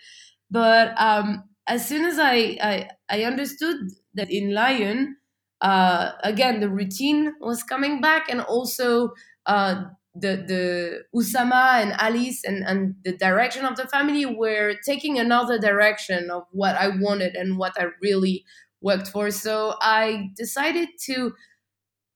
but 0.50 0.94
um, 1.00 1.44
as 1.66 1.86
soon 1.86 2.05
as 2.05 2.18
I, 2.18 2.59
I, 2.62 2.88
I 3.09 3.24
understood 3.24 3.76
that 4.14 4.30
in 4.30 4.55
Lion, 4.55 5.16
uh, 5.61 6.12
again 6.22 6.61
the 6.61 6.68
routine 6.68 7.34
was 7.40 7.62
coming 7.62 8.00
back, 8.00 8.28
and 8.28 8.40
also 8.40 9.11
uh, 9.46 9.84
the 10.14 10.36
the 10.46 11.04
Oussama 11.14 11.80
and 11.82 11.92
Alice 11.94 12.44
and, 12.44 12.62
and 12.64 12.96
the 13.04 13.16
direction 13.16 13.64
of 13.64 13.76
the 13.76 13.86
family 13.88 14.26
were 14.26 14.74
taking 14.84 15.18
another 15.18 15.58
direction 15.58 16.30
of 16.30 16.44
what 16.52 16.76
I 16.76 16.88
wanted 16.88 17.34
and 17.34 17.56
what 17.58 17.72
I 17.80 17.86
really 18.02 18.44
worked 18.80 19.08
for. 19.08 19.30
So 19.30 19.74
I 19.80 20.30
decided 20.36 20.88
to 21.06 21.32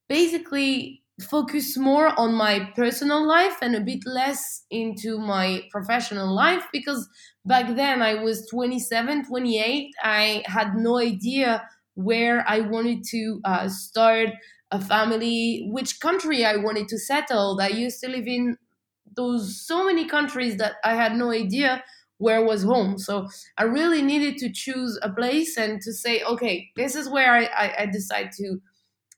basically 0.08 1.02
focus 1.30 1.76
more 1.78 2.08
on 2.20 2.34
my 2.34 2.70
personal 2.76 3.26
life 3.26 3.56
and 3.62 3.74
a 3.74 3.80
bit 3.80 4.00
less 4.04 4.64
into 4.70 5.18
my 5.18 5.62
professional 5.70 6.34
life 6.34 6.66
because 6.72 7.08
back 7.46 7.74
then 7.74 8.02
I 8.02 8.14
was 8.22 8.46
27, 8.50 9.24
28. 9.26 9.94
I 10.02 10.42
had 10.46 10.74
no 10.76 10.98
idea 10.98 11.68
where 11.94 12.44
I 12.46 12.60
wanted 12.60 13.02
to 13.10 13.40
uh, 13.44 13.68
start 13.68 14.28
a 14.76 14.82
family, 14.84 15.68
which 15.72 16.00
country 16.00 16.44
I 16.46 16.56
wanted 16.58 16.88
to 16.90 16.98
settle. 16.98 17.58
I 17.62 17.68
used 17.68 18.00
to 18.02 18.10
live 18.10 18.28
in 18.28 18.58
those 19.16 19.60
so 19.66 19.86
many 19.86 20.06
countries 20.08 20.58
that 20.58 20.74
I 20.84 20.94
had 20.94 21.16
no 21.16 21.32
idea 21.32 21.84
where 22.18 22.44
was 22.44 22.64
home. 22.64 22.98
So 22.98 23.28
I 23.58 23.64
really 23.64 24.02
needed 24.02 24.38
to 24.38 24.52
choose 24.52 24.98
a 25.02 25.10
place 25.10 25.58
and 25.58 25.82
to 25.82 25.92
say, 25.94 26.22
okay, 26.24 26.70
this 26.76 26.96
is 26.96 27.08
where 27.10 27.32
I, 27.32 27.44
I, 27.46 27.74
I 27.82 27.86
decide 27.86 28.30
to 28.38 28.58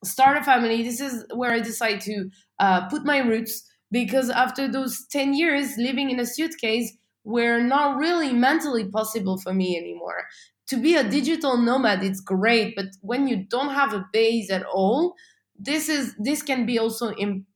start 0.04 0.38
a 0.38 0.44
family. 0.44 0.82
This 0.82 1.00
is 1.00 1.24
where 1.34 1.52
I 1.52 1.60
decide 1.60 2.00
to 2.02 2.30
uh, 2.58 2.88
put 2.88 3.04
my 3.04 3.18
roots. 3.18 3.64
Because 3.92 4.30
after 4.30 4.68
those 4.68 5.06
10 5.10 5.34
years 5.34 5.76
living 5.78 6.10
in 6.10 6.20
a 6.20 6.26
suitcase 6.26 6.92
were 7.24 7.60
not 7.60 7.98
really 7.98 8.32
mentally 8.32 8.88
possible 8.88 9.38
for 9.38 9.52
me 9.52 9.76
anymore. 9.76 10.24
To 10.68 10.76
be 10.76 10.96
a 10.96 11.04
digital 11.08 11.56
nomad, 11.58 12.04
it's 12.04 12.20
great, 12.20 12.76
but 12.76 12.86
when 13.02 13.28
you 13.28 13.44
don't 13.50 13.74
have 13.74 13.92
a 13.92 14.06
base 14.12 14.50
at 14.50 14.64
all, 14.64 15.14
this 15.58 15.88
is 15.88 16.14
this 16.18 16.42
can 16.42 16.66
be 16.66 16.78
also 16.78 17.12
Im- 17.14 17.46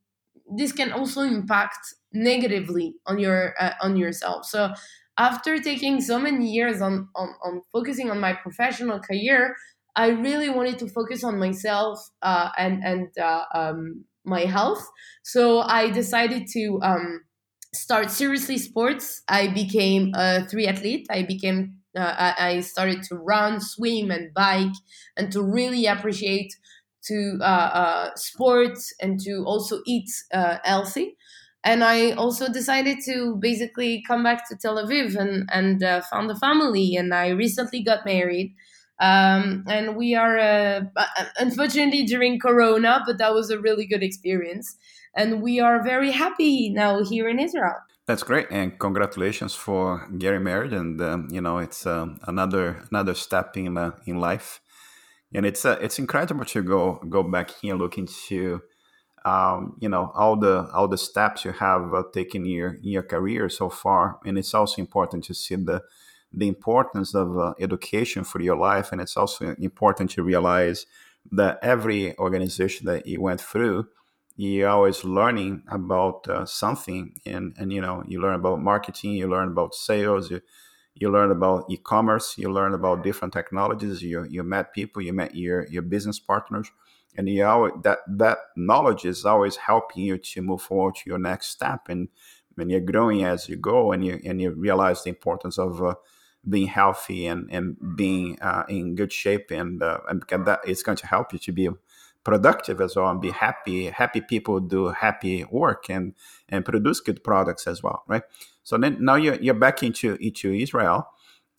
this 0.56 0.72
can 0.72 0.92
also 0.92 1.22
impact 1.22 1.94
negatively 2.12 2.94
on 3.06 3.18
your 3.18 3.54
uh, 3.60 3.74
on 3.82 3.96
yourself. 3.96 4.46
So 4.46 4.74
after 5.18 5.58
taking 5.58 6.00
so 6.00 6.18
many 6.18 6.50
years 6.50 6.80
on, 6.82 7.08
on 7.14 7.28
on 7.44 7.62
focusing 7.72 8.10
on 8.10 8.20
my 8.20 8.32
professional 8.32 8.98
career 9.00 9.56
i 9.94 10.08
really 10.08 10.48
wanted 10.48 10.78
to 10.78 10.88
focus 10.88 11.22
on 11.22 11.38
myself 11.38 11.98
uh, 12.22 12.48
and 12.56 12.82
and 12.84 13.08
uh, 13.18 13.44
um, 13.54 14.04
my 14.24 14.40
health. 14.42 14.86
So 15.22 15.60
i 15.60 15.90
decided 15.90 16.46
to 16.54 16.78
um, 16.82 17.24
start 17.74 18.10
seriously 18.10 18.58
sports. 18.58 19.22
I 19.28 19.48
became 19.48 20.12
a 20.14 20.46
triathlete 20.50 21.06
i 21.10 21.22
became 21.22 21.78
uh, 21.94 22.32
I 22.38 22.60
started 22.60 23.02
to 23.04 23.16
run, 23.16 23.60
swim, 23.60 24.10
and 24.10 24.32
bike, 24.32 24.72
and 25.14 25.30
to 25.32 25.42
really 25.42 25.84
appreciate 25.84 26.50
to 27.08 27.38
uh, 27.40 27.44
uh, 27.44 28.10
sports 28.16 28.94
and 29.00 29.20
to 29.20 29.44
also 29.44 29.80
eat 29.86 30.10
uh, 30.32 30.58
healthy. 30.64 31.16
And 31.64 31.84
I 31.84 32.12
also 32.12 32.52
decided 32.52 32.98
to 33.06 33.36
basically 33.36 34.02
come 34.06 34.24
back 34.24 34.48
to 34.48 34.56
Tel 34.56 34.76
Aviv 34.76 35.16
and, 35.16 35.48
and 35.52 35.82
uh, 35.82 36.00
found 36.02 36.30
a 36.30 36.36
family. 36.36 36.96
And 36.96 37.14
I 37.14 37.28
recently 37.28 37.82
got 37.82 38.04
married. 38.04 38.54
Um, 39.00 39.64
and 39.68 39.96
we 39.96 40.14
are, 40.14 40.38
uh, 40.38 40.80
uh, 40.96 41.24
unfortunately, 41.38 42.04
during 42.04 42.38
Corona, 42.38 43.02
but 43.06 43.18
that 43.18 43.34
was 43.34 43.50
a 43.50 43.58
really 43.58 43.86
good 43.86 44.02
experience. 44.02 44.76
And 45.14 45.42
we 45.42 45.60
are 45.60 45.82
very 45.82 46.10
happy 46.10 46.70
now 46.70 47.04
here 47.04 47.28
in 47.28 47.38
Israel. 47.38 47.76
That's 48.06 48.24
great, 48.24 48.48
and 48.50 48.76
congratulations 48.78 49.54
for 49.54 50.08
getting 50.18 50.42
married. 50.42 50.72
And 50.72 51.00
um, 51.00 51.28
you 51.30 51.40
know, 51.40 51.58
it's 51.58 51.86
um, 51.86 52.18
another 52.26 52.82
another 52.90 53.14
step 53.14 53.56
in 53.56 53.76
in 54.06 54.18
life, 54.18 54.60
and 55.34 55.46
it's 55.46 55.64
uh, 55.64 55.78
it's 55.80 55.98
incredible 55.98 56.44
to 56.44 56.62
go 56.62 57.00
go 57.08 57.22
back 57.22 57.50
here 57.50 57.74
look 57.74 57.98
into 57.98 58.62
um, 59.24 59.76
you 59.80 59.88
know 59.88 60.12
all 60.14 60.36
the 60.36 60.68
all 60.72 60.88
the 60.88 60.98
steps 60.98 61.44
you 61.44 61.52
have 61.52 61.94
uh, 61.94 62.02
taken 62.12 62.44
in 62.44 62.50
your 62.50 62.78
your 62.82 63.02
career 63.02 63.48
so 63.48 63.68
far. 63.68 64.18
And 64.24 64.38
it's 64.38 64.54
also 64.54 64.80
important 64.80 65.24
to 65.24 65.34
see 65.34 65.56
the 65.56 65.82
the 66.32 66.48
importance 66.48 67.14
of 67.14 67.38
uh, 67.38 67.54
education 67.60 68.24
for 68.24 68.40
your 68.40 68.56
life, 68.56 68.90
and 68.92 69.00
it's 69.00 69.16
also 69.16 69.54
important 69.58 70.10
to 70.12 70.22
realize 70.22 70.86
that 71.30 71.58
every 71.62 72.18
organization 72.18 72.86
that 72.86 73.06
you 73.06 73.20
went 73.20 73.40
through 73.40 73.86
you're 74.36 74.68
always 74.68 75.04
learning 75.04 75.62
about 75.68 76.26
uh, 76.28 76.44
something 76.44 77.14
and 77.26 77.54
and 77.58 77.72
you 77.72 77.80
know 77.80 78.02
you 78.08 78.20
learn 78.20 78.34
about 78.34 78.60
marketing 78.60 79.12
you 79.12 79.28
learn 79.28 79.48
about 79.48 79.74
sales 79.74 80.30
you 80.30 80.40
you 80.94 81.10
learn 81.10 81.30
about 81.30 81.64
e-commerce 81.70 82.34
you 82.36 82.52
learn 82.52 82.74
about 82.74 83.02
different 83.02 83.32
technologies 83.32 84.02
you 84.02 84.24
you 84.24 84.42
met 84.42 84.72
people 84.74 85.02
you 85.02 85.12
met 85.12 85.34
your 85.34 85.66
your 85.68 85.82
business 85.82 86.18
partners 86.18 86.70
and 87.16 87.28
you 87.28 87.44
always, 87.44 87.72
that 87.82 87.98
that 88.08 88.38
knowledge 88.56 89.04
is 89.04 89.24
always 89.24 89.56
helping 89.56 90.02
you 90.02 90.18
to 90.18 90.42
move 90.42 90.62
forward 90.62 90.94
to 90.94 91.02
your 91.06 91.18
next 91.18 91.48
step 91.48 91.88
and 91.88 92.08
when 92.54 92.68
you're 92.68 92.80
growing 92.80 93.24
as 93.24 93.48
you 93.48 93.56
go 93.56 93.92
and 93.92 94.04
you 94.04 94.20
and 94.24 94.40
you 94.40 94.50
realize 94.50 95.02
the 95.02 95.10
importance 95.10 95.58
of 95.58 95.82
uh, 95.82 95.94
being 96.48 96.66
healthy 96.66 97.26
and 97.26 97.48
and 97.50 97.76
being 97.96 98.38
uh, 98.40 98.64
in 98.68 98.94
good 98.94 99.12
shape 99.12 99.50
and 99.50 99.82
uh, 99.82 99.98
and 100.08 100.20
because 100.20 100.44
that 100.44 100.60
is 100.66 100.82
going 100.82 100.96
to 100.96 101.06
help 101.06 101.32
you 101.32 101.38
to 101.38 101.52
be 101.52 101.68
productive 102.24 102.80
as 102.80 102.94
well 102.94 103.08
and 103.08 103.20
be 103.20 103.30
happy 103.30 103.86
happy 103.86 104.20
people 104.20 104.60
do 104.60 104.88
happy 104.88 105.44
work 105.50 105.88
and 105.88 106.14
and 106.48 106.64
produce 106.64 107.00
good 107.00 107.22
products 107.24 107.66
as 107.66 107.82
well 107.82 108.04
right 108.06 108.22
so 108.62 108.78
then 108.78 108.96
now 109.00 109.14
you're, 109.14 109.36
you're 109.36 109.54
back 109.54 109.82
into 109.82 110.16
into 110.20 110.52
israel 110.52 111.06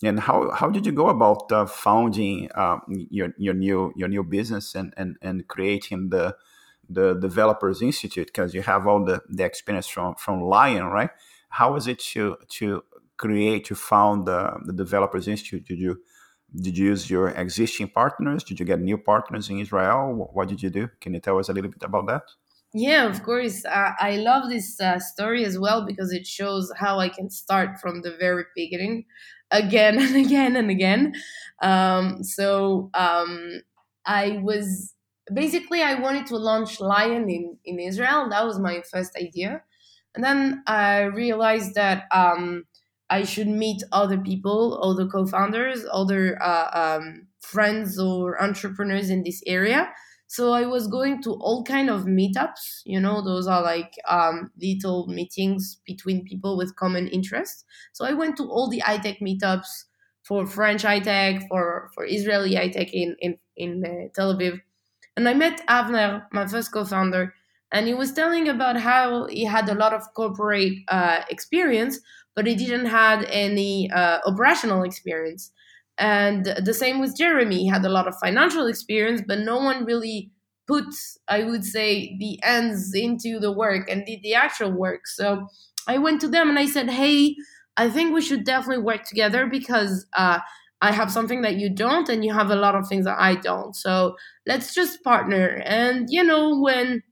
and 0.03 0.19
how 0.19 0.51
how 0.51 0.69
did 0.69 0.85
you 0.85 0.91
go 0.91 1.09
about 1.09 1.51
uh, 1.51 1.65
founding 1.65 2.49
uh, 2.55 2.77
your 2.87 3.33
your 3.37 3.53
new 3.53 3.93
your 3.95 4.07
new 4.07 4.23
business 4.23 4.75
and 4.75 4.93
and 4.97 5.17
and 5.21 5.47
creating 5.47 6.09
the 6.09 6.35
the 6.89 7.13
developers 7.15 7.81
institute 7.81 8.27
because 8.27 8.53
you 8.53 8.61
have 8.61 8.85
all 8.87 9.03
the 9.03 9.21
the 9.29 9.43
experience 9.43 9.87
from 9.87 10.15
from 10.15 10.41
lion 10.41 10.85
right 10.85 11.11
how 11.49 11.73
was 11.73 11.87
it 11.87 11.99
to 11.99 12.35
to 12.49 12.83
create 13.17 13.63
to 13.63 13.75
found 13.75 14.25
the, 14.25 14.59
the 14.65 14.73
developers 14.73 15.27
institute 15.27 15.65
did 15.65 15.79
you 15.79 16.01
did 16.55 16.77
you 16.77 16.85
use 16.87 17.09
your 17.09 17.29
existing 17.29 17.89
partners? 17.89 18.43
Did 18.43 18.59
you 18.59 18.65
get 18.65 18.79
new 18.79 18.97
partners 18.97 19.49
in 19.49 19.59
Israel? 19.59 20.29
What 20.33 20.49
did 20.49 20.61
you 20.61 20.69
do? 20.69 20.89
Can 21.01 21.13
you 21.13 21.19
tell 21.19 21.39
us 21.39 21.49
a 21.49 21.53
little 21.53 21.71
bit 21.71 21.81
about 21.83 22.05
that? 22.07 22.23
Yeah, 22.73 23.05
of 23.07 23.21
course. 23.23 23.63
Uh, 23.65 23.91
I 23.99 24.17
love 24.17 24.49
this 24.49 24.79
uh, 24.81 24.99
story 24.99 25.45
as 25.45 25.59
well 25.59 25.85
because 25.85 26.11
it 26.11 26.25
shows 26.25 26.71
how 26.77 26.99
I 26.99 27.09
can 27.09 27.29
start 27.29 27.79
from 27.79 28.01
the 28.01 28.15
very 28.19 28.45
beginning 28.55 29.05
again 29.51 29.99
and 30.01 30.15
again 30.15 30.55
and 30.55 30.71
again. 30.71 31.13
Um, 31.61 32.23
so 32.23 32.89
um, 32.95 33.61
I 34.05 34.39
was 34.43 34.93
basically, 35.33 35.81
I 35.83 35.95
wanted 35.99 36.25
to 36.27 36.37
launch 36.37 36.79
Lion 36.79 37.29
in, 37.29 37.57
in 37.63 37.79
Israel. 37.79 38.27
That 38.29 38.45
was 38.45 38.57
my 38.59 38.81
first 38.91 39.15
idea. 39.15 39.61
And 40.15 40.23
then 40.23 40.63
I 40.67 41.03
realized 41.03 41.75
that 41.75 42.05
um, 42.11 42.65
I 43.09 43.23
should 43.23 43.47
meet 43.47 43.83
other 43.91 44.17
people, 44.17 44.79
other 44.83 45.07
co-founders, 45.07 45.85
other 45.91 46.41
uh, 46.41 46.97
um, 46.99 47.27
friends 47.39 47.99
or 47.99 48.41
entrepreneurs 48.41 49.09
in 49.09 49.23
this 49.23 49.41
area. 49.45 49.91
So 50.33 50.51
I 50.51 50.65
was 50.65 50.87
going 50.87 51.21
to 51.23 51.31
all 51.45 51.63
kind 51.63 51.89
of 51.89 52.05
meetups. 52.05 52.81
You 52.85 52.99
know, 52.99 53.21
those 53.23 53.47
are 53.47 53.61
like 53.61 53.93
um, 54.07 54.51
little 54.59 55.07
meetings 55.07 55.63
between 55.85 56.25
people 56.25 56.57
with 56.57 56.75
common 56.75 57.07
interests. 57.07 57.65
So 57.93 58.05
I 58.05 58.13
went 58.13 58.37
to 58.37 58.45
all 58.49 58.67
the 58.69 58.79
high 58.79 58.97
tech 58.97 59.19
meetups 59.19 59.69
for 60.23 60.47
French 60.47 60.81
high 60.83 61.01
tech, 61.01 61.47
for 61.49 61.89
for 61.93 62.03
Israeli 62.05 62.55
high 62.55 62.69
tech 62.69 62.89
in 62.93 63.15
in 63.19 63.37
in 63.55 63.71
uh, 63.85 64.07
Tel 64.15 64.33
Aviv, 64.35 64.55
and 65.15 65.27
I 65.29 65.33
met 65.33 65.61
Avner, 65.67 66.25
my 66.31 66.47
first 66.47 66.71
co-founder, 66.73 67.33
and 67.71 67.87
he 67.87 67.93
was 67.93 68.13
telling 68.13 68.47
about 68.47 68.77
how 68.77 69.27
he 69.27 69.45
had 69.45 69.69
a 69.69 69.75
lot 69.75 69.93
of 69.93 70.03
corporate 70.15 70.73
uh, 70.87 71.21
experience, 71.29 71.99
but 72.35 72.47
he 72.47 72.55
didn't 72.55 72.87
had 72.87 73.25
any 73.25 73.89
uh, 73.91 74.19
operational 74.25 74.83
experience. 74.83 75.51
And 75.97 76.45
the 76.45 76.73
same 76.73 76.99
with 76.99 77.17
Jeremy. 77.17 77.59
He 77.59 77.67
had 77.67 77.85
a 77.85 77.89
lot 77.89 78.07
of 78.07 78.15
financial 78.23 78.67
experience, 78.67 79.21
but 79.27 79.39
no 79.39 79.57
one 79.57 79.85
really 79.85 80.31
put, 80.67 80.85
I 81.27 81.43
would 81.43 81.63
say, 81.63 82.17
the 82.19 82.39
ends 82.43 82.93
into 82.93 83.39
the 83.39 83.51
work 83.51 83.89
and 83.89 84.05
did 84.05 84.21
the 84.23 84.33
actual 84.33 84.71
work. 84.71 85.07
So 85.07 85.47
I 85.87 85.97
went 85.97 86.21
to 86.21 86.27
them 86.27 86.49
and 86.49 86.57
I 86.57 86.65
said, 86.65 86.89
hey, 86.89 87.35
I 87.77 87.89
think 87.89 88.13
we 88.13 88.21
should 88.21 88.43
definitely 88.43 88.83
work 88.83 89.03
together 89.03 89.47
because 89.47 90.05
uh, 90.13 90.39
I 90.81 90.91
have 90.91 91.11
something 91.11 91.41
that 91.41 91.55
you 91.55 91.69
don't, 91.69 92.09
and 92.09 92.23
you 92.25 92.33
have 92.33 92.49
a 92.49 92.55
lot 92.55 92.75
of 92.75 92.87
things 92.87 93.05
that 93.05 93.19
I 93.19 93.35
don't. 93.35 93.75
So 93.75 94.15
let's 94.45 94.73
just 94.73 95.03
partner. 95.03 95.61
And, 95.65 96.07
you 96.09 96.23
know, 96.23 96.59
when 96.59 97.03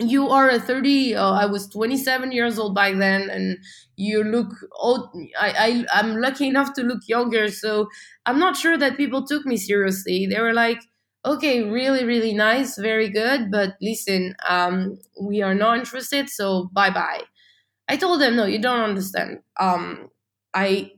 you 0.00 0.28
are 0.28 0.50
a 0.50 0.58
30 0.58 1.14
uh, 1.14 1.32
i 1.32 1.46
was 1.46 1.68
27 1.68 2.32
years 2.32 2.58
old 2.58 2.74
back 2.74 2.96
then 2.96 3.30
and 3.30 3.58
you 3.96 4.24
look 4.24 4.48
old 4.76 5.08
I, 5.38 5.84
I 5.92 6.00
i'm 6.00 6.16
lucky 6.20 6.48
enough 6.48 6.72
to 6.74 6.82
look 6.82 7.02
younger 7.06 7.48
so 7.48 7.88
i'm 8.26 8.38
not 8.40 8.56
sure 8.56 8.76
that 8.76 8.96
people 8.96 9.24
took 9.24 9.46
me 9.46 9.56
seriously. 9.56 10.26
They 10.26 10.40
were 10.40 10.52
like 10.52 10.80
okay 11.24 11.62
really 11.62 12.04
really 12.04 12.34
nice 12.34 12.76
very 12.76 13.08
good 13.08 13.50
but 13.52 13.74
listen 13.80 14.34
um 14.48 14.98
we 15.22 15.42
are 15.42 15.54
not 15.54 15.78
interested 15.78 16.28
so 16.28 16.70
bye 16.72 16.90
bye 16.90 17.22
i 17.88 17.96
told 17.96 18.20
them 18.20 18.36
no 18.36 18.44
you 18.44 18.58
don't 18.58 18.80
understand. 18.80 19.38
Um 19.60 20.08
i 20.54 20.90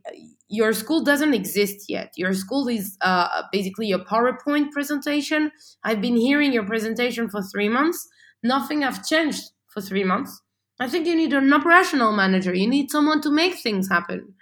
your 0.49 0.73
school 0.73 1.03
doesn't 1.03 1.35
exist 1.35 1.87
yet. 1.89 2.13
Your 2.17 2.33
school 2.33 2.69
is 2.69 2.97
uh, 3.01 3.43
basically 3.51 3.91
a 3.91 3.99
powerpoint 3.99 4.71
presentation. 4.71 5.51
I've 5.83 6.01
been 6.01 6.17
hearing 6.17 6.53
your 6.53 6.65
presentation 6.65 7.29
for 7.29 7.43
three 7.43 7.69
months 7.69 8.07
nothing 8.43 8.83
have 8.83 9.07
changed 9.07 9.45
for 9.69 9.81
three 9.81 10.05
months. 10.05 10.43
I 10.81 10.89
think 10.89 11.07
you 11.07 11.17
need 11.17 11.33
an 11.33 11.53
operational 11.53 12.13
manager. 12.13 12.55
You 12.55 12.69
need 12.69 12.91
someone 12.91 13.21
to 13.23 13.31
make 13.31 13.57
things 13.57 13.89
happen. 13.89 14.35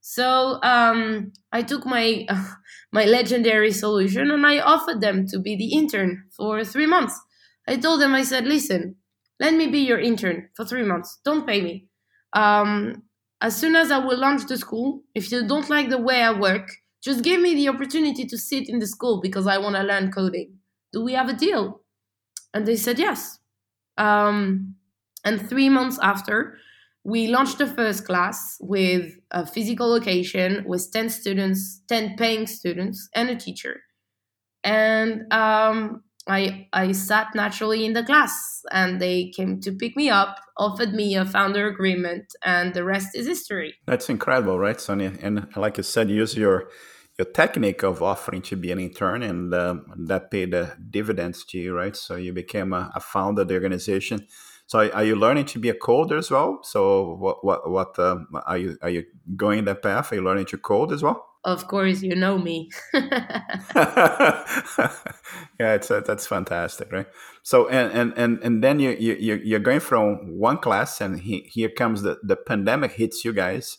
So 0.00 0.60
um, 0.62 1.32
I 1.52 1.62
took 1.62 1.84
my 1.84 2.26
uh, 2.28 2.44
my 2.92 3.04
legendary 3.04 3.72
solution 3.72 4.30
and 4.30 4.46
I 4.46 4.60
offered 4.60 5.00
them 5.00 5.26
to 5.28 5.38
be 5.38 5.56
the 5.56 5.72
intern 5.72 6.24
for 6.36 6.64
three 6.64 6.86
months. 6.86 7.18
I 7.68 7.76
told 7.76 8.00
them, 8.00 8.14
I 8.14 8.22
said, 8.22 8.46
listen, 8.46 8.96
let 9.38 9.54
me 9.54 9.66
be 9.68 9.80
your 9.80 9.98
intern 10.00 10.48
for 10.56 10.64
three 10.64 10.82
months. 10.84 11.20
Don't 11.24 11.46
pay 11.46 11.60
me. 11.60 11.86
Um, 12.32 13.02
as 13.40 13.56
soon 13.56 13.74
as 13.76 13.90
I 13.90 13.98
will 13.98 14.18
launch 14.18 14.46
the 14.46 14.56
school, 14.58 15.02
if 15.14 15.30
you 15.30 15.46
don't 15.46 15.70
like 15.70 15.88
the 15.88 15.98
way 15.98 16.22
I 16.22 16.32
work, 16.38 16.68
just 17.02 17.22
give 17.24 17.40
me 17.40 17.54
the 17.54 17.68
opportunity 17.68 18.26
to 18.26 18.36
sit 18.36 18.68
in 18.68 18.78
the 18.78 18.86
school 18.86 19.20
because 19.20 19.46
I 19.46 19.58
want 19.58 19.76
to 19.76 19.82
learn 19.82 20.10
coding. 20.12 20.58
Do 20.92 21.02
we 21.02 21.12
have 21.14 21.28
a 21.28 21.32
deal? 21.34 21.82
And 22.54 22.66
they 22.66 22.76
said 22.76 23.00
yes. 23.00 23.39
Um, 24.00 24.76
and 25.24 25.48
three 25.48 25.68
months 25.68 25.98
after, 26.02 26.56
we 27.04 27.28
launched 27.28 27.58
the 27.58 27.66
first 27.66 28.04
class 28.04 28.56
with 28.60 29.12
a 29.30 29.46
physical 29.46 29.88
location 29.88 30.64
with 30.66 30.90
10 30.92 31.10
students, 31.10 31.82
10 31.88 32.16
paying 32.16 32.46
students, 32.46 33.08
and 33.14 33.30
a 33.30 33.36
teacher. 33.36 33.80
And 34.64 35.32
um, 35.32 36.02
I, 36.26 36.68
I 36.72 36.92
sat 36.92 37.28
naturally 37.34 37.84
in 37.84 37.92
the 37.92 38.02
class, 38.02 38.62
and 38.70 39.00
they 39.00 39.30
came 39.34 39.60
to 39.60 39.72
pick 39.72 39.96
me 39.96 40.10
up, 40.10 40.38
offered 40.56 40.92
me 40.92 41.16
a 41.16 41.24
founder 41.24 41.66
agreement, 41.66 42.26
and 42.44 42.74
the 42.74 42.84
rest 42.84 43.14
is 43.14 43.26
history. 43.26 43.74
That's 43.86 44.08
incredible, 44.08 44.58
right, 44.58 44.80
Sonia? 44.80 45.12
And 45.22 45.46
like 45.56 45.78
I 45.78 45.82
said, 45.82 46.10
use 46.10 46.36
your 46.36 46.68
your 47.20 47.30
technique 47.32 47.82
of 47.82 48.02
offering 48.02 48.40
to 48.40 48.56
be 48.56 48.72
an 48.72 48.80
intern, 48.80 49.22
and 49.22 49.52
um, 49.52 49.84
that 50.08 50.30
paid 50.30 50.54
uh, 50.54 50.68
dividends 50.88 51.44
to 51.44 51.58
you, 51.58 51.74
right? 51.74 51.94
So 51.94 52.16
you 52.16 52.32
became 52.32 52.72
a, 52.72 52.90
a 52.94 53.00
founder 53.00 53.42
of 53.42 53.48
the 53.48 53.54
organization. 53.54 54.26
So 54.66 54.88
are 54.90 55.04
you 55.04 55.16
learning 55.16 55.44
to 55.46 55.58
be 55.58 55.68
a 55.68 55.74
coder 55.74 56.16
as 56.18 56.30
well? 56.30 56.60
So 56.62 57.16
what 57.16 57.44
what 57.44 57.70
what 57.70 57.98
um, 57.98 58.28
are 58.46 58.56
you 58.56 58.78
are 58.80 58.88
you 58.88 59.04
going 59.36 59.66
that 59.66 59.82
path? 59.82 60.12
Are 60.12 60.14
you 60.14 60.22
learning 60.22 60.46
to 60.46 60.56
code 60.56 60.92
as 60.92 61.02
well? 61.02 61.26
Of 61.44 61.68
course, 61.68 62.00
you 62.02 62.14
know 62.14 62.38
me. 62.38 62.70
yeah, 62.94 63.34
it's 65.58 65.90
uh, 65.90 66.00
that's 66.06 66.26
fantastic, 66.26 66.90
right? 66.90 67.06
So 67.42 67.68
and 67.68 67.92
and 67.92 68.14
and 68.16 68.38
and 68.42 68.64
then 68.64 68.80
you 68.80 68.92
you 68.92 69.34
you're 69.44 69.66
going 69.68 69.80
from 69.80 70.38
one 70.38 70.58
class, 70.58 71.02
and 71.02 71.20
he, 71.20 71.40
here 71.52 71.70
comes 71.70 72.00
the 72.00 72.18
the 72.22 72.36
pandemic 72.36 72.92
hits 72.92 73.26
you 73.26 73.34
guys 73.34 73.76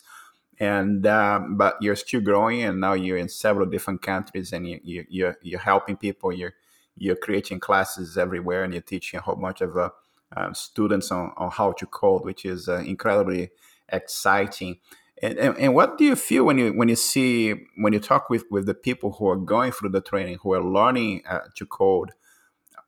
and 0.60 1.06
uh, 1.06 1.40
but 1.50 1.76
you're 1.80 1.96
still 1.96 2.20
growing 2.20 2.62
and 2.62 2.80
now 2.80 2.92
you're 2.92 3.16
in 3.16 3.28
several 3.28 3.66
different 3.66 4.02
countries 4.02 4.52
and 4.52 4.68
you, 4.68 4.80
you, 4.82 5.04
you're, 5.08 5.38
you're 5.42 5.60
helping 5.60 5.96
people 5.96 6.32
you're 6.32 6.54
you're 6.96 7.16
creating 7.16 7.58
classes 7.58 8.18
everywhere 8.18 8.64
and 8.64 8.72
you're 8.74 8.82
teaching 8.82 9.18
a 9.18 9.22
whole 9.22 9.36
bunch 9.36 9.60
of 9.60 9.76
uh, 9.76 9.90
uh, 10.36 10.52
students 10.52 11.10
on, 11.10 11.32
on 11.36 11.50
how 11.50 11.72
to 11.72 11.86
code 11.86 12.24
which 12.24 12.44
is 12.44 12.68
uh, 12.68 12.76
incredibly 12.78 13.50
exciting. 13.88 14.78
And, 15.22 15.38
and, 15.38 15.56
and, 15.56 15.74
what 15.74 15.98
do 15.98 16.04
you 16.04 16.16
feel 16.16 16.44
when 16.44 16.58
you 16.58 16.72
when 16.72 16.88
you 16.88 16.96
see 16.96 17.54
when 17.76 17.92
you 17.92 18.00
talk 18.00 18.28
with 18.28 18.44
with 18.50 18.66
the 18.66 18.74
people 18.74 19.12
who 19.12 19.28
are 19.28 19.36
going 19.36 19.70
through 19.70 19.90
the 19.90 20.00
training 20.00 20.38
who 20.42 20.52
are 20.52 20.62
learning 20.62 21.22
uh, 21.28 21.40
to 21.54 21.64
code 21.66 22.10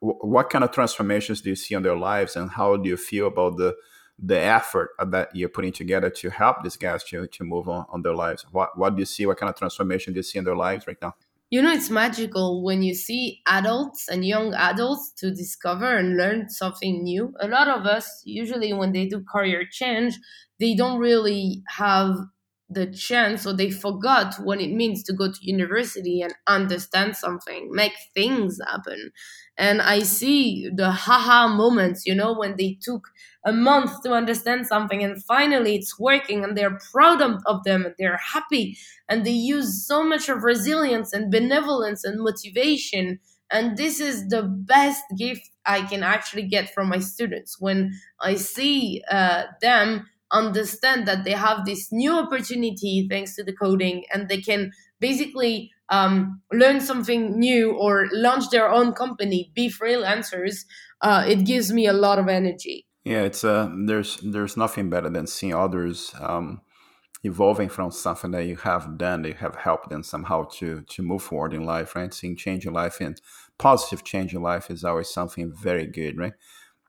what 0.00 0.50
kind 0.50 0.64
of 0.64 0.70
transformations 0.70 1.40
do 1.40 1.50
you 1.50 1.56
see 1.56 1.74
on 1.74 1.82
their 1.82 1.96
lives 1.96 2.34
and 2.34 2.50
how 2.50 2.76
do 2.76 2.88
you 2.88 2.96
feel 2.96 3.28
about 3.28 3.56
the 3.56 3.74
the 4.18 4.38
effort 4.38 4.90
that 5.04 5.34
you're 5.34 5.48
putting 5.48 5.72
together 5.72 6.08
to 6.08 6.30
help 6.30 6.62
these 6.62 6.76
guys 6.76 7.02
to, 7.04 7.26
to 7.26 7.44
move 7.44 7.68
on, 7.68 7.86
on 7.90 8.02
their 8.02 8.14
lives? 8.14 8.46
What, 8.52 8.76
what 8.78 8.94
do 8.94 9.00
you 9.00 9.06
see? 9.06 9.26
What 9.26 9.38
kind 9.38 9.50
of 9.50 9.56
transformation 9.56 10.12
do 10.12 10.18
you 10.18 10.22
see 10.22 10.38
in 10.38 10.44
their 10.44 10.56
lives 10.56 10.86
right 10.86 10.96
now? 11.00 11.14
You 11.50 11.62
know, 11.62 11.72
it's 11.72 11.90
magical 11.90 12.64
when 12.64 12.82
you 12.82 12.94
see 12.94 13.40
adults 13.46 14.08
and 14.08 14.24
young 14.24 14.54
adults 14.54 15.12
to 15.18 15.30
discover 15.30 15.96
and 15.96 16.16
learn 16.16 16.48
something 16.48 17.02
new. 17.04 17.32
A 17.40 17.46
lot 17.46 17.68
of 17.68 17.86
us, 17.86 18.22
usually 18.24 18.72
when 18.72 18.92
they 18.92 19.06
do 19.06 19.22
career 19.30 19.64
change, 19.70 20.18
they 20.58 20.74
don't 20.74 20.98
really 20.98 21.62
have 21.68 22.16
the 22.70 22.86
chance 22.86 23.46
or 23.46 23.52
they 23.52 23.70
forgot 23.70 24.34
what 24.42 24.60
it 24.60 24.72
means 24.72 25.02
to 25.04 25.12
go 25.12 25.30
to 25.30 25.38
university 25.42 26.22
and 26.22 26.34
understand 26.46 27.16
something 27.16 27.68
make 27.72 27.92
things 28.14 28.58
happen. 28.66 29.10
And 29.56 29.80
i 29.82 30.00
see 30.00 30.68
the 30.74 30.90
haha 30.90 31.48
moments 31.48 32.06
you 32.06 32.14
know 32.14 32.32
when 32.32 32.56
they 32.56 32.76
took 32.82 33.08
a 33.44 33.52
month 33.52 34.02
to 34.02 34.12
understand 34.12 34.66
something 34.66 35.02
and 35.04 35.22
finally 35.24 35.76
it's 35.76 35.98
working 35.98 36.42
and 36.42 36.56
they're 36.56 36.78
proud 36.92 37.20
of, 37.22 37.62
them 37.64 37.84
and 37.84 37.94
they're 37.98 38.16
happy. 38.32 38.76
And 39.08 39.24
they 39.26 39.30
use 39.32 39.86
so 39.86 40.02
much 40.02 40.28
of 40.30 40.42
resilience 40.42 41.12
and 41.12 41.30
benevolence 41.30 42.04
and 42.04 42.20
motivation. 42.22 43.20
And 43.50 43.76
this 43.76 44.00
is 44.00 44.28
the 44.28 44.42
best 44.42 45.02
gift 45.18 45.42
i 45.66 45.82
can 45.82 46.02
actually 46.02 46.42
get 46.48 46.72
from 46.74 46.88
my 46.88 46.98
students. 46.98 47.60
When 47.60 47.92
i 48.20 48.34
see 48.34 49.02
uh, 49.10 49.44
them 49.60 50.06
understand 50.32 51.06
that 51.06 51.24
they 51.24 51.32
have 51.32 51.64
this 51.64 51.88
new 51.92 52.12
opportunity 52.12 53.06
thanks 53.08 53.36
to 53.36 53.44
the 53.44 53.52
coding 53.52 54.04
and 54.12 54.28
they 54.28 54.40
can 54.40 54.72
basically 55.00 55.70
um, 55.90 56.40
learn 56.52 56.80
something 56.80 57.38
new 57.38 57.72
or 57.72 58.06
launch 58.12 58.50
their 58.50 58.70
own 58.70 58.92
company 58.92 59.52
be 59.54 59.68
freelancers 59.68 60.64
uh, 61.02 61.24
it 61.28 61.44
gives 61.44 61.72
me 61.72 61.86
a 61.86 61.92
lot 61.92 62.18
of 62.18 62.28
energy. 62.28 62.86
Yeah 63.04 63.22
it's 63.22 63.44
uh 63.44 63.70
there's 63.86 64.16
there's 64.22 64.56
nothing 64.56 64.88
better 64.88 65.10
than 65.10 65.26
seeing 65.26 65.54
others 65.54 66.14
um, 66.18 66.62
evolving 67.22 67.68
from 67.68 67.90
something 67.90 68.30
that 68.30 68.46
you 68.46 68.56
have 68.56 68.96
done 68.96 69.22
that 69.22 69.28
you 69.28 69.34
have 69.34 69.56
helped 69.56 69.90
them 69.90 70.02
somehow 70.02 70.44
to 70.44 70.82
to 70.82 71.02
move 71.02 71.22
forward 71.22 71.52
in 71.52 71.64
life 71.64 71.94
right? 71.94 72.14
Seeing 72.14 72.36
change 72.36 72.66
in 72.66 72.72
life 72.72 73.00
and 73.00 73.20
positive 73.58 74.04
change 74.04 74.34
in 74.34 74.42
life 74.42 74.70
is 74.70 74.84
always 74.84 75.10
something 75.10 75.52
very 75.52 75.86
good 75.86 76.16
right 76.16 76.32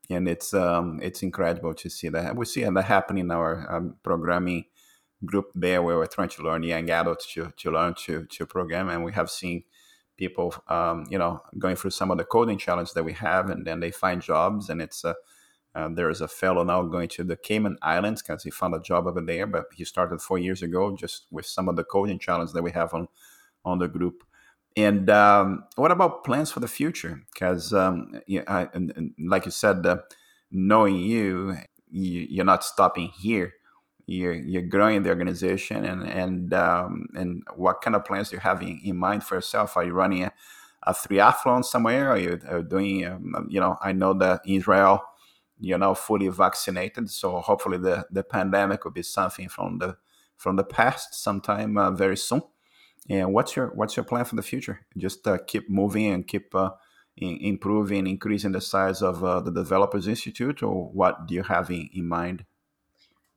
and 0.09 0.27
it's 0.27 0.53
um, 0.53 0.99
it's 1.01 1.23
incredible 1.23 1.73
to 1.75 1.89
see 1.89 2.09
that. 2.09 2.35
We 2.35 2.45
see 2.45 2.63
that 2.63 2.85
happening 2.85 3.25
in 3.25 3.31
our 3.31 3.75
um, 3.75 3.95
programming 4.03 4.65
group 5.23 5.51
there, 5.55 5.81
where 5.81 5.97
we're 5.97 6.05
trying 6.05 6.29
to 6.29 6.43
learn 6.43 6.63
young 6.63 6.89
adults 6.89 7.31
to, 7.33 7.51
to 7.57 7.71
learn 7.71 7.95
to 8.05 8.25
to 8.25 8.45
program, 8.45 8.89
and 8.89 9.03
we 9.03 9.11
have 9.13 9.29
seen 9.29 9.63
people, 10.17 10.53
um, 10.67 11.05
you 11.09 11.17
know, 11.17 11.41
going 11.57 11.75
through 11.75 11.91
some 11.91 12.11
of 12.11 12.17
the 12.17 12.23
coding 12.23 12.57
challenges 12.57 12.93
that 12.93 13.03
we 13.03 13.13
have, 13.13 13.49
and 13.49 13.65
then 13.65 13.79
they 13.79 13.91
find 13.91 14.21
jobs, 14.21 14.69
and 14.69 14.81
it's 14.81 15.03
a 15.03 15.15
uh, 15.75 15.89
there's 15.89 16.21
a 16.21 16.27
fellow 16.27 16.63
now 16.63 16.83
going 16.83 17.09
to 17.09 17.23
the 17.23 17.35
Cayman 17.35 17.77
Islands 17.81 18.21
because 18.21 18.43
he 18.43 18.49
found 18.49 18.73
a 18.73 18.79
job 18.79 19.07
over 19.07 19.19
there, 19.19 19.45
but 19.45 19.65
he 19.75 19.83
started 19.83 20.21
four 20.21 20.39
years 20.39 20.61
ago 20.61 20.95
just 20.95 21.27
with 21.31 21.45
some 21.45 21.67
of 21.67 21.75
the 21.75 21.83
coding 21.83 22.17
challenges 22.17 22.53
that 22.53 22.63
we 22.63 22.71
have 22.71 22.93
on 22.93 23.07
on 23.65 23.79
the 23.79 23.87
group. 23.87 24.23
And 24.77 25.09
um, 25.09 25.63
what 25.75 25.91
about 25.91 26.25
plans 26.25 26.51
for 26.51 26.59
the 26.59 26.67
future? 26.67 27.21
Because, 27.33 27.71
um, 27.73 28.19
yeah, 28.27 28.67
and, 28.73 28.91
and 28.95 29.13
like 29.19 29.45
you 29.45 29.51
said, 29.51 29.85
uh, 29.85 29.99
knowing 30.51 30.97
you, 30.97 31.57
you, 31.89 32.41
are 32.41 32.45
not 32.45 32.63
stopping 32.63 33.11
here. 33.17 33.53
You're, 34.05 34.33
you're 34.33 34.61
growing 34.63 35.03
the 35.03 35.09
organization, 35.09 35.83
and 35.83 36.03
and 36.07 36.53
um, 36.53 37.07
and 37.15 37.41
what 37.55 37.81
kind 37.81 37.95
of 37.95 38.05
plans 38.05 38.31
you 38.31 38.37
have 38.37 38.61
in, 38.61 38.79
in 38.83 38.97
mind 38.97 39.23
for 39.23 39.33
yourself? 39.33 39.75
Are 39.77 39.83
you 39.83 39.93
running 39.93 40.25
a, 40.25 40.33
a 40.83 40.93
triathlon 40.93 41.65
somewhere? 41.65 42.11
Are 42.11 42.17
you 42.17 42.39
are 42.47 42.61
doing? 42.61 43.03
Um, 43.07 43.47
you 43.49 43.59
know, 43.59 43.77
I 43.81 43.93
know 43.93 44.13
that 44.13 44.41
Israel, 44.45 45.01
you're 45.59 45.79
now 45.79 45.95
fully 45.95 46.27
vaccinated, 46.27 47.09
so 47.09 47.39
hopefully 47.39 47.79
the 47.79 48.05
the 48.11 48.21
pandemic 48.21 48.85
will 48.85 48.91
be 48.91 49.01
something 49.01 49.49
from 49.49 49.79
the 49.79 49.97
from 50.37 50.55
the 50.55 50.63
past 50.63 51.15
sometime 51.15 51.75
uh, 51.75 51.89
very 51.89 52.17
soon. 52.17 52.43
And 53.09 53.33
what's 53.33 53.55
your 53.55 53.67
what's 53.75 53.95
your 53.95 54.03
plan 54.03 54.25
for 54.25 54.35
the 54.35 54.41
future? 54.41 54.85
Just 54.97 55.27
uh, 55.27 55.37
keep 55.45 55.69
moving 55.69 56.07
and 56.07 56.27
keep 56.27 56.53
uh, 56.55 56.71
in, 57.17 57.37
improving, 57.37 58.07
increasing 58.07 58.51
the 58.51 58.61
size 58.61 59.01
of 59.01 59.23
uh, 59.23 59.41
the 59.41 59.51
Developers 59.51 60.07
Institute, 60.07 60.63
or 60.63 60.89
what 60.89 61.27
do 61.27 61.35
you 61.35 61.43
have 61.43 61.69
in, 61.69 61.89
in 61.93 62.07
mind? 62.07 62.45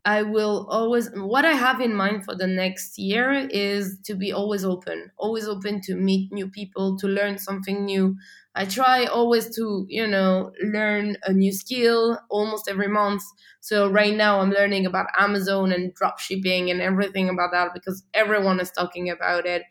I 0.08 0.22
will 0.22 0.66
always, 0.70 1.10
what 1.14 1.44
I 1.44 1.52
have 1.52 1.80
in 1.80 1.94
mind 1.94 2.24
for 2.24 2.34
the 2.34 2.46
next 2.46 2.98
year 2.98 3.32
is 3.50 3.98
to 4.06 4.14
be 4.14 4.32
always 4.32 4.64
open, 4.64 5.10
always 5.18 5.46
open 5.46 5.80
to 5.82 5.94
meet 5.96 6.32
new 6.32 6.48
people, 6.48 6.96
to 6.98 7.06
learn 7.08 7.36
something 7.38 7.84
new. 7.84 8.16
I 8.54 8.64
try 8.64 9.04
always 9.06 9.54
to, 9.56 9.84
you 9.88 10.06
know, 10.06 10.52
learn 10.62 11.16
a 11.24 11.32
new 11.32 11.52
skill 11.52 12.18
almost 12.30 12.68
every 12.68 12.88
month. 12.88 13.22
So 13.60 13.90
right 13.90 14.14
now 14.14 14.40
I'm 14.40 14.50
learning 14.50 14.86
about 14.86 15.06
Amazon 15.18 15.72
and 15.72 15.92
drop 15.94 16.18
shipping 16.20 16.70
and 16.70 16.80
everything 16.80 17.28
about 17.28 17.50
that 17.52 17.74
because 17.74 18.02
everyone 18.14 18.60
is 18.60 18.70
talking 18.70 19.10
about 19.10 19.46
it. 19.46 19.62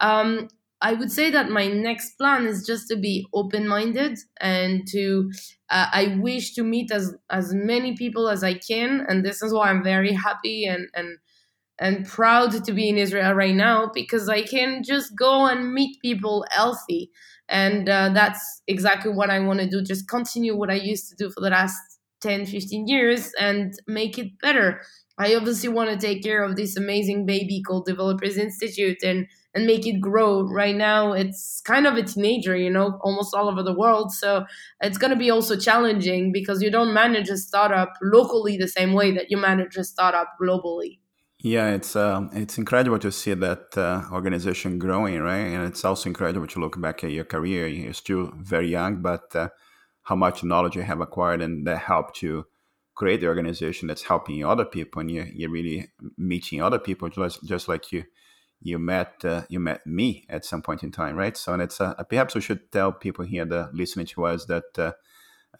Um, 0.00 0.48
I 0.80 0.92
would 0.92 1.10
say 1.10 1.30
that 1.30 1.48
my 1.48 1.66
next 1.68 2.16
plan 2.18 2.46
is 2.46 2.66
just 2.66 2.88
to 2.88 2.96
be 2.96 3.26
open 3.32 3.66
minded 3.66 4.18
and 4.40 4.86
to 4.88 5.30
uh, 5.70 5.86
I 5.90 6.18
wish 6.20 6.54
to 6.54 6.62
meet 6.62 6.90
as 6.90 7.14
as 7.30 7.54
many 7.54 7.96
people 7.96 8.28
as 8.28 8.44
I 8.44 8.54
can, 8.54 9.04
and 9.08 9.24
this 9.24 9.42
is 9.42 9.52
why 9.52 9.70
I'm 9.70 9.82
very 9.82 10.12
happy 10.12 10.66
and 10.66 10.88
and 10.94 11.18
and 11.78 12.06
proud 12.06 12.64
to 12.64 12.72
be 12.72 12.88
in 12.88 12.98
Israel 12.98 13.32
right 13.34 13.54
now 13.54 13.90
because 13.92 14.28
I 14.28 14.42
can 14.42 14.82
just 14.82 15.16
go 15.16 15.46
and 15.46 15.72
meet 15.72 16.00
people 16.02 16.44
healthy, 16.50 17.10
and 17.48 17.88
uh, 17.88 18.10
that's 18.12 18.62
exactly 18.66 19.12
what 19.12 19.30
I 19.30 19.40
want 19.40 19.60
to 19.60 19.68
do. 19.68 19.82
Just 19.82 20.08
continue 20.08 20.56
what 20.56 20.70
I 20.70 20.74
used 20.74 21.08
to 21.08 21.16
do 21.16 21.30
for 21.30 21.40
the 21.40 21.50
last 21.50 21.76
10, 22.20 22.46
15 22.46 22.86
years 22.86 23.32
and 23.38 23.74
make 23.86 24.18
it 24.18 24.38
better. 24.40 24.80
I 25.18 25.34
obviously 25.34 25.70
want 25.70 25.90
to 25.90 26.06
take 26.06 26.22
care 26.22 26.44
of 26.44 26.56
this 26.56 26.76
amazing 26.76 27.24
baby 27.24 27.62
called 27.62 27.86
Developers 27.86 28.36
Institute 28.36 29.02
and 29.02 29.26
and 29.56 29.66
make 29.66 29.86
it 29.86 30.00
grow. 30.00 30.42
Right 30.42 30.76
now, 30.76 31.12
it's 31.12 31.62
kind 31.62 31.86
of 31.86 31.94
a 31.94 32.02
teenager, 32.02 32.54
you 32.54 32.70
know, 32.70 33.00
almost 33.00 33.34
all 33.34 33.48
over 33.48 33.62
the 33.62 33.72
world. 33.72 34.12
So 34.12 34.44
it's 34.82 34.98
going 34.98 35.10
to 35.10 35.16
be 35.16 35.30
also 35.30 35.56
challenging 35.56 36.30
because 36.30 36.62
you 36.62 36.70
don't 36.70 36.92
manage 36.92 37.30
a 37.30 37.38
startup 37.38 37.94
locally 38.02 38.58
the 38.58 38.68
same 38.68 38.92
way 38.92 39.12
that 39.12 39.30
you 39.30 39.38
manage 39.38 39.76
a 39.76 39.84
startup 39.84 40.28
globally. 40.40 40.98
Yeah, 41.40 41.70
it's 41.70 41.96
um, 41.96 42.30
it's 42.32 42.58
incredible 42.58 42.98
to 42.98 43.10
see 43.10 43.34
that 43.34 43.76
uh, 43.76 44.02
organization 44.12 44.78
growing, 44.78 45.20
right? 45.20 45.46
And 45.54 45.66
it's 45.66 45.84
also 45.84 46.08
incredible 46.08 46.46
to 46.48 46.60
look 46.60 46.80
back 46.80 47.04
at 47.04 47.10
your 47.10 47.24
career. 47.24 47.66
You're 47.66 47.92
still 47.94 48.32
very 48.36 48.68
young, 48.68 49.02
but 49.02 49.34
uh, 49.34 49.48
how 50.02 50.16
much 50.16 50.44
knowledge 50.44 50.76
you 50.76 50.82
have 50.82 51.00
acquired 51.00 51.40
and 51.42 51.66
that 51.66 51.78
helped 51.78 52.22
you 52.22 52.46
create 52.94 53.20
the 53.20 53.28
organization 53.28 53.88
that's 53.88 54.04
helping 54.04 54.44
other 54.44 54.64
people, 54.64 55.00
and 55.00 55.10
you're, 55.10 55.26
you're 55.26 55.50
really 55.50 55.88
meeting 56.16 56.62
other 56.62 56.78
people 56.78 57.08
just 57.08 57.44
just 57.44 57.68
like 57.68 57.92
you 57.92 58.04
you 58.66 58.78
met 58.78 59.24
uh, 59.24 59.42
you 59.48 59.60
met 59.60 59.86
me 59.86 60.26
at 60.28 60.44
some 60.44 60.60
point 60.60 60.82
in 60.82 60.90
time, 60.90 61.16
right? 61.16 61.36
So, 61.36 61.52
and 61.52 61.62
it's 61.62 61.80
uh, 61.80 61.94
perhaps 62.08 62.34
we 62.34 62.40
should 62.40 62.72
tell 62.72 62.92
people 62.92 63.24
here 63.24 63.44
that 63.44 63.74
listening 63.74 64.06
to 64.06 64.26
us 64.26 64.44
that 64.46 64.78
uh, 64.78 64.92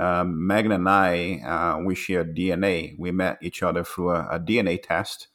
um, 0.02 0.34
Megane 0.50 0.74
and 0.74 0.88
I 0.88 1.40
uh, 1.46 1.78
we 1.84 1.94
share 1.94 2.24
DNA. 2.24 2.96
We 2.98 3.12
met 3.12 3.38
each 3.40 3.62
other 3.62 3.84
through 3.84 4.10
a, 4.10 4.26
a 4.32 4.40
DNA 4.40 4.82
test, 4.82 5.28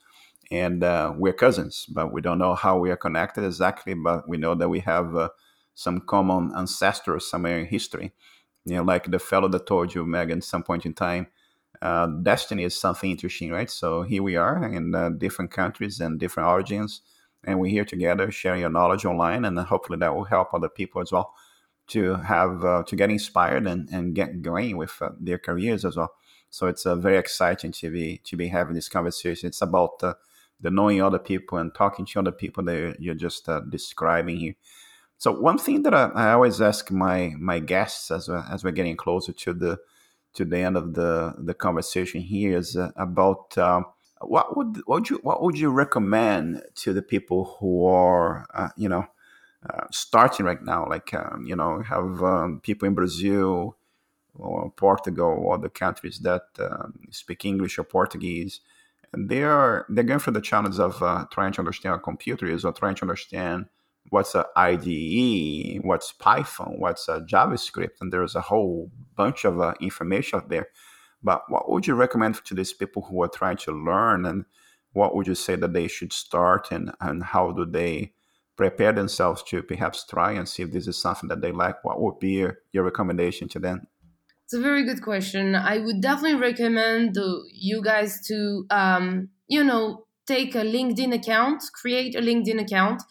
and 0.51 0.83
uh, 0.83 1.13
we're 1.15 1.33
cousins, 1.33 1.85
but 1.89 2.11
we 2.11 2.21
don't 2.21 2.39
know 2.39 2.55
how 2.55 2.77
we 2.77 2.91
are 2.91 2.97
connected 2.97 3.45
exactly. 3.45 3.93
But 3.93 4.27
we 4.27 4.37
know 4.37 4.53
that 4.55 4.69
we 4.69 4.81
have 4.81 5.15
uh, 5.15 5.29
some 5.73 6.01
common 6.01 6.51
ancestors 6.55 7.29
somewhere 7.29 7.59
in 7.59 7.67
history. 7.67 8.11
You 8.65 8.75
know, 8.75 8.83
like 8.83 9.09
the 9.09 9.19
fellow 9.19 9.47
that 9.47 9.65
told 9.65 9.95
you, 9.95 10.05
Megane, 10.05 10.37
at 10.37 10.43
some 10.43 10.63
point 10.63 10.85
in 10.85 10.93
time. 10.93 11.27
Destiny 12.21 12.63
is 12.63 12.79
something 12.79 13.09
interesting, 13.09 13.49
right? 13.49 13.69
So 13.71 14.03
here 14.03 14.21
we 14.21 14.35
are 14.35 14.63
in 14.63 15.17
different 15.17 15.49
countries 15.49 15.99
and 15.99 16.19
different 16.19 16.47
origins, 16.47 17.01
and 17.43 17.59
we're 17.59 17.71
here 17.71 17.85
together 17.85 18.31
sharing 18.31 18.61
your 18.61 18.69
knowledge 18.69 19.05
online 19.05 19.45
and 19.45 19.57
hopefully 19.59 19.97
that 19.99 20.13
will 20.13 20.23
help 20.23 20.53
other 20.53 20.69
people 20.69 21.01
as 21.01 21.11
well 21.11 21.33
to 21.87 22.15
have 22.15 22.63
uh, 22.63 22.83
to 22.83 22.95
get 22.95 23.09
inspired 23.09 23.67
and, 23.67 23.89
and 23.89 24.15
get 24.15 24.41
going 24.41 24.77
with 24.77 24.93
uh, 25.01 25.09
their 25.19 25.37
careers 25.37 25.83
as 25.83 25.97
well. 25.97 26.13
So 26.49 26.67
it's 26.67 26.85
uh, 26.85 26.95
very 26.95 27.17
exciting 27.17 27.71
to 27.73 27.91
be 27.91 28.21
to 28.25 28.37
be 28.37 28.47
having 28.47 28.75
this 28.75 28.89
conversation. 28.89 29.47
It's 29.47 29.61
about 29.61 30.03
uh, 30.03 30.13
the 30.59 30.71
knowing 30.71 31.01
other 31.01 31.19
people 31.19 31.57
and 31.57 31.73
talking 31.73 32.05
to 32.05 32.19
other 32.19 32.31
people 32.31 32.63
that 32.65 32.97
you're 32.99 33.15
just 33.15 33.49
uh, 33.49 33.61
describing 33.61 34.37
here. 34.37 34.55
So 35.17 35.31
one 35.31 35.57
thing 35.57 35.83
that 35.83 35.93
I, 35.93 36.09
I, 36.15 36.31
always 36.33 36.61
ask 36.61 36.91
my 36.91 37.33
my 37.37 37.59
guests 37.59 38.09
as 38.11 38.29
as 38.29 38.63
we're 38.63 38.71
getting 38.71 38.97
closer 38.97 39.33
to 39.33 39.53
the 39.53 39.77
to 40.33 40.45
the 40.45 40.57
end 40.57 40.77
of 40.77 40.93
the 40.93 41.35
the 41.37 41.53
conversation 41.53 42.21
here 42.21 42.57
is 42.57 42.75
uh, 42.75 42.91
about 42.95 43.57
um, 43.57 43.85
what 44.23 44.55
would 44.55 44.77
what 44.85 45.01
would 45.01 45.09
you 45.09 45.19
what 45.23 45.41
would 45.41 45.57
you 45.57 45.71
recommend 45.71 46.63
to 46.75 46.93
the 46.93 47.01
people 47.01 47.57
who 47.59 47.85
are 47.85 48.45
uh, 48.53 48.69
you 48.77 48.89
know 48.89 49.05
uh, 49.69 49.85
starting 49.91 50.45
right 50.45 50.63
now? 50.63 50.87
Like 50.87 51.13
um, 51.13 51.45
you 51.45 51.55
know, 51.55 51.81
have 51.81 52.23
um, 52.23 52.59
people 52.61 52.87
in 52.87 52.93
Brazil 52.93 53.77
or 54.35 54.71
Portugal 54.71 55.27
or 55.27 55.55
other 55.55 55.69
countries 55.69 56.19
that 56.19 56.43
um, 56.59 56.99
speak 57.11 57.45
English 57.45 57.77
or 57.77 57.83
Portuguese, 57.83 58.61
and 59.13 59.29
they 59.29 59.43
are 59.43 59.85
they're 59.89 60.03
going 60.03 60.19
through 60.19 60.33
the 60.33 60.41
challenge 60.41 60.79
of 60.79 61.01
uh, 61.01 61.25
trying 61.31 61.53
to 61.53 61.59
understand 61.59 61.93
what 61.93 62.03
computer 62.03 62.47
is 62.47 62.65
or 62.65 62.73
trying 62.73 62.95
to 62.95 63.03
understand 63.03 63.65
what's 64.09 64.35
a 64.35 64.45
IDE, 64.55 65.83
what's 65.83 66.11
Python, 66.11 66.75
what's 66.77 67.07
a 67.07 67.21
JavaScript, 67.21 68.01
and 68.01 68.11
there's 68.11 68.35
a 68.35 68.41
whole 68.41 68.91
bunch 69.15 69.45
of 69.45 69.59
uh, 69.61 69.73
information 69.79 70.39
out 70.39 70.49
there 70.49 70.67
But 71.23 71.43
what 71.49 71.69
would 71.69 71.87
you 71.87 71.95
recommend 71.95 72.43
to 72.45 72.53
these 72.53 72.73
people 72.73 73.03
who 73.03 73.21
are 73.23 73.27
trying 73.29 73.57
to 73.57 73.71
learn, 73.71 74.25
and 74.25 74.45
what 74.93 75.15
would 75.15 75.27
you 75.27 75.35
say 75.35 75.55
that 75.55 75.73
they 75.73 75.87
should 75.87 76.13
start, 76.13 76.71
and 76.71 76.91
and 76.99 77.23
how 77.23 77.51
do 77.51 77.65
they 77.65 78.13
prepare 78.57 78.93
themselves 78.93 79.41
to 79.43 79.63
perhaps 79.63 80.05
try 80.05 80.31
and 80.33 80.47
see 80.47 80.63
if 80.63 80.71
this 80.71 80.87
is 80.87 80.97
something 80.97 81.29
that 81.29 81.41
they 81.41 81.51
like? 81.51 81.83
What 81.83 82.01
would 82.01 82.19
be 82.19 82.31
your, 82.31 82.59
your 82.71 82.83
recommendation 82.83 83.47
to 83.49 83.59
them? 83.59 83.87
It's 84.45 84.53
a 84.53 84.59
very 84.59 84.83
good 84.83 85.01
question. 85.01 85.55
I 85.55 85.77
would 85.77 86.01
definitely 86.01 86.37
recommend 86.37 87.17
you 87.53 87.81
guys 87.81 88.19
to, 88.27 88.65
um, 88.69 89.29
you 89.47 89.63
know, 89.63 90.05
take 90.27 90.55
a 90.55 90.61
LinkedIn 90.61 91.13
account, 91.13 91.63
create 91.73 92.15
a 92.15 92.19
LinkedIn 92.21 92.61
account, 92.61 93.01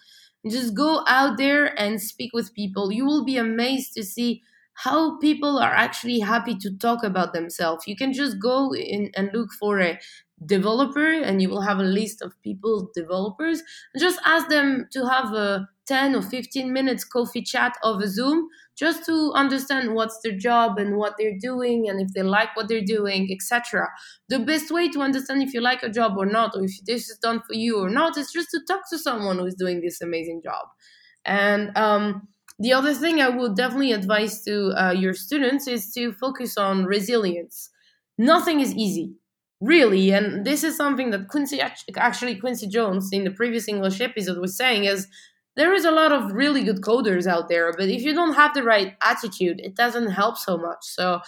just 0.48 0.74
go 0.74 1.02
out 1.06 1.38
there 1.38 1.66
and 1.80 2.00
speak 2.00 2.32
with 2.32 2.54
people. 2.54 2.92
You 2.92 3.04
will 3.06 3.24
be 3.24 3.36
amazed 3.36 3.94
to 3.94 4.02
see 4.02 4.42
how 4.85 5.18
people 5.18 5.59
are 5.59 5.74
actually 5.74 6.20
happy 6.20 6.57
to 6.57 6.76
talk 6.78 7.05
about 7.05 7.33
themselves. 7.33 7.87
You 7.87 7.97
can 7.97 8.12
just 8.12 8.41
go 8.41 8.74
in 8.74 9.11
and 9.14 9.31
look 9.33 9.53
for 9.53 9.81
a 9.81 9.99
developer 10.47 11.12
and 11.12 11.43
you 11.43 11.51
will 11.51 11.61
have 11.61 11.78
a 11.78 11.85
list 11.85 12.22
of 12.22 12.41
people 12.43 12.91
developers. 12.95 13.62
And 13.93 14.01
just 14.01 14.18
ask 14.24 14.49
them 14.49 14.89
to 14.93 15.07
have 15.07 15.33
a 15.35 15.68
10 15.87 16.14
or 16.14 16.22
15 16.22 16.72
minutes 16.72 17.05
coffee 17.05 17.43
chat 17.43 17.76
over 17.83 18.07
zoom 18.07 18.49
just 18.76 19.05
to 19.05 19.33
understand 19.35 19.93
what's 19.95 20.20
their 20.22 20.39
job 20.39 20.78
and 20.78 20.97
what 20.97 21.14
they're 21.18 21.39
doing 21.39 21.89
and 21.89 22.01
if 22.01 22.14
they 22.14 22.22
like 22.22 22.55
what 22.55 22.68
they're 22.68 22.81
doing 22.81 23.28
etc 23.33 23.89
the 24.28 24.39
best 24.39 24.70
way 24.70 24.89
to 24.89 25.01
understand 25.01 25.43
if 25.43 25.53
you 25.53 25.61
like 25.61 25.83
a 25.83 25.89
job 25.89 26.12
or 26.16 26.26
not 26.26 26.55
or 26.55 26.62
if 26.62 26.70
this 26.87 27.11
is 27.11 27.18
done 27.18 27.41
for 27.41 27.55
you 27.55 27.76
or 27.76 27.91
not 27.91 28.16
is 28.16 28.31
just 28.31 28.51
to 28.51 28.61
talk 28.68 28.89
to 28.89 28.97
someone 28.97 29.41
who's 29.41 29.57
doing 29.57 29.81
this 29.81 30.01
amazing 30.01 30.41
job. 30.45 30.68
And 31.24 31.76
um, 31.76 32.28
the 32.61 32.72
other 32.72 32.94
thing 32.94 33.20
i 33.20 33.28
would 33.28 33.56
definitely 33.56 33.92
advise 33.92 34.42
to 34.44 34.72
uh, 34.80 34.92
your 34.92 35.14
students 35.14 35.66
is 35.66 35.92
to 35.92 36.12
focus 36.12 36.56
on 36.56 36.84
resilience. 36.84 37.70
Nothing 38.18 38.61
is 38.61 38.74
easy 38.74 39.14
really 39.62 40.11
and 40.11 40.44
this 40.46 40.64
is 40.64 40.76
something 40.76 41.11
that 41.11 41.28
quincy 41.28 41.61
actually 41.96 42.34
quincy 42.34 42.66
jones 42.66 43.11
in 43.12 43.24
the 43.24 43.30
previous 43.30 43.68
english 43.68 44.00
episode 44.00 44.38
was 44.38 44.56
saying 44.56 44.84
is 44.84 45.06
there 45.56 45.74
is 45.74 45.84
a 45.84 45.90
lot 45.90 46.12
of 46.12 46.32
really 46.32 46.62
good 46.64 46.80
coders 46.80 47.26
out 47.26 47.48
there 47.48 47.72
but 47.76 47.88
if 47.88 48.02
you 48.02 48.14
don't 48.14 48.34
have 48.34 48.54
the 48.54 48.62
right 48.62 48.94
attitude 49.02 49.61
it 49.61 49.74
doesn't 49.74 50.11
help 50.11 50.38
so 50.38 50.56
much. 50.56 50.82
So 50.82 51.20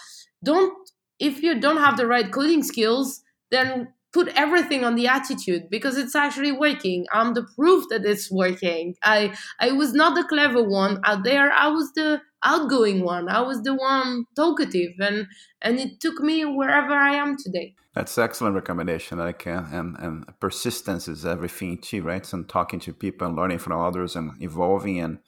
don't 0.43 0.73
if 1.19 1.43
you 1.43 1.59
don't 1.59 1.77
have 1.77 1.97
the 1.97 2.07
right 2.07 2.31
coding 2.31 2.63
skills 2.63 3.21
then 3.51 3.93
put 4.13 4.27
everything 4.35 4.83
on 4.83 4.95
the 4.95 5.07
attitude 5.07 5.69
because 5.69 5.97
it's 5.97 6.15
actually 6.15 6.51
working 6.51 7.05
i'm 7.11 7.33
the 7.33 7.45
proof 7.55 7.85
that 7.89 8.05
it's 8.05 8.31
working 8.31 8.95
i 9.03 9.33
i 9.59 9.71
was 9.71 9.93
not 9.93 10.15
the 10.15 10.23
clever 10.23 10.63
one 10.63 10.99
out 11.03 11.23
there 11.23 11.51
i 11.51 11.67
was 11.67 11.91
the 11.93 12.21
outgoing 12.43 13.03
one 13.03 13.27
i 13.27 13.41
was 13.41 13.61
the 13.63 13.73
one 13.73 14.25
talkative 14.35 14.91
and 14.99 15.27
and 15.61 15.79
it 15.79 15.99
took 15.99 16.19
me 16.19 16.45
wherever 16.45 16.93
i 16.93 17.13
am 17.15 17.35
today 17.37 17.75
that's 17.93 18.17
excellent 18.17 18.55
recommendation. 18.55 19.19
Like 19.19 19.45
uh, 19.45 19.63
and 19.71 19.95
and 19.99 20.39
persistence 20.39 21.07
is 21.07 21.25
everything 21.25 21.77
too, 21.79 22.01
right? 22.01 22.33
And 22.33 22.49
talking 22.49 22.79
to 22.81 22.93
people 22.93 23.27
and 23.27 23.35
learning 23.35 23.59
from 23.59 23.79
others 23.79 24.15
and 24.15 24.31
evolving 24.41 24.99
and 24.99 25.19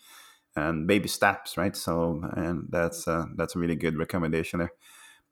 and 0.55 0.87
baby 0.87 1.07
steps, 1.07 1.57
right? 1.57 1.75
So 1.75 2.23
and 2.35 2.67
that's 2.69 3.07
uh, 3.07 3.25
that's 3.35 3.55
a 3.55 3.59
really 3.59 3.75
good 3.75 3.97
recommendation 3.97 4.59
there. 4.59 4.71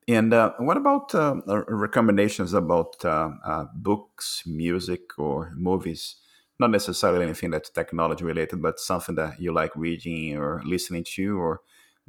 And 0.07 0.33
uh, 0.33 0.53
what 0.57 0.77
about 0.77 1.15
uh, 1.15 1.35
recommendations 1.67 2.53
about 2.53 3.03
uh, 3.05 3.31
uh, 3.45 3.65
books, 3.73 4.43
music, 4.45 5.17
or 5.17 5.51
movies? 5.55 6.15
Not 6.59 6.71
necessarily 6.71 7.23
anything 7.23 7.51
that's 7.51 7.69
technology 7.69 8.23
related, 8.23 8.61
but 8.61 8.79
something 8.79 9.15
that 9.15 9.39
you 9.39 9.53
like 9.53 9.75
reading 9.75 10.37
or 10.37 10.61
listening 10.65 11.05
to, 11.15 11.39
or 11.39 11.61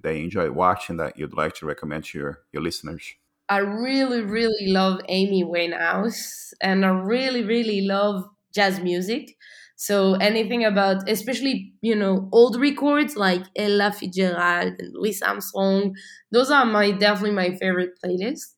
they 0.03 0.23
enjoy 0.23 0.51
watching 0.51 0.97
that 0.97 1.17
you'd 1.17 1.37
like 1.37 1.55
to 1.57 1.67
recommend 1.67 2.05
to 2.07 2.19
your, 2.19 2.39
your 2.53 2.63
listeners. 2.63 3.15
I 3.49 3.59
really, 3.59 4.23
really 4.23 4.69
love 4.69 5.01
Amy 5.09 5.45
Winehouse 5.45 6.53
and 6.61 6.85
I 6.85 6.89
really, 6.89 7.45
really 7.45 7.83
love 7.83 8.25
jazz 8.55 8.81
music. 8.81 9.37
So 9.77 10.15
anything 10.15 10.65
about, 10.65 11.09
especially, 11.09 11.73
you 11.83 11.97
know, 11.97 12.29
old 12.33 12.57
records 12.61 13.17
like 13.17 13.43
Ella 13.57 13.93
Fitzgerald 13.93 14.75
and 14.79 14.95
Louis 14.95 15.21
Armstrong, 15.23 15.95
those 16.31 16.51
are 16.51 16.65
my, 16.65 16.93
definitely 16.93 17.33
my 17.33 17.57
favorite 17.57 17.91
playlists. 18.05 18.55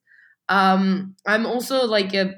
Um, 0.49 1.17
I'm 1.27 1.47
also 1.47 1.87
like 1.87 2.15
a 2.15 2.35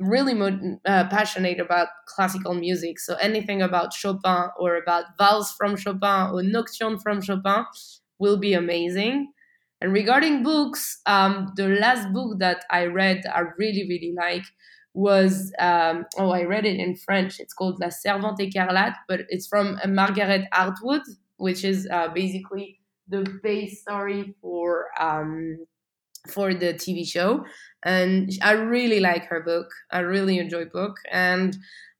really 0.00 0.34
mo- 0.34 0.78
uh, 0.84 1.08
passionate 1.08 1.60
about 1.60 1.88
classical 2.06 2.54
music. 2.54 2.98
So 3.00 3.14
anything 3.16 3.62
about 3.62 3.92
Chopin 3.92 4.48
or 4.58 4.76
about 4.76 5.04
Valse 5.18 5.52
from 5.56 5.76
Chopin 5.76 6.30
or 6.32 6.42
Nocturne 6.42 6.98
from 6.98 7.20
Chopin 7.20 7.64
will 8.18 8.36
be 8.36 8.54
amazing. 8.54 9.32
And 9.80 9.92
regarding 9.92 10.42
books, 10.42 11.00
um, 11.06 11.52
the 11.56 11.68
last 11.68 12.12
book 12.12 12.38
that 12.40 12.64
I 12.70 12.86
read, 12.86 13.22
I 13.32 13.40
really, 13.58 13.86
really 13.88 14.12
like, 14.16 14.42
was 14.98 15.52
um, 15.60 16.06
oh, 16.18 16.30
I 16.30 16.42
read 16.42 16.66
it 16.66 16.76
in 16.76 16.96
French. 16.96 17.38
It's 17.38 17.54
called 17.54 17.78
La 17.80 17.88
Servante 17.88 18.40
Écarlate, 18.40 18.96
but 19.06 19.20
it's 19.28 19.46
from 19.46 19.78
uh, 19.82 19.86
Margaret 19.86 20.48
Atwood, 20.52 21.02
which 21.36 21.62
is 21.64 21.86
uh, 21.92 22.08
basically 22.08 22.80
the 23.06 23.24
base 23.44 23.80
story 23.80 24.34
for 24.42 24.86
um, 24.98 25.58
for 26.28 26.52
the 26.52 26.74
TV 26.74 27.06
show. 27.06 27.44
And 27.84 28.32
I 28.42 28.52
really 28.52 28.98
like 28.98 29.26
her 29.26 29.40
book. 29.40 29.68
I 29.92 30.00
really 30.00 30.36
enjoy 30.38 30.64
book, 30.64 30.96
and 31.12 31.56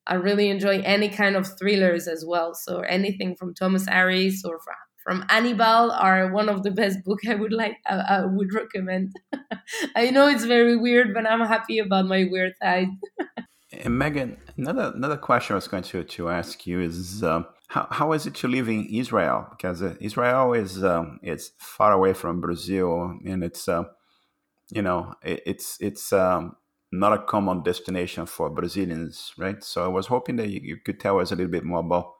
I 0.08 0.14
really 0.14 0.48
enjoy 0.48 0.80
any 0.80 1.08
kind 1.08 1.36
of 1.36 1.46
thrillers 1.56 2.08
as 2.08 2.24
well. 2.26 2.52
So 2.52 2.80
anything 2.80 3.36
from 3.36 3.54
Thomas 3.54 3.86
Harris 3.86 4.42
or 4.44 4.58
from 5.08 5.24
Hannibal 5.30 5.90
are 5.90 6.30
one 6.30 6.50
of 6.50 6.62
the 6.64 6.70
best 6.70 7.02
book 7.02 7.20
I 7.26 7.34
would 7.34 7.54
like 7.54 7.78
I, 7.86 7.94
I 7.94 8.26
would 8.26 8.52
recommend. 8.52 9.16
I 9.96 10.10
know 10.10 10.28
it's 10.28 10.44
very 10.44 10.76
weird, 10.76 11.14
but 11.14 11.26
I'm 11.26 11.40
happy 11.40 11.78
about 11.78 12.04
my 12.04 12.26
weird 12.30 12.52
side. 12.62 12.88
and 13.72 13.94
Megane, 13.94 14.36
another 14.58 14.92
another 14.94 15.16
question 15.16 15.54
I 15.54 15.56
was 15.56 15.66
going 15.66 15.84
to 15.84 16.04
to 16.04 16.28
ask 16.28 16.66
you 16.66 16.82
is 16.82 17.24
um, 17.24 17.46
how, 17.68 17.88
how 17.90 18.12
is 18.12 18.26
it 18.26 18.34
to 18.34 18.48
live 18.48 18.68
in 18.68 18.84
Israel? 18.84 19.46
Because 19.50 19.82
uh, 19.82 19.94
Israel 19.98 20.52
is 20.52 20.84
um, 20.84 21.20
it's 21.22 21.52
far 21.56 21.94
away 21.94 22.12
from 22.12 22.42
Brazil, 22.42 23.18
and 23.24 23.42
it's 23.42 23.66
uh, 23.66 23.84
you 24.70 24.82
know 24.82 25.14
it, 25.22 25.40
it's 25.46 25.78
it's 25.80 26.12
um, 26.12 26.54
not 26.92 27.14
a 27.14 27.22
common 27.22 27.62
destination 27.62 28.26
for 28.26 28.50
Brazilians, 28.50 29.32
right? 29.38 29.64
So 29.64 29.86
I 29.86 29.88
was 29.88 30.08
hoping 30.08 30.36
that 30.36 30.50
you, 30.50 30.60
you 30.62 30.76
could 30.84 31.00
tell 31.00 31.18
us 31.18 31.32
a 31.32 31.34
little 31.34 31.50
bit 31.50 31.64
more 31.64 31.80
about 31.80 32.12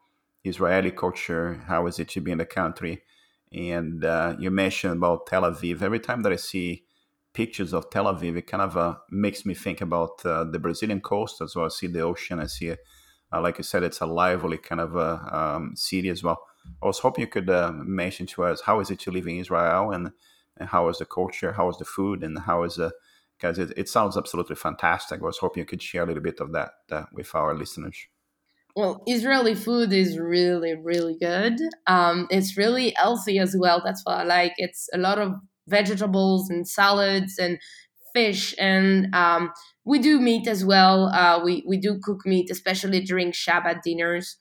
Israeli 0.45 0.91
culture. 0.91 1.63
How 1.67 1.87
is 1.87 1.99
it 1.99 2.09
to 2.11 2.21
be 2.21 2.31
in 2.31 2.39
the 2.39 2.47
country? 2.47 3.03
And 3.53 4.05
uh, 4.05 4.37
you 4.39 4.51
mentioned 4.51 4.97
about 4.97 5.27
Tel 5.27 5.43
Aviv. 5.43 5.83
Every 5.83 6.01
time 6.01 6.23
that 6.23 6.33
I 6.33 6.37
see 6.37 6.85
pictures 7.33 7.73
of 7.73 7.91
Tel 7.91 8.05
Aviv, 8.05 8.37
it 8.37 8.47
kind 8.47 8.63
of 8.63 8.77
uh, 8.77 8.97
makes 9.11 9.47
me 9.47 9.55
think 9.55 9.81
about 9.81 10.25
uh, 10.25 10.45
the 10.45 10.59
Brazilian 10.59 11.01
coast 11.01 11.41
as 11.41 11.57
well. 11.57 11.67
I 11.67 11.69
see 11.69 11.87
the 11.87 12.01
ocean. 12.01 12.41
I 12.41 12.47
see, 12.47 12.73
uh, 12.73 13.41
like 13.41 13.59
you 13.59 13.65
said, 13.65 13.83
it's 13.83 14.01
a 14.01 14.07
lively 14.07 14.59
kind 14.59 14.81
of 14.81 14.97
a 14.97 15.37
um, 15.37 15.77
city 15.77 16.09
as 16.09 16.23
well. 16.23 16.43
I 16.83 16.87
was 16.87 16.99
hoping 16.99 17.23
you 17.23 17.29
could 17.29 17.49
uh, 17.49 17.73
mention 17.73 18.27
to 18.27 18.45
us 18.45 18.61
how 18.61 18.81
is 18.81 18.91
it 18.91 19.01
to 19.01 19.11
live 19.11 19.27
in 19.27 19.39
Israel 19.39 19.93
and, 19.93 20.11
and 20.59 20.69
how 20.69 20.89
is 20.89 20.99
the 20.99 21.07
culture, 21.07 21.53
how 21.53 21.71
is 21.71 21.79
the 21.79 21.85
food, 21.85 22.23
and 22.23 22.39
how 22.39 22.65
is 22.65 22.77
the 22.77 22.93
because 23.39 23.59
it, 23.61 23.73
it 23.77 23.89
sounds 23.89 24.17
absolutely 24.17 24.57
fantastic. 24.57 25.21
I 25.21 25.25
was 25.25 25.39
hoping 25.39 25.61
you 25.61 25.65
could 25.65 25.81
share 25.81 26.03
a 26.03 26.07
little 26.07 26.23
bit 26.23 26.41
of 26.41 26.51
that 26.53 26.73
uh, 26.91 27.05
with 27.13 27.33
our 27.37 27.55
listeners 27.55 28.09
well, 28.79 29.03
Israeli 29.09 29.57
food 29.57 29.93
is 29.93 30.17
really, 30.21 30.73
really 30.77 31.17
good. 31.21 31.59
Um, 31.89 32.29
it's 32.31 32.57
really 32.57 32.93
healthy 32.97 33.41
as 33.41 33.57
well. 33.59 33.83
That's 33.85 34.03
what 34.05 34.19
I 34.19 34.23
like. 34.23 34.53
It's 34.57 34.89
a 34.95 34.99
lot 34.99 35.19
of 35.19 35.33
vegetables 35.67 36.49
and 36.49 36.67
salads 36.67 37.41
and 37.41 37.59
fish, 38.15 38.55
and 38.57 39.13
um, 39.17 39.51
we 39.85 39.99
do 39.99 40.21
meat 40.21 40.47
as 40.47 40.65
well. 40.65 41.07
Uh, 41.07 41.43
we 41.45 41.65
we 41.67 41.77
do 41.77 41.99
cook 42.01 42.25
meat, 42.25 42.53
especially 42.53 43.01
during 43.01 43.33
Shabbat 43.33 43.83
dinners. 43.83 44.37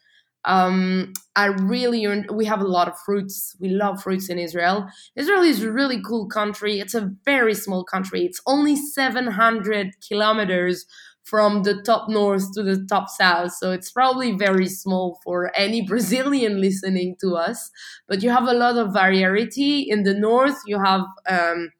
Um, 0.46 1.14
I 1.36 1.48
really 1.48 2.06
we 2.32 2.46
have 2.46 2.62
a 2.62 2.68
lot 2.68 2.88
of 2.88 2.94
fruits. 3.08 3.56
We 3.60 3.70
love 3.70 4.04
fruits 4.04 4.30
in 4.30 4.38
Israel. 4.38 4.86
Israel 5.16 5.42
is 5.42 5.64
a 5.64 5.72
really 5.72 6.00
cool 6.00 6.28
country. 6.28 6.80
It's 6.80 6.94
a 6.94 7.10
very 7.26 7.56
small 7.56 7.84
country. 7.84 8.24
It's 8.24 8.42
only 8.46 8.76
700 8.76 9.96
kilometers 10.08 10.86
from 11.28 11.64
the 11.64 11.82
top 11.82 12.08
north 12.08 12.54
to 12.54 12.64
the 12.64 12.86
top 12.88 13.10
south. 13.10 13.52
So 13.54 13.72
it's 13.72 13.92
probably 13.92 14.32
very 14.32 14.68
small 14.68 15.20
for 15.26 15.52
any 15.58 15.82
Brazilian 15.92 16.62
listening 16.62 17.18
to 17.20 17.36
us. 17.36 17.70
But 18.08 18.24
you 18.24 18.30
have 18.30 18.48
a 18.48 18.54
lot 18.54 18.78
of 18.78 18.94
variety. 18.94 19.82
In 19.82 20.04
the 20.04 20.14
north, 20.14 20.58
you 20.66 20.82
have 20.82 21.02
um, 21.30 21.72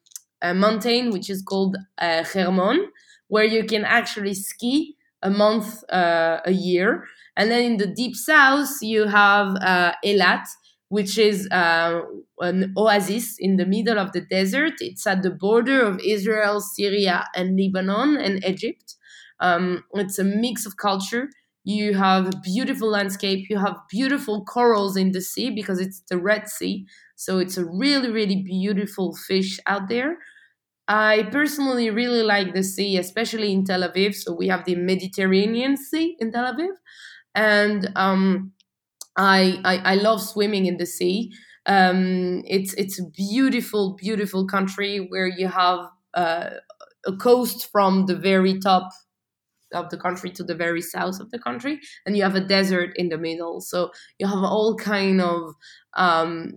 a 0.42 0.54
mountain 0.54 1.12
which 1.12 1.30
is 1.30 1.42
called 1.42 1.78
uh, 1.98 2.24
Hermon, 2.26 2.92
where 3.30 3.46
you 3.46 3.64
can 3.64 3.86
actually 3.86 4.34
ski 4.34 4.98
a 5.24 5.30
month 5.30 5.84
uh, 5.92 6.42
a 6.46 6.52
year. 6.52 7.06
And 7.38 7.50
then 7.50 7.64
in 7.64 7.78
the 7.78 7.88
deep 7.88 8.16
south, 8.16 8.70
you 8.82 9.06
have 9.06 9.56
uh, 9.62 9.94
Eilat, 10.04 10.46
which 10.90 11.18
is 11.18 11.48
uh, 11.52 12.02
an 12.40 12.74
oasis 12.78 13.38
in 13.40 13.56
the 13.56 13.66
middle 13.66 13.98
of 13.98 14.12
the 14.12 14.22
desert. 14.22 14.74
It's 14.82 15.08
at 15.08 15.22
the 15.24 15.32
border 15.32 15.82
of 15.86 16.00
Israel, 16.02 16.60
Syria, 16.60 17.26
and 17.34 17.58
Lebanon 17.58 18.18
and 18.18 18.44
Egypt. 18.44 18.96
Um, 19.40 19.84
it's 19.94 20.20
a 20.20 20.24
mix 20.24 20.66
of 20.66 20.78
culture. 20.78 21.30
You 21.64 21.94
have 21.96 22.42
beautiful 22.44 22.90
landscape. 22.90 23.48
You 23.50 23.58
have 23.60 23.78
beautiful 23.90 24.46
corals 24.46 24.96
in 24.96 25.12
the 25.12 25.22
sea 25.22 25.50
because 25.50 25.80
it's 25.80 26.02
the 26.10 26.18
Red 26.18 26.48
Sea. 26.48 26.86
So 27.16 27.40
it's 27.40 27.58
a 27.58 27.66
really, 27.66 28.10
really 28.12 28.42
beautiful 28.44 29.16
fish 29.16 29.60
out 29.68 29.90
there. 29.90 30.18
I 30.88 31.24
personally 31.32 31.90
really 31.90 32.24
like 32.24 32.54
the 32.54 32.64
sea, 32.64 32.98
especially 32.98 33.52
in 33.52 33.66
Tel 33.66 33.82
Aviv. 33.82 34.16
So 34.16 34.34
we 34.34 34.48
have 34.48 34.66
the 34.66 34.76
Mediterranean 34.76 35.76
Sea 35.78 36.16
in 36.20 36.32
Tel 36.32 36.54
Aviv, 36.54 36.72
and 37.36 37.92
um, 37.96 38.54
I, 39.18 39.62
I, 39.66 39.94
I 39.94 39.96
love 39.96 40.22
swimming 40.22 40.66
in 40.66 40.78
the 40.78 40.86
sea. 40.86 41.34
Um, 41.66 42.44
it's 42.48 42.74
it's 42.76 43.00
a 43.00 43.06
beautiful, 43.10 43.96
beautiful 43.96 44.48
country 44.48 45.00
where 45.00 45.28
you 45.28 45.48
have 45.48 45.90
uh, 46.14 46.52
a 47.06 47.18
coast 47.18 47.72
from 47.72 48.06
the 48.08 48.16
very 48.16 48.60
top 48.60 48.90
of 49.74 49.90
the 49.90 49.98
country 49.98 50.30
to 50.32 50.44
the 50.44 50.56
very 50.56 50.82
south 50.82 51.20
of 51.20 51.32
the 51.32 51.40
country, 51.40 51.80
and 52.06 52.16
you 52.18 52.24
have 52.24 52.36
a 52.36 52.42
desert 52.46 52.92
in 52.96 53.10
the 53.10 53.18
middle. 53.18 53.62
So 53.62 53.92
you 54.20 54.28
have 54.28 54.44
all 54.44 54.76
kind 54.76 55.22
of 55.22 55.54
um, 55.94 56.54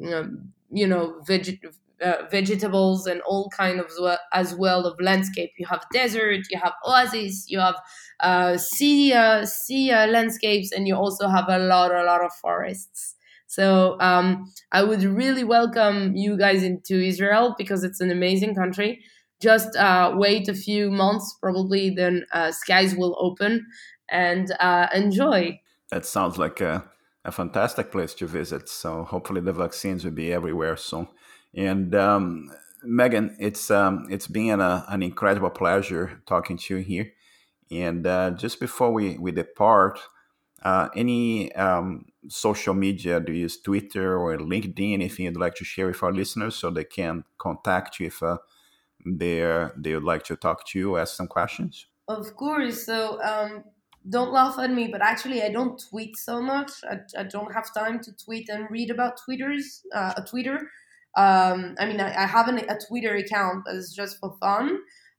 you 0.71 0.87
know 0.87 1.21
veget- 1.29 1.61
uh, 2.03 2.23
vegetables 2.31 3.07
and 3.07 3.21
all 3.23 3.51
kind 3.57 3.81
of 3.81 3.91
as 4.33 4.55
well 4.55 4.87
of 4.87 4.99
landscape. 5.01 5.51
You 5.59 5.67
have 5.67 5.85
desert, 5.93 6.41
you 6.51 6.59
have 6.59 6.73
oases, 6.85 7.47
you 7.49 7.59
have 7.61 7.77
uh, 8.21 8.57
sea 8.57 9.13
uh, 9.13 9.45
sea 9.47 9.91
uh, 9.91 10.07
landscapes, 10.07 10.73
and 10.73 10.87
you 10.87 10.95
also 10.95 11.29
have 11.29 11.47
a 11.49 11.59
lot 11.59 11.93
a 11.95 12.05
lot 12.05 12.25
of 12.25 12.33
forests. 12.33 13.17
So 13.47 13.99
um, 14.01 14.53
I 14.71 14.83
would 14.85 15.03
really 15.03 15.43
welcome 15.43 16.15
you 16.15 16.39
guys 16.39 16.63
into 16.63 17.01
Israel 17.01 17.55
because 17.59 17.83
it's 17.83 18.01
an 18.01 18.11
amazing 18.13 18.55
country. 18.55 19.03
Just 19.41 19.77
uh, 19.77 20.13
wait 20.15 20.49
a 20.49 20.55
few 20.55 20.91
months, 20.91 21.37
probably 21.41 21.91
then 21.91 22.27
uh, 22.33 22.53
skies 22.53 22.95
will 22.95 23.17
open 23.19 23.67
and 24.09 24.53
uh, 24.61 24.89
enjoy. 24.95 25.61
That 25.91 26.05
sounds 26.05 26.39
like 26.39 26.61
a, 26.61 26.85
a 27.25 27.33
fantastic 27.33 27.91
place 27.91 28.15
to 28.15 28.27
visit. 28.27 28.69
So 28.69 29.05
hopefully 29.05 29.41
the 29.41 29.53
vaccines 29.53 30.05
will 30.05 30.13
be 30.13 30.33
everywhere 30.33 30.77
soon. 30.77 31.09
And 31.55 31.95
um, 31.95 32.51
Megane, 32.87 33.35
it's 33.39 33.71
um, 33.71 34.07
it's 34.11 34.27
been 34.27 34.61
a, 34.61 34.85
an 34.89 35.03
incredible 35.03 35.51
pleasure 35.51 36.23
talking 36.27 36.57
to 36.59 36.77
you 36.77 36.85
here. 36.85 37.13
And 37.71 38.07
uh, 38.07 38.33
just 38.33 38.61
before 38.61 38.93
we, 38.93 39.17
we 39.17 39.33
depart, 39.33 39.99
uh, 40.63 40.89
any 40.95 41.53
um, 41.55 42.05
social 42.29 42.75
media? 42.75 43.21
Do 43.21 43.33
you 43.33 43.43
use 43.43 43.61
Twitter 43.61 44.19
or 44.19 44.37
LinkedIn? 44.37 44.95
Anything 44.95 45.27
you'd 45.27 45.37
like 45.37 45.55
to 45.57 45.65
share 45.65 45.87
with 45.87 46.03
our 46.03 46.13
listeners 46.13 46.57
so 46.57 46.71
they 46.71 46.85
can 46.85 47.25
contact 47.39 48.01
you 48.01 48.09
if 48.09 48.23
they 49.07 49.69
they 49.77 49.95
would 49.95 50.05
like 50.05 50.25
to 50.25 50.37
talk 50.37 50.67
to 50.69 50.79
you, 50.79 50.97
ask 50.97 51.17
some 51.17 51.29
questions? 51.29 51.87
Of 52.09 52.35
course. 52.37 52.85
So 52.85 53.23
um, 53.23 53.65
don't 54.09 54.33
laugh 54.33 54.59
at 54.59 54.71
me, 54.71 54.89
but 54.89 55.03
actually, 55.03 55.43
I 55.43 55.51
don't 55.51 55.81
tweet 55.91 56.17
so 56.17 56.41
much. 56.41 56.73
I, 56.85 56.99
I 57.19 57.25
don't 57.25 57.53
have 57.55 57.73
time 57.75 58.01
to 58.01 58.13
tweet 58.25 58.49
and 58.49 58.71
read 58.71 58.91
about 58.91 59.21
Twitters. 59.25 59.83
Uh, 59.95 60.15
a 60.17 60.23
Twitter. 60.23 60.71
Um, 61.17 61.75
I 61.79 61.87
mean, 61.87 62.01
I, 62.01 62.25
I 62.25 62.27
have 62.27 62.49
an, 62.49 62.59
a 62.59 62.79
Twitter 62.89 63.15
account, 63.15 63.65
but 63.65 63.75
it's 63.75 63.95
just 63.95 64.19
for 64.19 64.37
fun. 64.41 64.79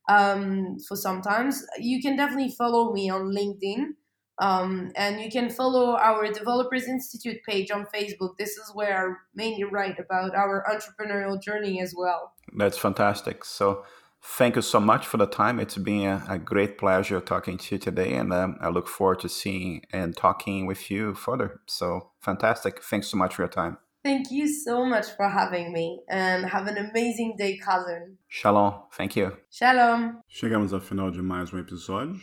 Um, 0.09 0.77
for 0.87 0.97
sometimes 0.97 1.63
you 1.79 2.01
can 2.01 2.15
definitely 2.17 2.53
follow 2.57 2.91
me 2.91 3.09
on 3.09 3.33
LinkedIn. 3.33 3.93
Um, 4.41 4.91
and 4.95 5.21
you 5.21 5.29
can 5.29 5.51
follow 5.51 5.95
our 5.95 6.27
Developers 6.33 6.87
Institute 6.87 7.37
page 7.47 7.69
on 7.69 7.85
Facebook. 7.93 8.37
This 8.37 8.57
is 8.57 8.71
where 8.73 9.11
I 9.11 9.13
mainly 9.35 9.63
write 9.65 9.99
about 9.99 10.33
our 10.35 10.65
entrepreneurial 10.67 11.39
journey 11.39 11.79
as 11.79 11.93
well. 11.95 12.33
That's 12.57 12.77
fantastic. 12.77 13.45
So, 13.45 13.85
thank 14.23 14.55
you 14.55 14.63
so 14.63 14.79
much 14.79 15.05
for 15.05 15.17
the 15.17 15.27
time. 15.27 15.59
It's 15.59 15.77
been 15.77 16.07
a, 16.07 16.25
a 16.27 16.39
great 16.39 16.79
pleasure 16.79 17.21
talking 17.21 17.59
to 17.59 17.75
you 17.75 17.79
today, 17.79 18.13
and 18.15 18.33
um, 18.33 18.57
I 18.59 18.69
look 18.69 18.87
forward 18.87 19.19
to 19.19 19.29
seeing 19.29 19.83
and 19.93 20.17
talking 20.17 20.65
with 20.65 20.89
you 20.89 21.13
further. 21.13 21.61
So, 21.67 22.09
fantastic. 22.19 22.83
Thanks 22.83 23.09
so 23.09 23.17
much 23.17 23.35
for 23.35 23.43
your 23.43 23.49
time. 23.49 23.77
Thank 24.03 24.31
you 24.31 24.47
so 24.47 24.83
much 24.83 25.05
for 25.15 25.29
having 25.29 25.71
me, 25.71 26.01
and 26.09 26.47
have 26.47 26.65
an 26.65 26.77
amazing 26.77 27.35
day, 27.37 27.57
cousin. 27.57 28.17
Shalom. 28.27 28.73
Thank 28.93 29.15
you. 29.15 29.37
Shalom. 29.51 30.21
Chegamos 30.27 30.73
ao 30.73 30.79
final 30.79 31.11
de 31.11 31.21
mais 31.21 31.53
um 31.53 31.59
episódio. 31.59 32.19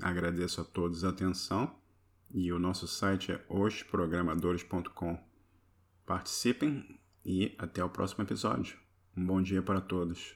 Agradeço 0.00 0.60
a 0.60 0.64
todos 0.64 1.04
a 1.04 1.10
atenção 1.10 1.74
e 2.32 2.52
o 2.52 2.58
nosso 2.58 2.86
site 2.88 3.32
é 3.32 3.44
hosprogramadores.com. 3.48 5.18
Participem 6.04 7.00
e 7.24 7.54
até 7.58 7.82
o 7.82 7.88
próximo 7.88 8.24
episódio. 8.24 8.76
Um 9.16 9.24
bom 9.24 9.40
dia 9.40 9.62
para 9.62 9.80
todos. 9.80 10.34